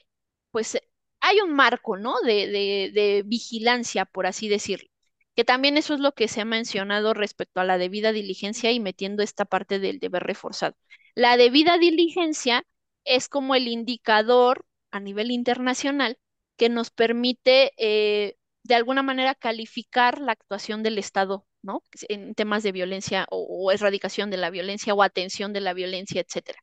pues 0.51 0.79
hay 1.19 1.41
un 1.41 1.53
marco, 1.53 1.97
¿no? 1.97 2.21
De, 2.21 2.47
de, 2.93 3.23
vigilancia, 3.25 4.05
por 4.05 4.27
así 4.27 4.47
decirlo, 4.47 4.89
que 5.35 5.43
también 5.43 5.77
eso 5.77 5.93
es 5.93 5.99
lo 5.99 6.13
que 6.13 6.29
se 6.29 6.39
ha 6.41 6.45
mencionado 6.45 7.13
respecto 7.13 7.59
a 7.59 7.65
la 7.65 7.77
debida 7.77 8.13
diligencia 8.13 8.71
y 8.71 8.79
metiendo 8.79 9.23
esta 9.23 9.43
parte 9.45 9.79
del 9.79 9.99
deber 9.99 10.23
reforzado. 10.23 10.77
La 11.15 11.35
debida 11.35 11.77
diligencia 11.77 12.65
es 13.03 13.27
como 13.27 13.55
el 13.55 13.67
indicador 13.67 14.65
a 14.91 15.01
nivel 15.01 15.31
internacional 15.31 16.17
que 16.55 16.69
nos 16.69 16.91
permite 16.91 17.73
eh, 17.77 18.36
de 18.67 18.75
alguna 18.75 19.01
manera 19.03 19.33
calificar 19.35 20.19
la 20.21 20.33
actuación 20.33 20.83
del 20.83 20.97
Estado, 20.97 21.45
¿no? 21.61 21.81
En 22.09 22.35
temas 22.35 22.63
de 22.63 22.73
violencia 22.73 23.25
o, 23.31 23.71
erradicación 23.71 24.29
de 24.29 24.37
la 24.37 24.49
violencia 24.49 24.93
o 24.93 25.03
atención 25.03 25.53
de 25.53 25.61
la 25.61 25.73
violencia, 25.73 26.21
etcétera. 26.21 26.59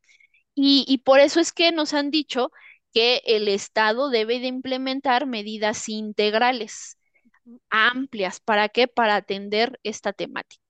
Y, 0.54 0.84
y 0.88 0.98
por 0.98 1.20
eso 1.20 1.40
es 1.40 1.52
que 1.52 1.72
nos 1.72 1.94
han 1.94 2.10
dicho 2.10 2.52
que 2.92 3.22
el 3.26 3.48
Estado 3.48 4.10
debe 4.10 4.38
de 4.40 4.48
implementar 4.48 5.26
medidas 5.26 5.88
integrales, 5.88 6.98
amplias. 7.70 8.40
¿Para 8.40 8.68
qué? 8.68 8.86
Para 8.88 9.16
atender 9.16 9.80
esta 9.82 10.12
temática. 10.12 10.62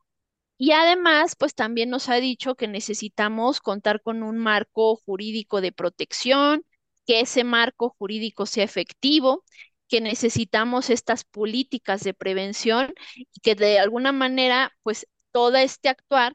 Y 0.57 0.73
además, 0.73 1.35
pues 1.37 1.55
también 1.55 1.91
nos 1.91 2.09
ha 2.09 2.17
dicho 2.17 2.55
que 2.55 2.69
necesitamos 2.69 3.61
contar 3.61 4.01
con 4.03 4.23
un 4.23 4.39
marco 4.39 4.97
jurídico 4.97 5.61
de 5.61 5.73
protección, 5.73 6.65
que 7.07 7.21
ese 7.21 7.45
marco 7.45 7.91
jurídico 7.99 8.47
sea 8.47 8.65
efectivo, 8.65 9.45
que 9.89 10.01
necesitamos 10.01 10.91
estas 10.91 11.25
políticas 11.25 12.03
de 12.03 12.15
prevención 12.15 12.95
y 13.17 13.41
que 13.41 13.55
de 13.55 13.79
alguna 13.79 14.13
manera, 14.13 14.73
pues 14.83 15.07
todo 15.33 15.57
este 15.57 15.89
actuar 15.89 16.35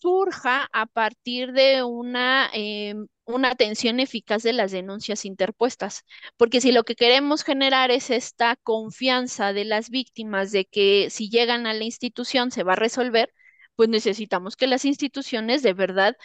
surja 0.00 0.68
a 0.72 0.86
partir 0.86 1.52
de 1.52 1.82
una, 1.82 2.50
em, 2.52 3.06
una 3.24 3.50
atención 3.50 4.00
eficaz 4.00 4.42
de 4.42 4.52
las 4.52 4.70
denuncias 4.72 5.24
interpuestas. 5.24 6.04
Porque 6.36 6.60
si 6.60 6.72
lo 6.72 6.84
que 6.84 6.94
queremos 6.96 7.42
generar 7.44 7.90
es 7.90 8.10
esta 8.10 8.56
confianza 8.56 9.52
de 9.52 9.64
las 9.64 9.90
víctimas 9.90 10.52
de 10.52 10.66
que 10.66 11.08
si 11.10 11.30
llegan 11.30 11.66
a 11.66 11.72
la 11.74 11.84
institución 11.84 12.50
se 12.50 12.64
va 12.64 12.74
a 12.74 12.76
resolver, 12.76 13.32
pues 13.76 13.88
necesitamos 13.88 14.56
que 14.56 14.66
las 14.66 14.84
instituciones 14.84 15.62
de 15.62 15.72
verdad 15.72 16.16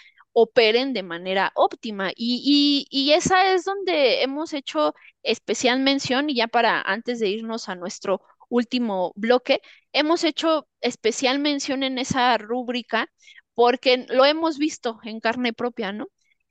operen 0.41 0.93
de 0.93 1.03
manera 1.03 1.51
óptima. 1.55 2.11
Y, 2.15 2.87
y, 2.89 3.11
esa 3.13 3.53
es 3.53 3.65
donde 3.65 4.23
hemos 4.23 4.53
hecho 4.53 4.93
especial 5.23 5.79
mención, 5.81 6.29
y 6.29 6.35
ya 6.35 6.47
para 6.47 6.81
antes 6.81 7.19
de 7.19 7.29
irnos 7.29 7.69
a 7.69 7.75
nuestro 7.75 8.21
último 8.49 9.13
bloque, 9.15 9.61
hemos 9.93 10.23
hecho 10.23 10.67
especial 10.81 11.39
mención 11.39 11.83
en 11.83 11.97
esa 11.99 12.37
rúbrica 12.37 13.09
porque 13.53 14.05
lo 14.09 14.25
hemos 14.25 14.57
visto 14.57 14.99
en 15.03 15.19
carne 15.19 15.53
propia, 15.53 15.91
¿no? 15.91 16.07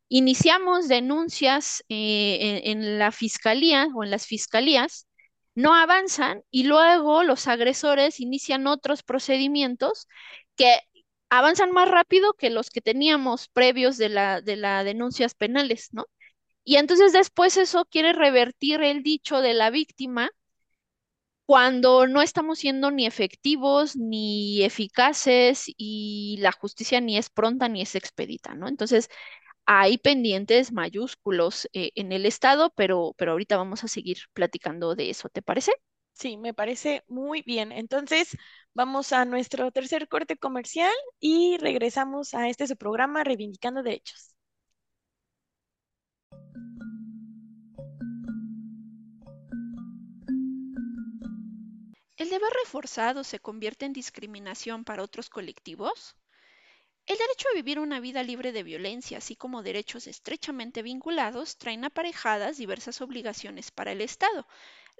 Iniciamos 0.09 0.89
denuncias 0.89 1.85
eh, 1.89 2.63
en, 2.65 2.99
la 2.99 3.13
fiscalía 3.13 3.89
o 3.95 4.05
en 4.05 4.11
las 4.11 4.27
fiscalías, 4.27 5.07
no 5.55 5.75
avanzan 5.75 6.43
y 6.51 6.65
luego 6.65 7.23
los 7.25 7.47
agresores 7.49 8.21
inician 8.21 8.67
otros 8.67 9.03
procedimientos 9.03 10.07
que 10.57 10.81
avanzan 11.31 11.73
más 11.73 11.91
rápido 11.91 12.35
que 12.35 12.51
los 12.51 12.71
que 12.71 12.81
teníamos 12.81 13.49
previos 13.49 13.97
de 13.99 14.09
la, 14.11 14.41
de 14.43 14.57
las 14.57 14.85
denuncias 14.85 15.35
penales, 15.35 15.89
¿no? 15.93 16.07
Y 16.65 16.77
entonces 16.77 17.13
después 17.13 17.57
eso 17.59 17.87
quiere 17.87 18.13
revertir 18.15 18.83
el 18.83 19.03
dicho 19.05 19.41
de 19.43 19.55
la 19.55 19.71
víctima 19.71 20.31
cuando 21.47 22.07
no 22.07 22.21
estamos 22.23 22.59
siendo 22.59 22.91
ni 22.91 23.07
efectivos 23.07 23.97
ni 23.97 24.63
eficaces 24.65 25.65
y 25.77 26.37
la 26.41 26.53
justicia 26.53 27.01
ni 27.01 27.17
es 27.19 27.31
pronta 27.31 27.69
ni 27.69 27.81
es 27.83 27.95
expedita, 27.95 28.55
¿no? 28.55 28.69
Entonces, 28.69 29.09
hay 29.67 29.99
pendientes 29.99 30.73
mayúsculos 30.73 31.69
eh, 31.75 31.93
en 31.97 32.13
el 32.13 32.27
Estado, 32.27 32.73
pero, 32.77 33.15
pero 33.19 33.33
ahorita 33.33 33.57
vamos 33.59 33.85
a 33.85 33.89
seguir 33.89 34.19
platicando 34.35 34.95
de 34.97 35.11
eso, 35.11 35.29
¿te 35.31 35.43
parece? 35.43 35.73
Sí, 36.19 36.37
me 36.37 36.53
parece 36.53 37.05
muy 37.09 37.43
bien. 37.43 37.71
Entonces, 37.73 38.37
vamos 38.75 39.13
a 39.13 39.25
nuestro 39.25 39.71
tercer 39.71 40.09
corte 40.09 40.37
comercial 40.37 40.93
y 41.21 41.57
regresamos 41.59 42.35
a 42.35 42.49
este 42.49 42.67
su 42.67 42.77
programa 42.77 43.23
Reivindicando 43.25 43.83
Derechos. 43.85 44.35
¿El 52.17 52.31
deber 52.31 52.53
reforzado 52.65 53.23
se 53.23 53.39
convierte 53.39 53.87
en 53.87 53.93
discriminación 53.93 54.85
para 54.85 55.05
otros 55.05 55.31
colectivos? 55.31 56.17
El 57.07 57.17
derecho 57.17 57.49
a 57.51 57.55
vivir 57.55 57.79
una 57.79 58.01
vida 58.01 58.23
libre 58.23 58.53
de 58.53 58.63
violencia, 58.63 59.19
así 59.19 59.35
como 59.35 59.63
derechos 59.63 60.07
estrechamente 60.07 60.83
vinculados, 60.83 61.57
traen 61.57 61.85
aparejadas 61.85 62.59
diversas 62.59 63.01
obligaciones 63.01 63.71
para 63.71 63.93
el 63.93 64.03
Estado. 64.03 64.47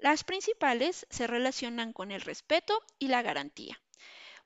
Las 0.01 0.23
principales 0.23 1.05
se 1.09 1.27
relacionan 1.27 1.93
con 1.93 2.11
el 2.11 2.21
respeto 2.21 2.81
y 2.97 3.07
la 3.07 3.21
garantía. 3.21 3.79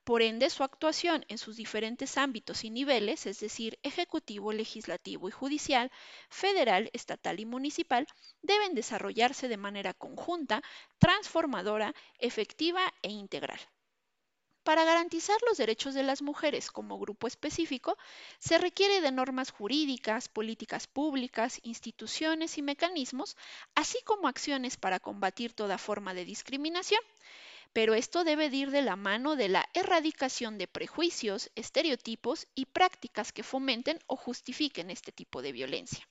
Por 0.03 0.21
ende, 0.21 0.49
su 0.49 0.63
actuación 0.63 1.25
en 1.29 1.37
sus 1.37 1.55
diferentes 1.55 2.17
ámbitos 2.17 2.63
y 2.65 2.69
niveles, 2.69 3.25
es 3.25 3.39
decir, 3.39 3.79
ejecutivo, 3.83 4.51
legislativo 4.51 5.29
y 5.29 5.31
judicial, 5.31 5.91
federal, 6.29 6.89
estatal 6.91 7.39
y 7.39 7.45
municipal, 7.45 8.05
deben 8.41 8.75
desarrollarse 8.75 9.47
de 9.47 9.57
manera 9.57 9.93
conjunta, 9.93 10.61
transformadora, 10.99 11.95
efectiva 12.19 12.93
e 13.01 13.11
integral. 13.11 13.59
Para 14.63 14.85
garantizar 14.85 15.37
los 15.47 15.57
derechos 15.57 15.93
de 15.93 16.03
las 16.03 16.21
mujeres 16.21 16.71
como 16.71 16.97
grupo 16.97 17.27
específico, 17.27 17.97
se 18.39 18.57
requiere 18.57 19.01
de 19.01 19.11
normas 19.11 19.51
jurídicas, 19.51 20.29
políticas 20.29 20.87
públicas, 20.87 21.59
instituciones 21.63 22.57
y 22.57 22.61
mecanismos, 22.61 23.35
así 23.75 23.97
como 24.05 24.27
acciones 24.27 24.77
para 24.77 24.99
combatir 24.99 25.53
toda 25.53 25.77
forma 25.77 26.13
de 26.13 26.25
discriminación 26.25 27.01
pero 27.73 27.95
esto 27.95 28.23
debe 28.23 28.45
ir 28.45 28.69
de 28.69 28.83
la 28.83 28.95
mano 28.95 29.35
de 29.35 29.49
la 29.49 29.67
erradicación 29.73 30.59
de 30.59 30.67
prejuicios, 30.67 31.49
estereotipos 31.55 32.47
y 32.53 32.65
prácticas 32.67 33.31
que 33.31 33.41
fomenten 33.41 33.99
o 34.05 34.15
justifiquen 34.15 34.91
este 34.91 35.11
tipo 35.11 35.41
de 35.41 35.51
violencia. 35.51 36.07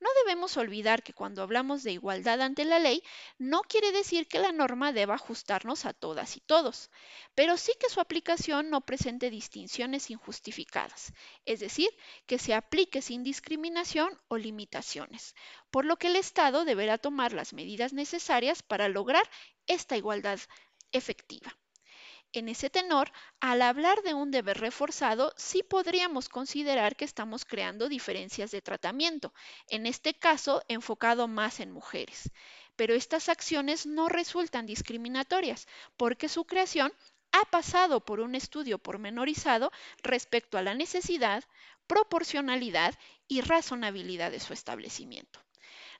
No 0.00 0.08
debemos 0.24 0.56
olvidar 0.56 1.02
que 1.02 1.12
cuando 1.12 1.42
hablamos 1.42 1.82
de 1.82 1.92
igualdad 1.92 2.40
ante 2.40 2.64
la 2.64 2.78
ley, 2.78 3.02
no 3.36 3.62
quiere 3.62 3.90
decir 3.90 4.28
que 4.28 4.38
la 4.38 4.52
norma 4.52 4.92
deba 4.92 5.14
ajustarnos 5.14 5.84
a 5.84 5.92
todas 5.92 6.36
y 6.36 6.40
todos, 6.40 6.90
pero 7.34 7.56
sí 7.56 7.72
que 7.80 7.88
su 7.88 8.00
aplicación 8.00 8.70
no 8.70 8.80
presente 8.80 9.30
distinciones 9.30 10.10
injustificadas, 10.10 11.12
es 11.44 11.60
decir, 11.60 11.90
que 12.26 12.38
se 12.38 12.54
aplique 12.54 13.02
sin 13.02 13.24
discriminación 13.24 14.16
o 14.28 14.36
limitaciones, 14.36 15.34
por 15.70 15.84
lo 15.84 15.96
que 15.96 16.06
el 16.06 16.16
Estado 16.16 16.64
deberá 16.64 16.98
tomar 16.98 17.32
las 17.32 17.52
medidas 17.52 17.92
necesarias 17.92 18.62
para 18.62 18.88
lograr 18.88 19.28
esta 19.66 19.96
igualdad 19.96 20.38
efectiva. 20.92 21.56
En 22.34 22.50
ese 22.50 22.68
tenor, 22.68 23.10
al 23.40 23.62
hablar 23.62 24.02
de 24.02 24.12
un 24.12 24.30
deber 24.30 24.58
reforzado, 24.58 25.32
sí 25.36 25.62
podríamos 25.62 26.28
considerar 26.28 26.94
que 26.94 27.06
estamos 27.06 27.46
creando 27.46 27.88
diferencias 27.88 28.50
de 28.50 28.60
tratamiento, 28.60 29.32
en 29.68 29.86
este 29.86 30.12
caso 30.12 30.62
enfocado 30.68 31.26
más 31.26 31.58
en 31.58 31.70
mujeres. 31.70 32.30
Pero 32.76 32.94
estas 32.94 33.30
acciones 33.30 33.86
no 33.86 34.08
resultan 34.08 34.66
discriminatorias 34.66 35.66
porque 35.96 36.28
su 36.28 36.44
creación 36.44 36.92
ha 37.32 37.44
pasado 37.50 38.04
por 38.04 38.20
un 38.20 38.34
estudio 38.34 38.78
pormenorizado 38.78 39.72
respecto 40.02 40.58
a 40.58 40.62
la 40.62 40.74
necesidad, 40.74 41.44
proporcionalidad 41.86 42.94
y 43.26 43.40
razonabilidad 43.40 44.30
de 44.30 44.40
su 44.40 44.52
establecimiento. 44.52 45.40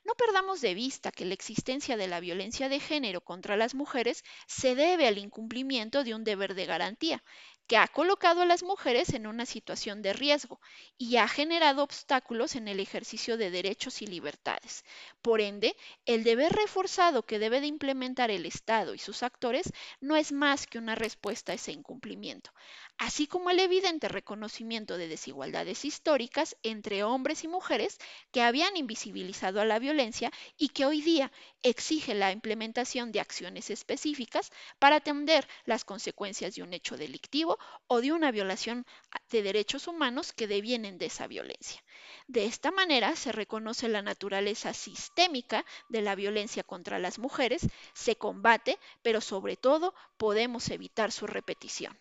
No 0.09 0.15
perdamos 0.15 0.63
de 0.63 0.73
vista 0.73 1.13
que 1.13 1.27
la 1.27 1.35
existencia 1.35 1.99
de 1.99 2.09
la 2.09 2.19
violencia 2.19 2.71
de 2.71 2.81
género 2.81 3.21
contra 3.21 3.59
las 3.59 3.75
mujeres 3.75 4.25
se 4.47 4.75
debe 4.75 5.07
al 5.07 5.19
incumplimiento 5.19 6.03
de 6.03 6.15
un 6.15 6.25
deber 6.25 6.55
de 6.55 6.65
garantía, 6.65 7.23
que 7.69 7.77
ha 7.77 7.87
colocado 7.87 8.41
a 8.41 8.47
las 8.47 8.63
mujeres 8.63 9.13
en 9.13 9.27
una 9.27 9.45
situación 9.45 10.01
de 10.01 10.15
riesgo 10.15 10.59
y 10.97 11.17
ha 11.17 11.29
generado 11.29 11.83
obstáculos 11.83 12.57
en 12.57 12.67
el 12.67 12.81
ejercicio 12.81 13.37
de 13.37 13.51
derechos 13.51 14.01
y 14.01 14.07
libertades. 14.07 14.85
Por 15.21 15.43
ende, 15.43 15.77
el 16.07 16.25
deber 16.25 16.51
reforzado 16.51 17.27
que 17.27 17.39
debe 17.39 17.61
de 17.61 17.67
implementar 17.67 18.31
el 18.31 18.47
Estado 18.47 18.95
y 18.95 18.99
sus 18.99 19.23
actores 19.23 19.71
no 20.01 20.17
es 20.17 20.33
más 20.33 20.67
que 20.67 20.79
una 20.79 20.95
respuesta 20.95 21.53
a 21.53 21.57
ese 21.57 21.73
incumplimiento, 21.73 22.53
así 22.97 23.27
como 23.27 23.51
el 23.51 23.61
evidente 23.61 24.09
reconocimiento 24.09 24.97
de 24.97 25.09
desigualdades 25.09 25.85
históricas 25.85 26.57
entre 26.63 27.05
hombres 27.05 27.45
y 27.45 27.49
mujeres 27.49 27.99
que 28.33 28.41
habían 28.41 28.79
invisibilizado 28.79 29.61
a 29.61 29.67
la 29.67 29.79
violencia 29.79 30.33
y 30.57 30.71
que 30.71 30.87
hoy 30.87 31.03
día 31.03 31.31
exige 31.63 32.15
la 32.15 32.33
implementación 32.33 33.13
de 33.13 33.21
acciones 33.21 33.69
específicas 33.69 34.51
para 34.79 34.97
atender 34.97 35.47
las 35.67 35.85
consecuencias 35.85 36.55
de 36.55 36.63
un 36.63 36.73
hecho 36.73 36.97
delictivo 36.97 37.58
o 37.87 38.01
de 38.01 38.13
una 38.13 38.31
violación 38.31 38.87
de 39.31 39.43
derechos 39.43 39.89
humanos 39.89 40.33
que 40.33 40.47
devienen 40.47 40.99
de 40.99 41.07
esa 41.07 41.27
violencia. 41.27 41.83
De 42.27 42.45
esta 42.45 42.71
manera 42.71 43.17
se 43.17 43.33
reconoce 43.33 43.89
la 43.89 44.03
naturaleza 44.03 44.75
sistémica 44.75 45.65
de 45.89 46.03
la 46.03 46.15
violencia 46.15 46.63
contra 46.63 46.99
las 46.99 47.19
mujeres, 47.19 47.69
se 47.95 48.17
combate, 48.17 48.79
pero 49.03 49.21
sobre 49.21 49.57
todo 49.57 49.95
podemos 50.17 50.69
evitar 50.71 51.13
su 51.13 51.27
repetición. 51.27 51.99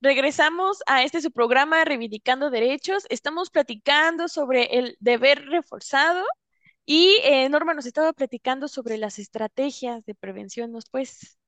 Regresamos 0.00 0.78
a 0.86 1.04
este 1.04 1.20
su 1.20 1.30
programa 1.30 1.84
Reivindicando 1.84 2.50
Derechos. 2.50 3.06
Estamos 3.08 3.50
platicando 3.50 4.26
sobre 4.26 4.78
el 4.78 4.96
deber 4.98 5.46
reforzado 5.46 6.24
y 6.84 7.18
eh, 7.22 7.48
Norma 7.48 7.74
nos 7.74 7.86
estaba 7.86 8.12
platicando 8.12 8.66
sobre 8.66 8.98
las 8.98 9.20
estrategias 9.20 10.04
de 10.04 10.16
prevención. 10.16 10.72
¿Nos 10.72 10.88
puedes 10.90 11.38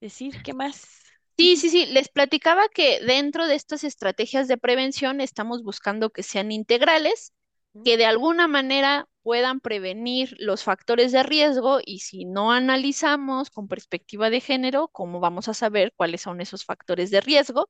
decir 0.00 0.42
qué 0.44 0.54
más? 0.54 1.03
Sí, 1.36 1.56
sí, 1.56 1.68
sí, 1.70 1.86
les 1.86 2.08
platicaba 2.08 2.68
que 2.68 3.00
dentro 3.00 3.46
de 3.48 3.56
estas 3.56 3.82
estrategias 3.84 4.46
de 4.46 4.56
prevención 4.56 5.20
estamos 5.20 5.64
buscando 5.64 6.10
que 6.10 6.22
sean 6.22 6.52
integrales, 6.52 7.32
que 7.84 7.96
de 7.96 8.06
alguna 8.06 8.46
manera 8.46 9.08
puedan 9.22 9.58
prevenir 9.60 10.36
los 10.38 10.62
factores 10.62 11.10
de 11.10 11.24
riesgo 11.24 11.80
y 11.84 12.00
si 12.00 12.24
no 12.24 12.52
analizamos 12.52 13.50
con 13.50 13.66
perspectiva 13.66 14.30
de 14.30 14.40
género, 14.40 14.88
¿cómo 14.88 15.18
vamos 15.18 15.48
a 15.48 15.54
saber 15.54 15.92
cuáles 15.96 16.20
son 16.22 16.40
esos 16.40 16.64
factores 16.64 17.10
de 17.10 17.20
riesgo? 17.20 17.68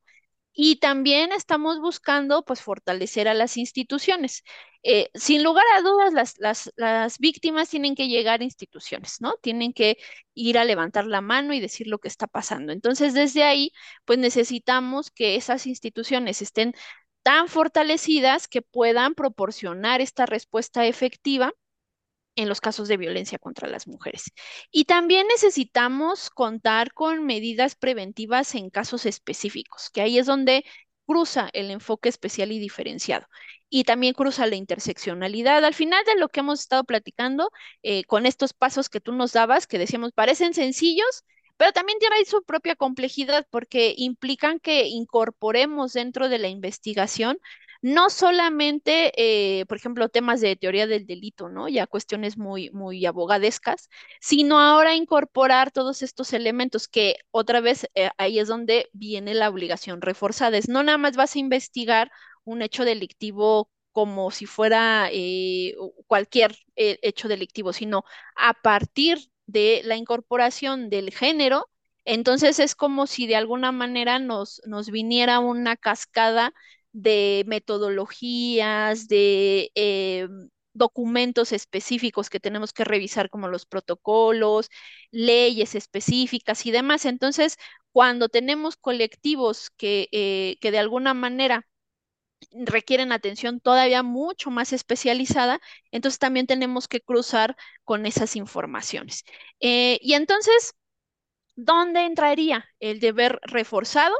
Y 0.54 0.76
también 0.76 1.32
estamos 1.32 1.80
buscando 1.80 2.44
pues 2.44 2.60
fortalecer 2.62 3.28
a 3.28 3.34
las 3.34 3.56
instituciones. 3.56 4.44
Eh, 4.84 5.10
sin 5.14 5.42
lugar 5.42 5.64
a 5.76 5.80
dudas, 5.82 6.12
las, 6.12 6.38
las, 6.38 6.72
las, 6.76 7.18
víctimas 7.18 7.70
tienen 7.70 7.94
que 7.96 8.06
llegar 8.08 8.40
a 8.40 8.44
instituciones, 8.44 9.20
¿no? 9.20 9.34
Tienen 9.42 9.72
que 9.72 9.96
ir 10.34 10.58
a 10.58 10.64
levantar 10.64 11.06
la 11.06 11.20
mano 11.20 11.54
y 11.54 11.60
decir 11.60 11.88
lo 11.88 11.98
que 11.98 12.08
está 12.08 12.26
pasando. 12.28 12.72
Entonces, 12.72 13.14
desde 13.14 13.42
ahí, 13.44 13.72
pues 14.04 14.18
necesitamos 14.18 15.10
que 15.10 15.36
esas 15.36 15.66
instituciones 15.66 16.42
estén 16.42 16.74
tan 17.22 17.48
fortalecidas 17.48 18.48
que 18.48 18.62
puedan 18.62 19.14
proporcionar 19.14 20.00
esta 20.00 20.26
respuesta 20.26 20.86
efectiva 20.86 21.52
en 22.36 22.48
los 22.48 22.60
casos 22.60 22.88
de 22.88 22.96
violencia 22.96 23.38
contra 23.38 23.68
las 23.68 23.86
mujeres. 23.86 24.32
Y 24.70 24.84
también 24.84 25.26
necesitamos 25.28 26.30
contar 26.30 26.92
con 26.92 27.24
medidas 27.24 27.74
preventivas 27.76 28.54
en 28.54 28.70
casos 28.70 29.06
específicos, 29.06 29.90
que 29.90 30.00
ahí 30.00 30.18
es 30.18 30.26
donde 30.26 30.64
cruza 31.06 31.50
el 31.52 31.70
enfoque 31.70 32.08
especial 32.08 32.52
y 32.52 32.58
diferenciado. 32.58 33.26
Y 33.68 33.84
también 33.84 34.14
cruza 34.14 34.46
la 34.46 34.56
interseccionalidad. 34.56 35.64
Al 35.64 35.74
final 35.74 36.04
de 36.04 36.16
lo 36.16 36.28
que 36.28 36.40
hemos 36.40 36.60
estado 36.60 36.84
platicando, 36.84 37.50
eh, 37.82 38.04
con 38.04 38.26
estos 38.26 38.52
pasos 38.54 38.88
que 38.88 39.00
tú 39.00 39.12
nos 39.12 39.32
dabas, 39.32 39.66
que 39.66 39.78
decíamos 39.78 40.12
parecen 40.12 40.54
sencillos, 40.54 41.24
pero 41.56 41.72
también 41.72 41.98
tiene 41.98 42.24
su 42.24 42.42
propia 42.44 42.74
complejidad 42.76 43.46
porque 43.50 43.94
implican 43.96 44.58
que 44.60 44.86
incorporemos 44.86 45.92
dentro 45.92 46.28
de 46.28 46.38
la 46.38 46.48
investigación 46.48 47.38
no 47.84 48.08
solamente, 48.08 49.12
eh, 49.60 49.66
por 49.66 49.76
ejemplo, 49.76 50.08
temas 50.08 50.40
de 50.40 50.56
teoría 50.56 50.86
del 50.86 51.04
delito, 51.06 51.50
¿no? 51.50 51.68
Ya 51.68 51.86
cuestiones 51.86 52.38
muy, 52.38 52.70
muy 52.70 53.04
abogadescas, 53.04 53.90
sino 54.22 54.58
ahora 54.58 54.94
incorporar 54.94 55.70
todos 55.70 56.00
estos 56.00 56.32
elementos 56.32 56.88
que 56.88 57.16
otra 57.30 57.60
vez 57.60 57.86
eh, 57.94 58.08
ahí 58.16 58.38
es 58.38 58.48
donde 58.48 58.88
viene 58.94 59.34
la 59.34 59.50
obligación 59.50 60.00
reforzada. 60.00 60.56
Es 60.56 60.66
no 60.70 60.82
nada 60.82 60.96
más 60.96 61.14
vas 61.16 61.36
a 61.36 61.38
investigar 61.38 62.10
un 62.44 62.62
hecho 62.62 62.86
delictivo 62.86 63.70
como 63.92 64.30
si 64.30 64.46
fuera 64.46 65.10
eh, 65.12 65.74
cualquier 66.06 66.56
hecho 66.76 67.28
delictivo, 67.28 67.72
sino 67.74 68.04
a 68.34 68.54
partir 68.54 69.18
de 69.46 69.82
la 69.84 69.96
incorporación 69.96 70.88
del 70.88 71.10
género, 71.12 71.68
entonces 72.06 72.58
es 72.58 72.74
como 72.74 73.06
si 73.06 73.26
de 73.26 73.36
alguna 73.36 73.72
manera 73.72 74.18
nos, 74.18 74.62
nos 74.66 74.90
viniera 74.90 75.38
una 75.40 75.76
cascada 75.76 76.54
de 76.94 77.44
metodologías, 77.48 79.08
de 79.08 79.72
eh, 79.76 80.28
documentos 80.74 81.52
específicos 81.52 82.30
que 82.30 82.40
tenemos 82.40 82.72
que 82.72 82.84
revisar 82.84 83.30
como 83.30 83.48
los 83.48 83.66
protocolos, 83.66 84.70
leyes 85.10 85.74
específicas 85.74 86.66
y 86.66 86.70
demás. 86.72 87.04
Entonces, 87.06 87.58
cuando 87.92 88.30
tenemos 88.30 88.76
colectivos 88.76 89.70
que, 89.76 90.08
eh, 90.12 90.56
que 90.62 90.70
de 90.72 90.78
alguna 90.78 91.14
manera 91.14 91.66
requieren 92.52 93.12
atención 93.12 93.60
todavía 93.60 94.02
mucho 94.02 94.50
más 94.50 94.72
especializada, 94.72 95.60
entonces 95.90 96.18
también 96.18 96.46
tenemos 96.46 96.88
que 96.88 97.00
cruzar 97.00 97.56
con 97.84 98.06
esas 98.06 98.36
informaciones. 98.36 99.24
Eh, 99.60 99.98
y 100.02 100.14
entonces, 100.14 100.74
¿dónde 101.56 102.06
entraría 102.06 102.66
el 102.80 103.00
deber 103.00 103.40
reforzado? 103.44 104.14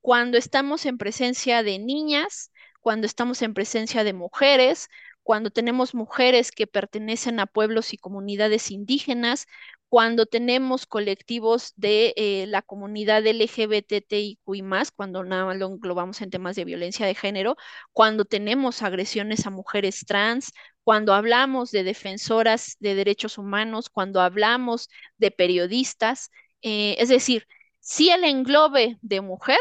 Cuando 0.00 0.38
estamos 0.38 0.86
en 0.86 0.98
presencia 0.98 1.62
de 1.62 1.78
niñas, 1.78 2.50
cuando 2.80 3.06
estamos 3.06 3.42
en 3.42 3.54
presencia 3.54 4.04
de 4.04 4.12
mujeres, 4.12 4.88
cuando 5.22 5.50
tenemos 5.50 5.94
mujeres 5.94 6.52
que 6.52 6.66
pertenecen 6.66 7.38
a 7.40 7.46
pueblos 7.46 7.92
y 7.92 7.98
comunidades 7.98 8.70
indígenas, 8.70 9.46
cuando 9.88 10.26
tenemos 10.26 10.86
colectivos 10.86 11.72
de 11.76 12.14
eh, 12.16 12.46
la 12.46 12.62
comunidad 12.62 13.26
LGBTIQI+, 13.26 14.62
cuando 14.96 15.24
nada 15.24 15.54
lo 15.54 15.66
englobamos 15.66 16.20
en 16.20 16.30
temas 16.30 16.56
de 16.56 16.64
violencia 16.64 17.06
de 17.06 17.14
género, 17.14 17.56
cuando 17.92 18.24
tenemos 18.24 18.82
agresiones 18.82 19.46
a 19.46 19.50
mujeres 19.50 20.04
trans, 20.06 20.52
cuando 20.82 21.14
hablamos 21.14 21.70
de 21.70 21.84
defensoras 21.84 22.76
de 22.80 22.94
derechos 22.94 23.38
humanos, 23.38 23.88
cuando 23.90 24.20
hablamos 24.20 24.88
de 25.18 25.30
periodistas, 25.30 26.30
eh, 26.62 26.96
es 26.98 27.08
decir, 27.08 27.46
si 27.80 28.10
el 28.10 28.24
englobe 28.24 28.98
de 29.02 29.20
mujer 29.20 29.60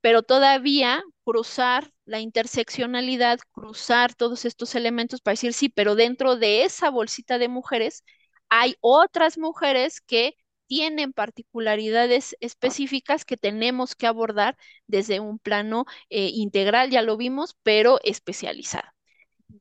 pero 0.00 0.22
todavía 0.22 1.02
cruzar 1.24 1.92
la 2.04 2.20
interseccionalidad, 2.20 3.38
cruzar 3.52 4.14
todos 4.14 4.44
estos 4.44 4.74
elementos 4.74 5.20
para 5.20 5.32
decir, 5.34 5.52
sí, 5.52 5.68
pero 5.68 5.94
dentro 5.94 6.36
de 6.36 6.64
esa 6.64 6.90
bolsita 6.90 7.38
de 7.38 7.48
mujeres 7.48 8.04
hay 8.48 8.76
otras 8.80 9.38
mujeres 9.38 10.00
que 10.00 10.36
tienen 10.66 11.12
particularidades 11.12 12.36
específicas 12.40 13.24
que 13.24 13.36
tenemos 13.36 13.94
que 13.96 14.06
abordar 14.06 14.56
desde 14.86 15.20
un 15.20 15.38
plano 15.38 15.84
eh, 16.10 16.30
integral, 16.32 16.90
ya 16.90 17.02
lo 17.02 17.16
vimos, 17.16 17.56
pero 17.62 17.98
especializado. 18.04 18.88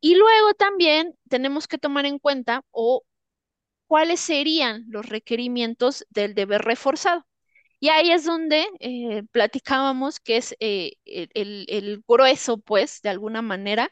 Y 0.02 0.16
luego 0.16 0.54
también 0.56 1.16
tenemos 1.30 1.68
que 1.68 1.78
tomar 1.78 2.06
en 2.06 2.20
cuenta 2.20 2.64
o 2.72 3.04
cuáles 3.88 4.20
serían 4.22 4.86
los 4.90 5.08
requerimientos 5.08 6.06
del 6.10 6.36
deber 6.36 6.62
reforzado. 6.64 7.26
Y 7.80 7.90
ahí 7.90 8.12
es 8.12 8.26
donde 8.26 8.68
eh, 8.80 9.24
platicábamos 9.32 10.20
que 10.20 10.38
es 10.38 10.56
eh, 10.60 10.94
el, 11.06 12.04
grueso, 12.08 12.58
pues, 12.60 13.02
de 13.02 13.10
alguna 13.10 13.42
manera, 13.42 13.92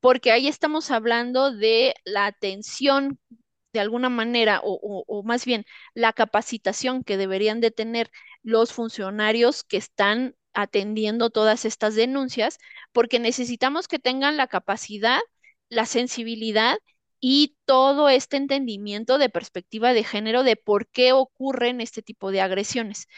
porque 0.00 0.32
ahí 0.32 0.48
estamos 0.48 0.90
hablando 0.90 1.52
de 1.52 1.94
la 2.04 2.26
atención, 2.26 3.18
de 3.72 3.80
alguna 3.80 4.08
manera, 4.08 4.60
o, 4.64 5.04
o 5.06 5.22
más 5.22 5.44
bien 5.44 5.64
la 5.94 6.12
capacitación 6.12 7.04
que 7.04 7.16
deberían 7.16 7.60
de 7.60 7.70
tener 7.70 8.10
los 8.42 8.72
funcionarios 8.72 9.62
que 9.64 9.76
están 9.76 10.34
atendiendo 10.54 11.30
todas 11.30 11.64
estas 11.64 11.94
denuncias, 11.94 12.58
porque 12.92 13.20
necesitamos 13.20 13.86
que 13.88 13.98
tengan 14.00 14.36
la 14.36 14.48
capacidad, 14.48 15.20
la 15.68 15.86
sensibilidad 15.86 16.78
y 17.20 17.56
todo 17.64 18.08
este 18.08 18.36
entendimiento 18.36 19.18
de 19.18 19.28
perspectiva 19.28 19.92
de 19.92 20.04
género 20.04 20.42
de 20.42 20.56
por 20.56 20.88
qué 20.88 21.12
ocurren 21.12 21.80
este 21.80 22.02
tipo 22.02 22.30
de 22.30 22.40
agresiones. 22.40 23.08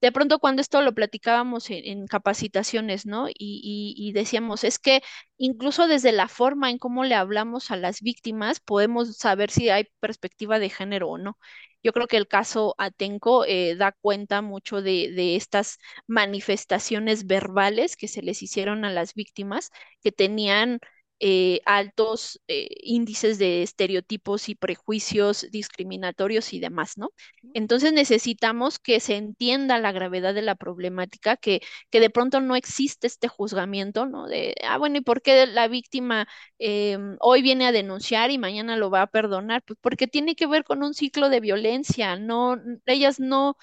De 0.00 0.12
pronto 0.12 0.38
cuando 0.38 0.62
esto 0.62 0.80
lo 0.80 0.94
platicábamos 0.94 1.68
en, 1.70 2.06
capacitaciones, 2.06 3.04
¿no? 3.04 3.26
Y, 3.28 4.12
decíamos, 4.14 4.64
es 4.64 4.78
que 4.78 5.02
incluso 5.36 5.88
desde 5.88 6.12
la 6.12 6.28
forma 6.28 6.70
en 6.70 6.78
cómo 6.78 7.04
le 7.04 7.14
hablamos 7.14 7.70
a 7.70 7.76
las 7.76 8.00
víctimas, 8.00 8.60
podemos 8.60 9.16
saber 9.18 9.50
si 9.50 9.68
hay 9.68 9.84
perspectiva 10.00 10.58
de 10.58 10.70
género 10.70 11.08
o 11.10 11.18
no. 11.18 11.38
Yo 11.82 11.92
creo 11.92 12.06
que 12.06 12.16
el 12.16 12.28
caso 12.28 12.74
Atenco 12.78 13.44
eh, 13.46 13.74
da 13.76 13.92
cuenta 13.92 14.42
mucho 14.42 14.82
de, 14.82 15.12
de 15.12 15.36
estas 15.36 15.78
manifestaciones 16.06 17.26
verbales 17.26 17.96
que 17.96 18.08
se 18.08 18.22
les 18.22 18.42
hicieron 18.42 18.84
a 18.84 18.90
las 18.92 19.14
víctimas, 19.14 19.70
que 20.02 20.12
tenían 20.12 20.80
eh, 21.20 21.60
altos 21.66 22.40
eh, 22.48 22.68
índices 22.82 23.38
de 23.38 23.62
estereotipos 23.62 24.48
y 24.48 24.54
prejuicios 24.54 25.46
discriminatorios 25.50 26.52
y 26.52 26.60
demás, 26.60 26.96
¿no? 26.98 27.10
Entonces 27.52 27.92
necesitamos 27.92 28.78
que 28.78 29.00
se 29.00 29.16
entienda 29.16 29.78
la 29.78 29.92
gravedad 29.92 30.34
de 30.34 30.42
la 30.42 30.54
problemática, 30.54 31.36
que, 31.36 31.60
que 31.90 32.00
de 32.00 32.10
pronto 32.10 32.40
no 32.40 32.56
existe 32.56 33.06
este 33.06 33.28
juzgamiento, 33.28 34.06
¿no? 34.06 34.26
De, 34.28 34.54
ah, 34.66 34.78
bueno, 34.78 34.98
¿y 34.98 35.00
por 35.02 35.20
qué 35.22 35.46
la 35.46 35.68
víctima 35.68 36.26
eh, 36.58 36.96
hoy 37.20 37.42
viene 37.42 37.66
a 37.66 37.72
denunciar 37.72 38.30
y 38.30 38.38
mañana 38.38 38.76
lo 38.76 38.90
va 38.90 39.02
a 39.02 39.06
perdonar? 39.08 39.62
Pues 39.64 39.78
porque 39.82 40.06
tiene 40.06 40.34
que 40.34 40.46
ver 40.46 40.64
con 40.64 40.82
un 40.82 40.94
ciclo 40.94 41.28
de 41.28 41.40
violencia, 41.40 42.16
no, 42.16 42.56
ellas 42.86 43.20
no 43.20 43.56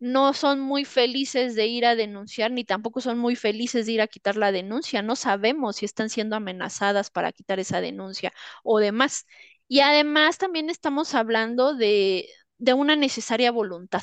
no 0.00 0.32
son 0.34 0.60
muy 0.60 0.84
felices 0.84 1.54
de 1.54 1.66
ir 1.66 1.84
a 1.86 1.96
denunciar, 1.96 2.50
ni 2.52 2.64
tampoco 2.64 3.00
son 3.00 3.18
muy 3.18 3.36
felices 3.36 3.86
de 3.86 3.92
ir 3.92 4.00
a 4.00 4.06
quitar 4.06 4.36
la 4.36 4.52
denuncia. 4.52 5.02
No 5.02 5.16
sabemos 5.16 5.76
si 5.76 5.84
están 5.86 6.10
siendo 6.10 6.36
amenazadas 6.36 7.10
para 7.10 7.32
quitar 7.32 7.58
esa 7.60 7.80
denuncia 7.80 8.32
o 8.62 8.78
demás. 8.78 9.26
Y 9.68 9.80
además 9.80 10.38
también 10.38 10.70
estamos 10.70 11.14
hablando 11.14 11.74
de, 11.74 12.28
de 12.58 12.74
una 12.74 12.96
necesaria 12.96 13.50
voluntad, 13.52 14.02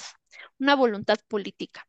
una 0.60 0.76
voluntad 0.76 1.18
política. 1.28 1.88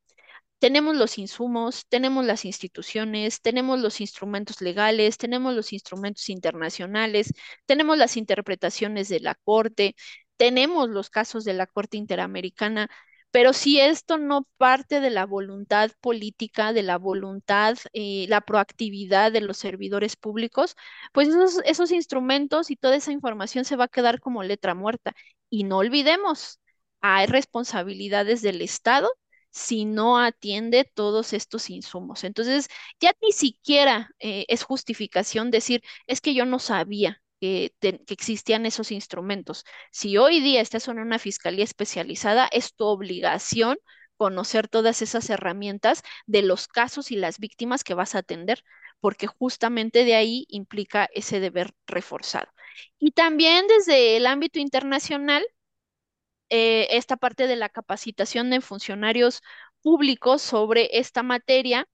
Tenemos 0.58 0.96
los 0.96 1.18
insumos, 1.18 1.86
tenemos 1.88 2.24
las 2.24 2.44
instituciones, 2.46 3.42
tenemos 3.42 3.78
los 3.80 4.00
instrumentos 4.00 4.60
legales, 4.62 5.18
tenemos 5.18 5.54
los 5.54 5.72
instrumentos 5.72 6.28
internacionales, 6.30 7.32
tenemos 7.66 7.98
las 7.98 8.16
interpretaciones 8.16 9.08
de 9.08 9.20
la 9.20 9.34
Corte, 9.34 9.94
tenemos 10.38 10.88
los 10.88 11.10
casos 11.10 11.44
de 11.44 11.52
la 11.54 11.66
Corte 11.66 11.98
Interamericana 11.98 12.88
pero 13.36 13.52
si 13.52 13.78
esto 13.78 14.16
no 14.16 14.48
parte 14.56 15.00
de 15.00 15.10
la 15.10 15.26
voluntad 15.26 15.90
política, 16.00 16.72
de 16.72 16.82
la 16.82 16.96
voluntad, 16.96 17.76
eh, 17.92 18.24
la 18.30 18.40
proactividad 18.40 19.30
de 19.30 19.42
los 19.42 19.58
servidores 19.58 20.16
públicos, 20.16 20.74
pues 21.12 21.28
esos, 21.28 21.60
esos 21.66 21.90
instrumentos 21.92 22.70
y 22.70 22.76
toda 22.76 22.96
esa 22.96 23.12
información 23.12 23.66
se 23.66 23.76
va 23.76 23.84
a 23.84 23.88
quedar 23.88 24.20
como 24.20 24.42
letra 24.42 24.74
muerta. 24.74 25.14
Y 25.50 25.64
no 25.64 25.76
olvidemos, 25.78 26.60
hay 27.02 27.26
responsabilidades 27.26 28.40
del 28.40 28.62
Estado 28.62 29.10
si 29.50 29.84
no 29.84 30.18
atiende 30.18 30.90
todos 30.94 31.34
estos 31.34 31.68
insumos. 31.68 32.24
Entonces, 32.24 32.68
ya 33.00 33.12
ni 33.20 33.32
siquiera 33.32 34.10
eh, 34.18 34.46
es 34.48 34.62
justificación 34.62 35.50
decir, 35.50 35.82
es 36.06 36.22
que 36.22 36.32
yo 36.34 36.46
no 36.46 36.58
sabía, 36.58 37.22
que, 37.40 37.72
existían 38.08 38.66
esos 38.66 38.92
instrumentos. 38.92 39.64
Si 39.92 40.16
hoy 40.18 40.40
día 40.40 40.60
estás 40.60 40.88
en 40.88 40.98
una 40.98 41.18
fiscalía 41.18 41.64
especializada, 41.64 42.48
es 42.52 42.74
tu 42.74 42.84
obligación 42.86 43.78
conocer 44.16 44.68
todas 44.68 45.02
esas 45.02 45.28
herramientas 45.30 46.02
de 46.26 46.42
los 46.42 46.68
casos 46.68 47.10
y 47.10 47.16
las 47.16 47.38
víctimas 47.38 47.84
que 47.84 47.94
vas 47.94 48.14
a 48.14 48.18
atender, 48.18 48.62
porque 49.00 49.26
justamente 49.26 50.04
de 50.04 50.14
ahí 50.14 50.46
implica 50.48 51.08
ese 51.12 51.40
deber 51.40 51.72
reforzado. 51.86 52.48
Y 52.98 53.12
también 53.12 53.66
desde 53.66 54.16
el 54.16 54.26
ámbito 54.26 54.58
internacional, 54.58 55.44
eh, 56.48 56.88
esta 56.90 57.16
parte 57.16 57.46
de 57.46 57.56
la 57.56 57.68
capacitación 57.68 58.50
de 58.50 58.60
funcionarios 58.60 59.42
públicos 59.82 60.42
sobre 60.42 60.98
esta 60.98 61.22
materia 61.22 61.88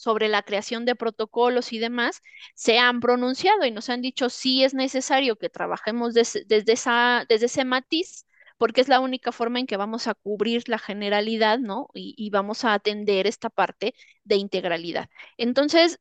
sobre 0.00 0.28
la 0.28 0.42
creación 0.42 0.84
de 0.86 0.94
protocolos 0.96 1.72
y 1.72 1.78
demás, 1.78 2.22
se 2.54 2.78
han 2.78 3.00
pronunciado 3.00 3.64
y 3.66 3.70
nos 3.70 3.90
han 3.90 4.00
dicho 4.02 4.30
sí 4.30 4.64
es 4.64 4.72
necesario 4.74 5.36
que 5.36 5.50
trabajemos 5.50 6.14
desde, 6.14 6.44
esa, 6.72 7.26
desde 7.28 7.46
ese 7.46 7.64
matiz, 7.66 8.26
porque 8.58 8.80
es 8.80 8.88
la 8.88 9.00
única 9.00 9.30
forma 9.32 9.58
en 9.60 9.66
que 9.66 9.76
vamos 9.76 10.06
a 10.06 10.14
cubrir 10.14 10.68
la 10.68 10.78
generalidad, 10.78 11.58
¿no? 11.58 11.88
Y, 11.94 12.14
y 12.16 12.30
vamos 12.30 12.64
a 12.64 12.74
atender 12.74 13.26
esta 13.26 13.50
parte 13.50 13.94
de 14.24 14.36
integralidad. 14.36 15.08
Entonces, 15.36 16.00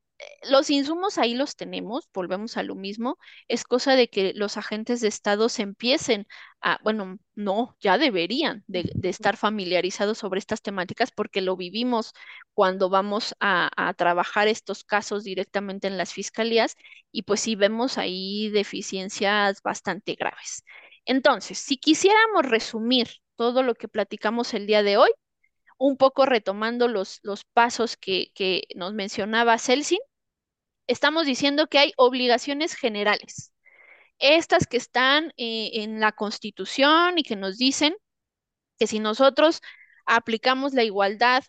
los 0.49 0.69
insumos 0.69 1.17
ahí 1.17 1.33
los 1.35 1.55
tenemos, 1.55 2.09
volvemos 2.13 2.57
a 2.57 2.63
lo 2.63 2.75
mismo, 2.75 3.17
es 3.47 3.63
cosa 3.63 3.95
de 3.95 4.09
que 4.09 4.33
los 4.33 4.57
agentes 4.57 5.01
de 5.01 5.07
Estado 5.07 5.49
se 5.49 5.61
empiecen 5.63 6.27
a, 6.61 6.79
bueno, 6.83 7.19
no, 7.35 7.77
ya 7.79 7.97
deberían 7.97 8.63
de, 8.67 8.91
estar 9.03 9.37
familiarizados 9.37 10.17
sobre 10.17 10.39
estas 10.39 10.61
temáticas 10.61 11.11
porque 11.11 11.41
lo 11.41 11.55
vivimos 11.55 12.13
cuando 12.53 12.89
vamos 12.89 13.35
a, 13.39 13.69
a, 13.75 13.93
trabajar 13.93 14.47
estos 14.47 14.83
casos 14.83 15.23
directamente 15.23 15.87
en 15.87 15.97
las 15.97 16.13
fiscalías 16.13 16.75
y 17.11 17.23
pues 17.23 17.41
sí 17.41 17.55
vemos 17.55 17.97
ahí 17.97 18.49
deficiencias 18.49 19.61
bastante 19.61 20.15
graves. 20.15 20.63
Entonces, 21.05 21.59
si 21.59 21.77
quisiéramos 21.77 22.45
resumir 22.45 23.09
todo 23.35 23.63
lo 23.63 23.75
que 23.75 23.87
platicamos 23.87 24.53
el 24.53 24.67
día 24.67 24.83
de 24.83 24.97
hoy, 24.97 25.09
un 25.77 25.97
poco 25.97 26.25
retomando 26.25 26.87
los, 26.87 27.19
los 27.23 27.45
pasos 27.45 27.97
que, 27.97 28.31
que 28.35 28.63
nos 28.75 28.93
mencionaba 28.93 29.57
Celsin, 29.57 29.99
estamos 30.89 31.27
diciendo 31.27 31.67
que 31.67 31.77
hay 31.79 31.93
obligaciones 31.97 32.75
generales. 32.75 33.53
Estas 34.17 34.67
que 34.67 34.77
están 34.77 35.33
eh, 35.37 35.71
en 35.83 35.99
la 35.99 36.11
Constitución 36.11 37.17
y 37.19 37.23
que 37.23 37.35
nos 37.35 37.57
dicen 37.57 37.95
que 38.79 38.87
si 38.87 38.99
nosotros 38.99 39.61
aplicamos 40.05 40.73
la 40.73 40.83
igualdad 40.83 41.43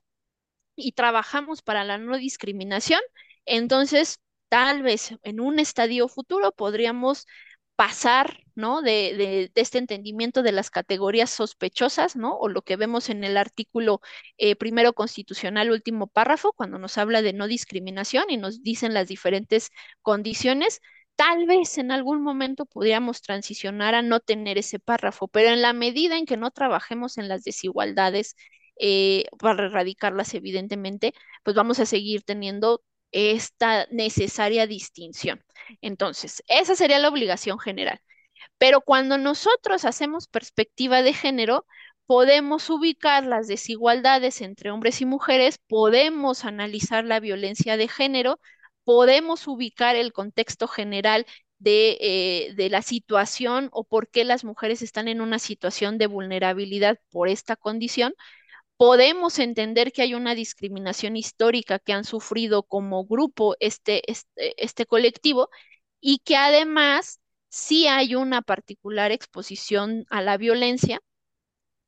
y 0.76 0.92
trabajamos 0.92 1.62
para 1.62 1.84
la 1.84 1.98
no 1.98 2.16
discriminación, 2.18 3.00
entonces 3.46 4.20
tal 4.50 4.82
vez 4.82 5.14
en 5.22 5.40
un 5.40 5.58
estadio 5.58 6.08
futuro 6.08 6.52
podríamos 6.52 7.26
pasar, 7.80 8.44
¿no? 8.54 8.82
De, 8.82 9.14
de, 9.16 9.52
este 9.54 9.78
entendimiento 9.78 10.42
de 10.42 10.52
las 10.52 10.68
categorías 10.70 11.30
sospechosas, 11.30 12.14
¿no? 12.14 12.36
O 12.36 12.50
lo 12.50 12.60
que 12.60 12.76
vemos 12.76 13.08
en 13.08 13.24
el 13.24 13.38
artículo 13.38 14.02
eh, 14.36 14.54
primero 14.54 14.92
constitucional, 14.92 15.70
último 15.70 16.06
párrafo, 16.06 16.52
cuando 16.52 16.78
nos 16.78 16.98
habla 16.98 17.22
de 17.22 17.32
no 17.32 17.46
discriminación 17.46 18.24
y 18.28 18.36
nos 18.36 18.62
dicen 18.62 18.92
las 18.92 19.08
diferentes 19.08 19.70
condiciones, 20.02 20.82
tal 21.16 21.46
vez 21.46 21.78
en 21.78 21.90
algún 21.90 22.22
momento 22.22 22.66
podríamos 22.66 23.22
transicionar 23.22 23.94
a 23.94 24.02
no 24.02 24.20
tener 24.20 24.58
ese 24.58 24.78
párrafo, 24.78 25.26
pero 25.28 25.48
en 25.48 25.62
la 25.62 25.72
medida 25.72 26.18
en 26.18 26.26
que 26.26 26.36
no 26.36 26.50
trabajemos 26.50 27.16
en 27.16 27.28
las 27.28 27.44
desigualdades 27.44 28.36
eh, 28.78 29.24
para 29.38 29.64
erradicarlas, 29.66 30.34
evidentemente, 30.34 31.14
pues 31.44 31.56
vamos 31.56 31.80
a 31.80 31.86
seguir 31.86 32.24
teniendo 32.24 32.82
esta 33.12 33.86
necesaria 33.90 34.66
distinción. 34.66 35.42
Entonces, 35.80 36.42
esa 36.48 36.74
sería 36.74 36.98
la 36.98 37.08
obligación 37.08 37.58
general. 37.58 38.00
Pero 38.58 38.80
cuando 38.82 39.18
nosotros 39.18 39.84
hacemos 39.84 40.28
perspectiva 40.28 41.02
de 41.02 41.12
género, 41.14 41.66
podemos 42.06 42.68
ubicar 42.70 43.24
las 43.24 43.46
desigualdades 43.46 44.40
entre 44.40 44.70
hombres 44.70 45.00
y 45.00 45.06
mujeres, 45.06 45.58
podemos 45.68 46.44
analizar 46.44 47.04
la 47.04 47.20
violencia 47.20 47.76
de 47.76 47.88
género, 47.88 48.40
podemos 48.84 49.46
ubicar 49.46 49.96
el 49.96 50.12
contexto 50.12 50.66
general 50.68 51.26
de, 51.58 51.98
eh, 52.00 52.54
de, 52.54 52.70
la 52.70 52.82
situación 52.82 53.68
o 53.72 53.84
por 53.84 54.08
qué 54.08 54.24
las 54.24 54.44
mujeres 54.44 54.82
están 54.82 55.08
en 55.08 55.20
una 55.20 55.38
situación 55.38 55.98
de 55.98 56.06
vulnerabilidad 56.08 56.98
por 57.10 57.28
esta 57.28 57.54
condición, 57.54 58.14
podemos 58.80 59.38
entender 59.38 59.92
que 59.92 60.00
hay 60.00 60.14
una 60.14 60.34
discriminación 60.34 61.14
histórica 61.14 61.78
que 61.78 61.92
han 61.92 62.04
sufrido 62.04 62.62
como 62.62 63.04
grupo 63.04 63.54
este, 63.60 64.10
este, 64.10 64.54
este, 64.56 64.86
colectivo 64.86 65.50
y 66.00 66.20
que 66.20 66.36
además 66.38 67.20
sí 67.50 67.88
hay 67.88 68.14
una 68.14 68.40
particular 68.40 69.12
exposición 69.12 70.06
a 70.08 70.22
la 70.22 70.38
violencia 70.38 71.02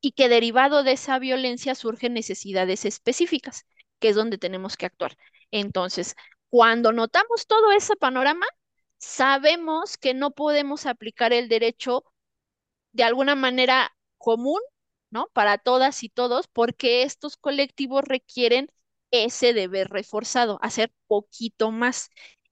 y 0.02 0.12
que 0.12 0.28
derivado 0.28 0.82
de 0.82 0.92
esa 0.92 1.18
violencia 1.18 1.74
surgen 1.74 2.12
necesidades 2.12 2.84
específicas, 2.84 3.64
que 3.98 4.10
es 4.10 4.14
donde 4.14 4.36
tenemos 4.36 4.76
que 4.76 4.84
actuar. 4.84 5.16
Entonces, 5.50 6.14
cuando 6.50 6.92
notamos 6.92 7.46
todo 7.46 7.72
ese 7.72 7.96
panorama, 7.96 8.44
sabemos 8.98 9.96
que 9.96 10.12
no 10.12 10.32
podemos 10.32 10.84
aplicar 10.84 11.32
el 11.32 11.48
derecho 11.48 12.04
de 12.92 13.04
alguna 13.04 13.34
manera 13.34 13.96
común 14.18 14.60
¿no? 15.12 15.28
Para 15.34 15.58
todas 15.58 16.02
y 16.02 16.08
todos, 16.10 16.48
porque 16.48 17.04
estos 17.04 17.36
colectivos 17.36 18.04
requieren 18.04 18.68
ese 19.12 19.52
deber 19.54 19.88
reforzado, 19.90 20.58
hacer 20.62 20.92
poquito 21.06 21.70
más. 21.70 22.10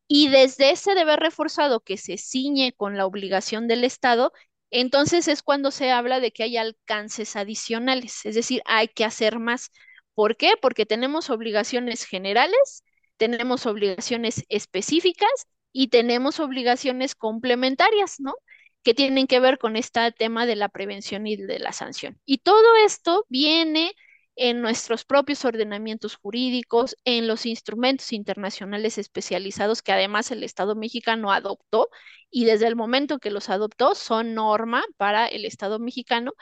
Y 0.09 0.29
desde 0.29 0.71
ese 0.71 0.95
deber 0.95 1.21
reforzado 1.21 1.81
que 1.81 1.97
se 1.97 2.19
ciñe 2.19 2.73
con 2.73 2.97
la 2.97 3.07
obligación 3.07 3.69
del 3.69 3.85
Estado, 3.85 4.33
entonces 4.71 5.29
es 5.29 5.43
cuando 5.43 5.71
se 5.71 5.91
habla 5.91 6.21
de 6.21 6.33
que 6.33 6.43
hay 6.45 6.57
alcances 6.57 7.37
adicionales, 7.37 8.25
es 8.27 8.35
decir, 8.35 8.63
hay 8.67 8.89
que 8.89 9.05
hacer 9.05 9.39
más. 9.39 9.71
¿Por 10.15 10.37
qué? 10.37 10.53
Porque 10.61 10.87
tenemos 10.87 11.31
obligaciones 11.31 12.05
generales, 12.05 12.85
tenemos 13.17 13.67
obligaciones 13.67 14.45
específicas 14.49 15.31
y 15.73 15.89
tenemos 15.89 16.41
obligaciones 16.41 17.15
complementarias, 17.15 18.21
¿no? 18.21 18.35
Que 18.83 18.95
tienen 18.95 19.27
que 19.27 19.41
ver 19.41 19.59
con 19.59 19.77
este 19.77 20.13
tema 20.13 20.47
de 20.47 20.57
la 20.57 20.69
prevención 20.69 21.27
y 21.27 21.37
de 21.37 21.59
la 21.59 21.73
sanción. 21.73 22.19
Y 22.25 22.39
todo 22.39 22.77
esto 22.85 23.27
viene 23.29 23.95
en 24.37 24.63
nuestros 24.63 25.05
propios 25.05 25.45
ordenamientos 25.45 26.17
jurídicos, 26.17 26.97
en 27.05 27.27
los 27.27 27.45
instrumentos 27.45 28.13
internacionales 28.13 28.97
especializados 28.97 29.83
que 29.83 29.93
además 29.93 30.31
el 30.31 30.43
Estado 30.45 30.75
mexicano 30.75 31.31
adoptó 31.33 31.89
y 32.31 32.45
desde 32.47 32.67
el 32.67 32.77
momento 32.77 33.19
que 33.19 33.31
los 33.31 33.51
adoptó 33.51 33.95
son 33.95 34.35
norma 34.35 34.83
para 34.97 35.27
el 35.27 35.45
Estado 35.45 35.79
mexicano 35.79 36.33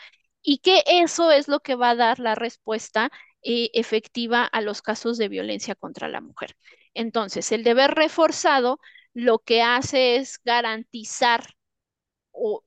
y 0.43 0.59
que 0.59 0.85
eso 0.87 1.33
es 1.33 1.49
lo 1.49 1.61
que 1.61 1.75
va 1.75 1.91
a 1.91 1.97
dar 1.97 2.21
la 2.21 2.35
respuesta 2.35 3.11
eh, 3.43 3.71
efectiva 3.75 4.45
a 4.45 4.61
los 4.61 4.83
casos 4.83 5.19
de 5.19 5.29
violencia 5.29 5.75
contra 5.75 6.09
la 6.09 6.21
mujer. 6.21 6.57
Entonces, 6.95 7.51
el 7.53 7.65
deber 7.65 7.93
reforzado 7.95 8.81
lo 9.13 9.41
que 9.41 9.63
hace 9.63 10.17
es 10.17 10.41
garantizar 10.45 11.58
o 12.39 12.65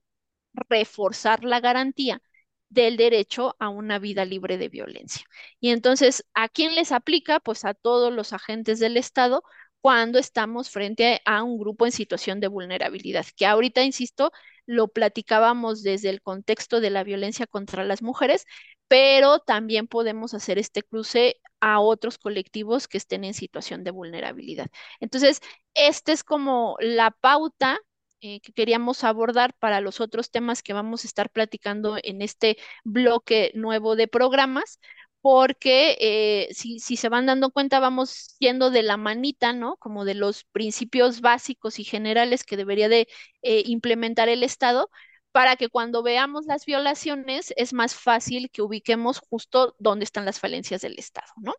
reforzar 0.54 1.44
la 1.44 1.60
garantía 1.60 2.22
del 2.68 2.96
derecho 2.96 3.56
a 3.58 3.68
una 3.68 3.98
vida 3.98 4.24
libre 4.24 4.58
de 4.58 4.68
violencia. 4.68 5.24
Y 5.60 5.70
entonces, 5.70 6.24
¿a 6.34 6.48
quién 6.48 6.74
les 6.74 6.92
aplica? 6.92 7.40
Pues 7.40 7.64
a 7.64 7.74
todos 7.74 8.12
los 8.12 8.32
agentes 8.32 8.78
del 8.80 8.96
Estado 8.96 9.42
cuando 9.80 10.18
estamos 10.18 10.70
frente 10.70 11.20
a 11.24 11.42
un 11.42 11.58
grupo 11.58 11.86
en 11.86 11.92
situación 11.92 12.40
de 12.40 12.48
vulnerabilidad, 12.48 13.26
que 13.36 13.46
ahorita, 13.46 13.82
insisto, 13.82 14.32
lo 14.64 14.88
platicábamos 14.88 15.82
desde 15.82 16.08
el 16.10 16.22
contexto 16.22 16.80
de 16.80 16.90
la 16.90 17.04
violencia 17.04 17.46
contra 17.46 17.84
las 17.84 18.00
mujeres, 18.00 18.46
pero 18.88 19.40
también 19.40 19.88
podemos 19.88 20.34
hacer 20.34 20.58
este 20.58 20.82
cruce 20.82 21.40
a 21.60 21.80
otros 21.80 22.18
colectivos 22.18 22.88
que 22.88 22.98
estén 22.98 23.24
en 23.24 23.34
situación 23.34 23.84
de 23.84 23.90
vulnerabilidad. 23.90 24.68
Entonces, 25.00 25.40
esta 25.74 26.12
es 26.12 26.24
como 26.24 26.76
la 26.80 27.10
pauta 27.10 27.78
eh, 28.22 28.40
que 28.40 28.52
queríamos 28.52 29.04
abordar 29.04 29.54
para 29.58 29.80
los 29.80 30.00
otros 30.00 30.30
temas 30.30 30.62
que 30.62 30.72
vamos 30.72 31.04
a 31.04 31.08
estar 31.08 31.30
platicando 31.30 31.98
en 32.02 32.22
este 32.22 32.56
bloque 32.84 33.52
nuevo 33.54 33.96
de 33.96 34.08
programas, 34.08 34.80
porque 35.20 35.96
eh, 36.00 36.48
si, 36.54 36.78
se 36.80 37.08
van 37.08 37.26
dando 37.26 37.50
cuenta, 37.50 37.78
vamos 37.80 38.36
yendo 38.40 38.70
de 38.70 38.82
la 38.82 38.96
manita, 38.96 39.52
¿no? 39.52 39.76
Como 39.76 40.04
de 40.04 40.14
los 40.14 40.44
principios 40.44 41.20
básicos 41.20 41.78
y 41.78 41.84
generales 41.84 42.44
que 42.44 42.56
debería 42.56 42.88
de 42.88 43.08
eh, 43.42 43.62
implementar 43.66 44.28
el 44.28 44.42
Estado, 44.42 44.90
para 45.32 45.56
que 45.56 45.68
cuando 45.68 46.02
veamos 46.02 46.44
las 46.46 46.66
violaciones 46.66 47.54
es 47.56 47.72
más 47.72 47.94
fácil 47.94 48.50
que 48.50 48.62
ubiquemos 48.62 49.20
justo 49.30 49.74
dónde 49.78 50.04
están 50.04 50.24
las 50.26 50.40
falencias 50.40 50.82
del 50.82 50.98
Estado, 50.98 51.28
¿no? 51.40 51.54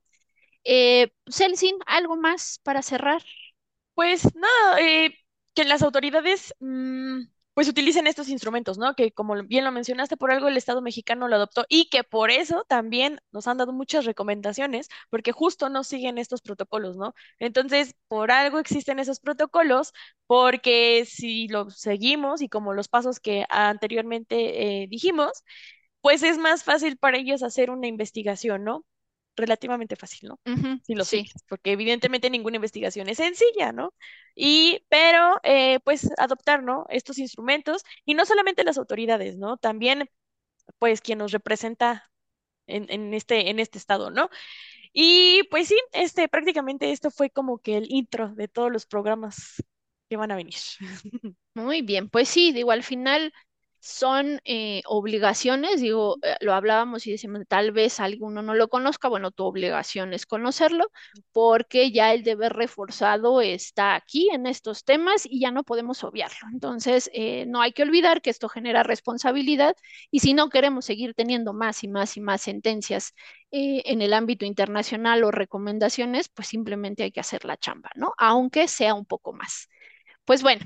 Eh, 0.64 1.12
Celsin, 1.30 1.76
¿algo 1.86 2.18
más 2.18 2.60
para 2.64 2.82
cerrar? 2.82 3.24
Pues 3.96 4.24
nada, 4.36 4.80
eh, 4.82 5.18
que 5.54 5.66
las 5.66 5.82
autoridades 5.84 6.54
mm, 6.60 7.22
pues 7.54 7.70
utilicen 7.70 8.08
estos 8.08 8.30
instrumentos, 8.30 8.78
¿no? 8.80 8.96
Que 8.96 9.12
como 9.12 9.36
bien 9.44 9.64
lo 9.64 9.72
mencionaste, 9.72 10.18
por 10.18 10.32
algo 10.32 10.48
el 10.48 10.58
Estado 10.58 10.82
mexicano 10.82 11.28
lo 11.28 11.36
adoptó 11.36 11.66
y 11.70 11.90
que 11.90 12.04
por 12.04 12.32
eso 12.32 12.66
también 12.68 13.20
nos 13.32 13.48
han 13.48 13.58
dado 13.58 13.74
muchas 13.74 14.06
recomendaciones, 14.06 14.90
porque 15.10 15.32
justo 15.32 15.70
no 15.70 15.84
siguen 15.84 16.18
estos 16.18 16.42
protocolos, 16.42 16.98
¿no? 16.98 17.14
Entonces, 17.40 17.96
por 18.08 18.32
algo 18.32 18.60
existen 18.60 18.98
esos 19.00 19.20
protocolos, 19.20 19.94
porque 20.28 21.06
si 21.06 21.48
lo 21.48 21.70
seguimos 21.70 22.42
y 22.42 22.50
como 22.50 22.74
los 22.74 22.88
pasos 22.88 23.20
que 23.20 23.46
anteriormente 23.50 24.84
eh, 24.84 24.88
dijimos, 24.90 25.44
pues 26.02 26.24
es 26.24 26.38
más 26.38 26.64
fácil 26.64 26.98
para 26.98 27.18
ellos 27.18 27.44
hacer 27.44 27.70
una 27.72 27.88
investigación, 27.88 28.64
¿no? 28.64 28.86
Relativamente 29.36 29.96
fácil, 29.96 30.30
¿no? 30.30 30.40
Si 30.84 30.96
lo 30.96 31.06
sí. 31.06 31.26
porque 31.48 31.72
evidentemente 31.72 32.30
ninguna 32.30 32.58
investigación 32.58 33.10
es 33.10 33.18
sencilla, 33.18 33.72
¿no? 33.72 33.94
Y, 34.36 34.86
pero, 34.90 35.40
eh, 35.44 35.80
pues, 35.84 36.10
adoptar, 36.18 36.64
¿no? 36.64 36.86
Estos 36.90 37.18
instrumentos, 37.18 37.84
y 38.06 38.14
no 38.14 38.26
solamente 38.26 38.64
las 38.64 38.78
autoridades, 38.78 39.38
¿no? 39.38 39.58
También, 39.58 40.10
pues, 40.80 41.02
quien 41.02 41.20
nos 41.20 41.32
representa 41.32 42.10
en, 42.68 42.86
en 42.90 43.14
este, 43.14 43.50
en 43.50 43.60
este 43.60 43.78
estado, 43.78 44.10
¿no? 44.10 44.30
Y, 44.94 45.44
pues 45.50 45.68
sí, 45.68 45.78
este, 45.92 46.28
prácticamente 46.30 46.92
esto 46.92 47.10
fue 47.10 47.30
como 47.32 47.58
que 47.58 47.78
el 47.78 47.92
intro 47.92 48.30
de 48.36 48.48
todos 48.48 48.72
los 48.72 48.86
programas 48.86 49.64
que 50.10 50.18
van 50.18 50.32
a 50.32 50.36
venir. 50.36 50.56
Muy 51.56 51.82
bien, 51.82 52.10
pues 52.10 52.30
sí, 52.30 52.52
digo, 52.52 52.72
al 52.72 52.84
final 52.84 53.34
son 53.84 54.40
eh, 54.46 54.82
obligaciones, 54.86 55.82
digo, 55.82 56.18
eh, 56.24 56.38
lo 56.40 56.54
hablábamos 56.54 57.06
y 57.06 57.12
decimos, 57.12 57.42
tal 57.50 57.74
vez 57.74 58.00
alguno 58.00 58.42
no 58.42 58.54
lo 58.54 58.70
conozca, 58.70 59.10
bueno, 59.10 59.32
tu 59.32 59.44
obligación 59.44 60.14
es 60.14 60.26
conocerlo, 60.26 60.90
porque 61.34 61.92
ya 61.92 62.14
el 62.14 62.24
deber 62.24 62.54
reforzado 62.54 63.42
está 63.42 63.96
aquí 63.96 64.30
en 64.32 64.48
estos 64.48 64.86
temas 64.86 65.26
y 65.26 65.42
ya 65.42 65.52
no 65.52 65.66
podemos 65.66 66.06
obviarlo. 66.06 66.48
Entonces, 66.54 67.12
eh, 67.14 67.46
no 67.46 67.62
hay 67.62 67.74
que 67.74 67.84
olvidar 67.84 68.22
que 68.22 68.30
esto 68.30 68.48
genera 68.48 68.84
responsabilidad 68.84 69.76
y 70.10 70.22
si 70.22 70.34
no 70.34 70.48
queremos 70.48 70.86
seguir 70.86 71.14
teniendo 71.14 71.52
más 71.52 71.84
y 71.84 71.90
más 71.90 72.16
y 72.16 72.22
más 72.22 72.42
sentencias 72.42 73.14
en 73.52 74.02
el 74.02 74.14
ámbito 74.14 74.46
internacional 74.46 75.24
o 75.26 75.32
recomendaciones, 75.32 76.30
pues 76.30 76.48
simplemente 76.48 77.04
hay 77.04 77.12
que 77.12 77.20
hacer 77.20 77.44
la 77.44 77.58
chamba, 77.58 77.92
¿no? 77.96 78.14
Aunque 78.18 78.68
sea 78.70 78.94
un 78.94 79.06
poco 79.06 79.34
más. 79.34 79.68
Pues 80.26 80.42
bueno. 80.42 80.64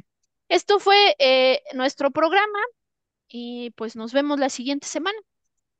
Esto 0.50 0.80
fue 0.80 1.18
nuestro 1.74 2.10
programa 2.10 2.60
y 3.28 3.72
pues 3.72 3.96
nos 3.96 4.14
vemos 4.14 4.40
la 4.40 4.50
siguiente 4.50 4.88
semana. 4.88 5.18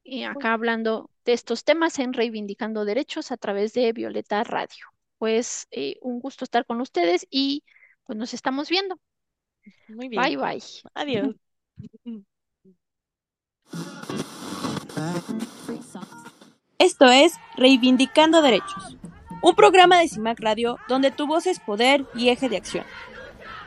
Y 0.04 0.24
acá 0.24 0.54
hablando 0.54 1.10
de 1.26 1.34
estos 1.34 1.64
temas 1.64 2.00
en 2.00 2.14
Reivindicando 2.14 2.86
Derechos 2.86 3.32
a 3.32 3.38
través 3.38 3.74
de 3.74 3.92
Violeta 3.92 4.44
Radio. 4.44 4.86
Pues 5.18 5.68
eh, 5.72 5.98
un 6.02 6.20
gusto 6.20 6.46
estar 6.46 6.66
con 6.66 6.80
ustedes 6.80 7.28
y 7.30 7.64
pues 8.06 8.18
nos 8.18 8.34
estamos 8.34 8.70
viendo. 8.70 8.98
Muy 9.90 10.08
bien. 10.08 10.22
Bye 10.22 10.38
bye. 10.38 10.64
Adiós. 10.94 11.36
Esto 16.80 17.06
es 17.08 17.34
Reivindicando 17.56 18.42
Derechos, 18.42 18.98
un 19.42 19.56
programa 19.56 20.00
de 20.00 20.08
CIMAC 20.08 20.40
Radio 20.40 20.78
donde 20.88 21.12
tu 21.12 21.28
voz 21.28 21.46
es 21.48 21.60
poder 21.60 22.06
y 22.16 22.30
eje 22.30 22.50
de 22.50 22.58
acción. 22.58 22.86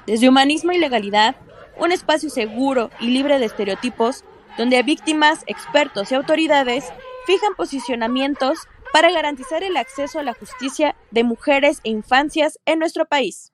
Desde 0.06 0.28
humanismo 0.28 0.72
y 0.72 0.78
legalidad 0.78 1.36
un 1.80 1.92
espacio 1.92 2.30
seguro 2.30 2.90
y 3.00 3.08
libre 3.08 3.38
de 3.38 3.46
estereotipos, 3.46 4.24
donde 4.56 4.82
víctimas, 4.82 5.42
expertos 5.46 6.12
y 6.12 6.14
autoridades 6.14 6.84
fijan 7.26 7.54
posicionamientos 7.56 8.58
para 8.92 9.10
garantizar 9.10 9.62
el 9.62 9.76
acceso 9.76 10.18
a 10.18 10.22
la 10.22 10.34
justicia 10.34 10.94
de 11.10 11.24
mujeres 11.24 11.80
e 11.84 11.90
infancias 11.90 12.58
en 12.66 12.78
nuestro 12.78 13.06
país. 13.06 13.52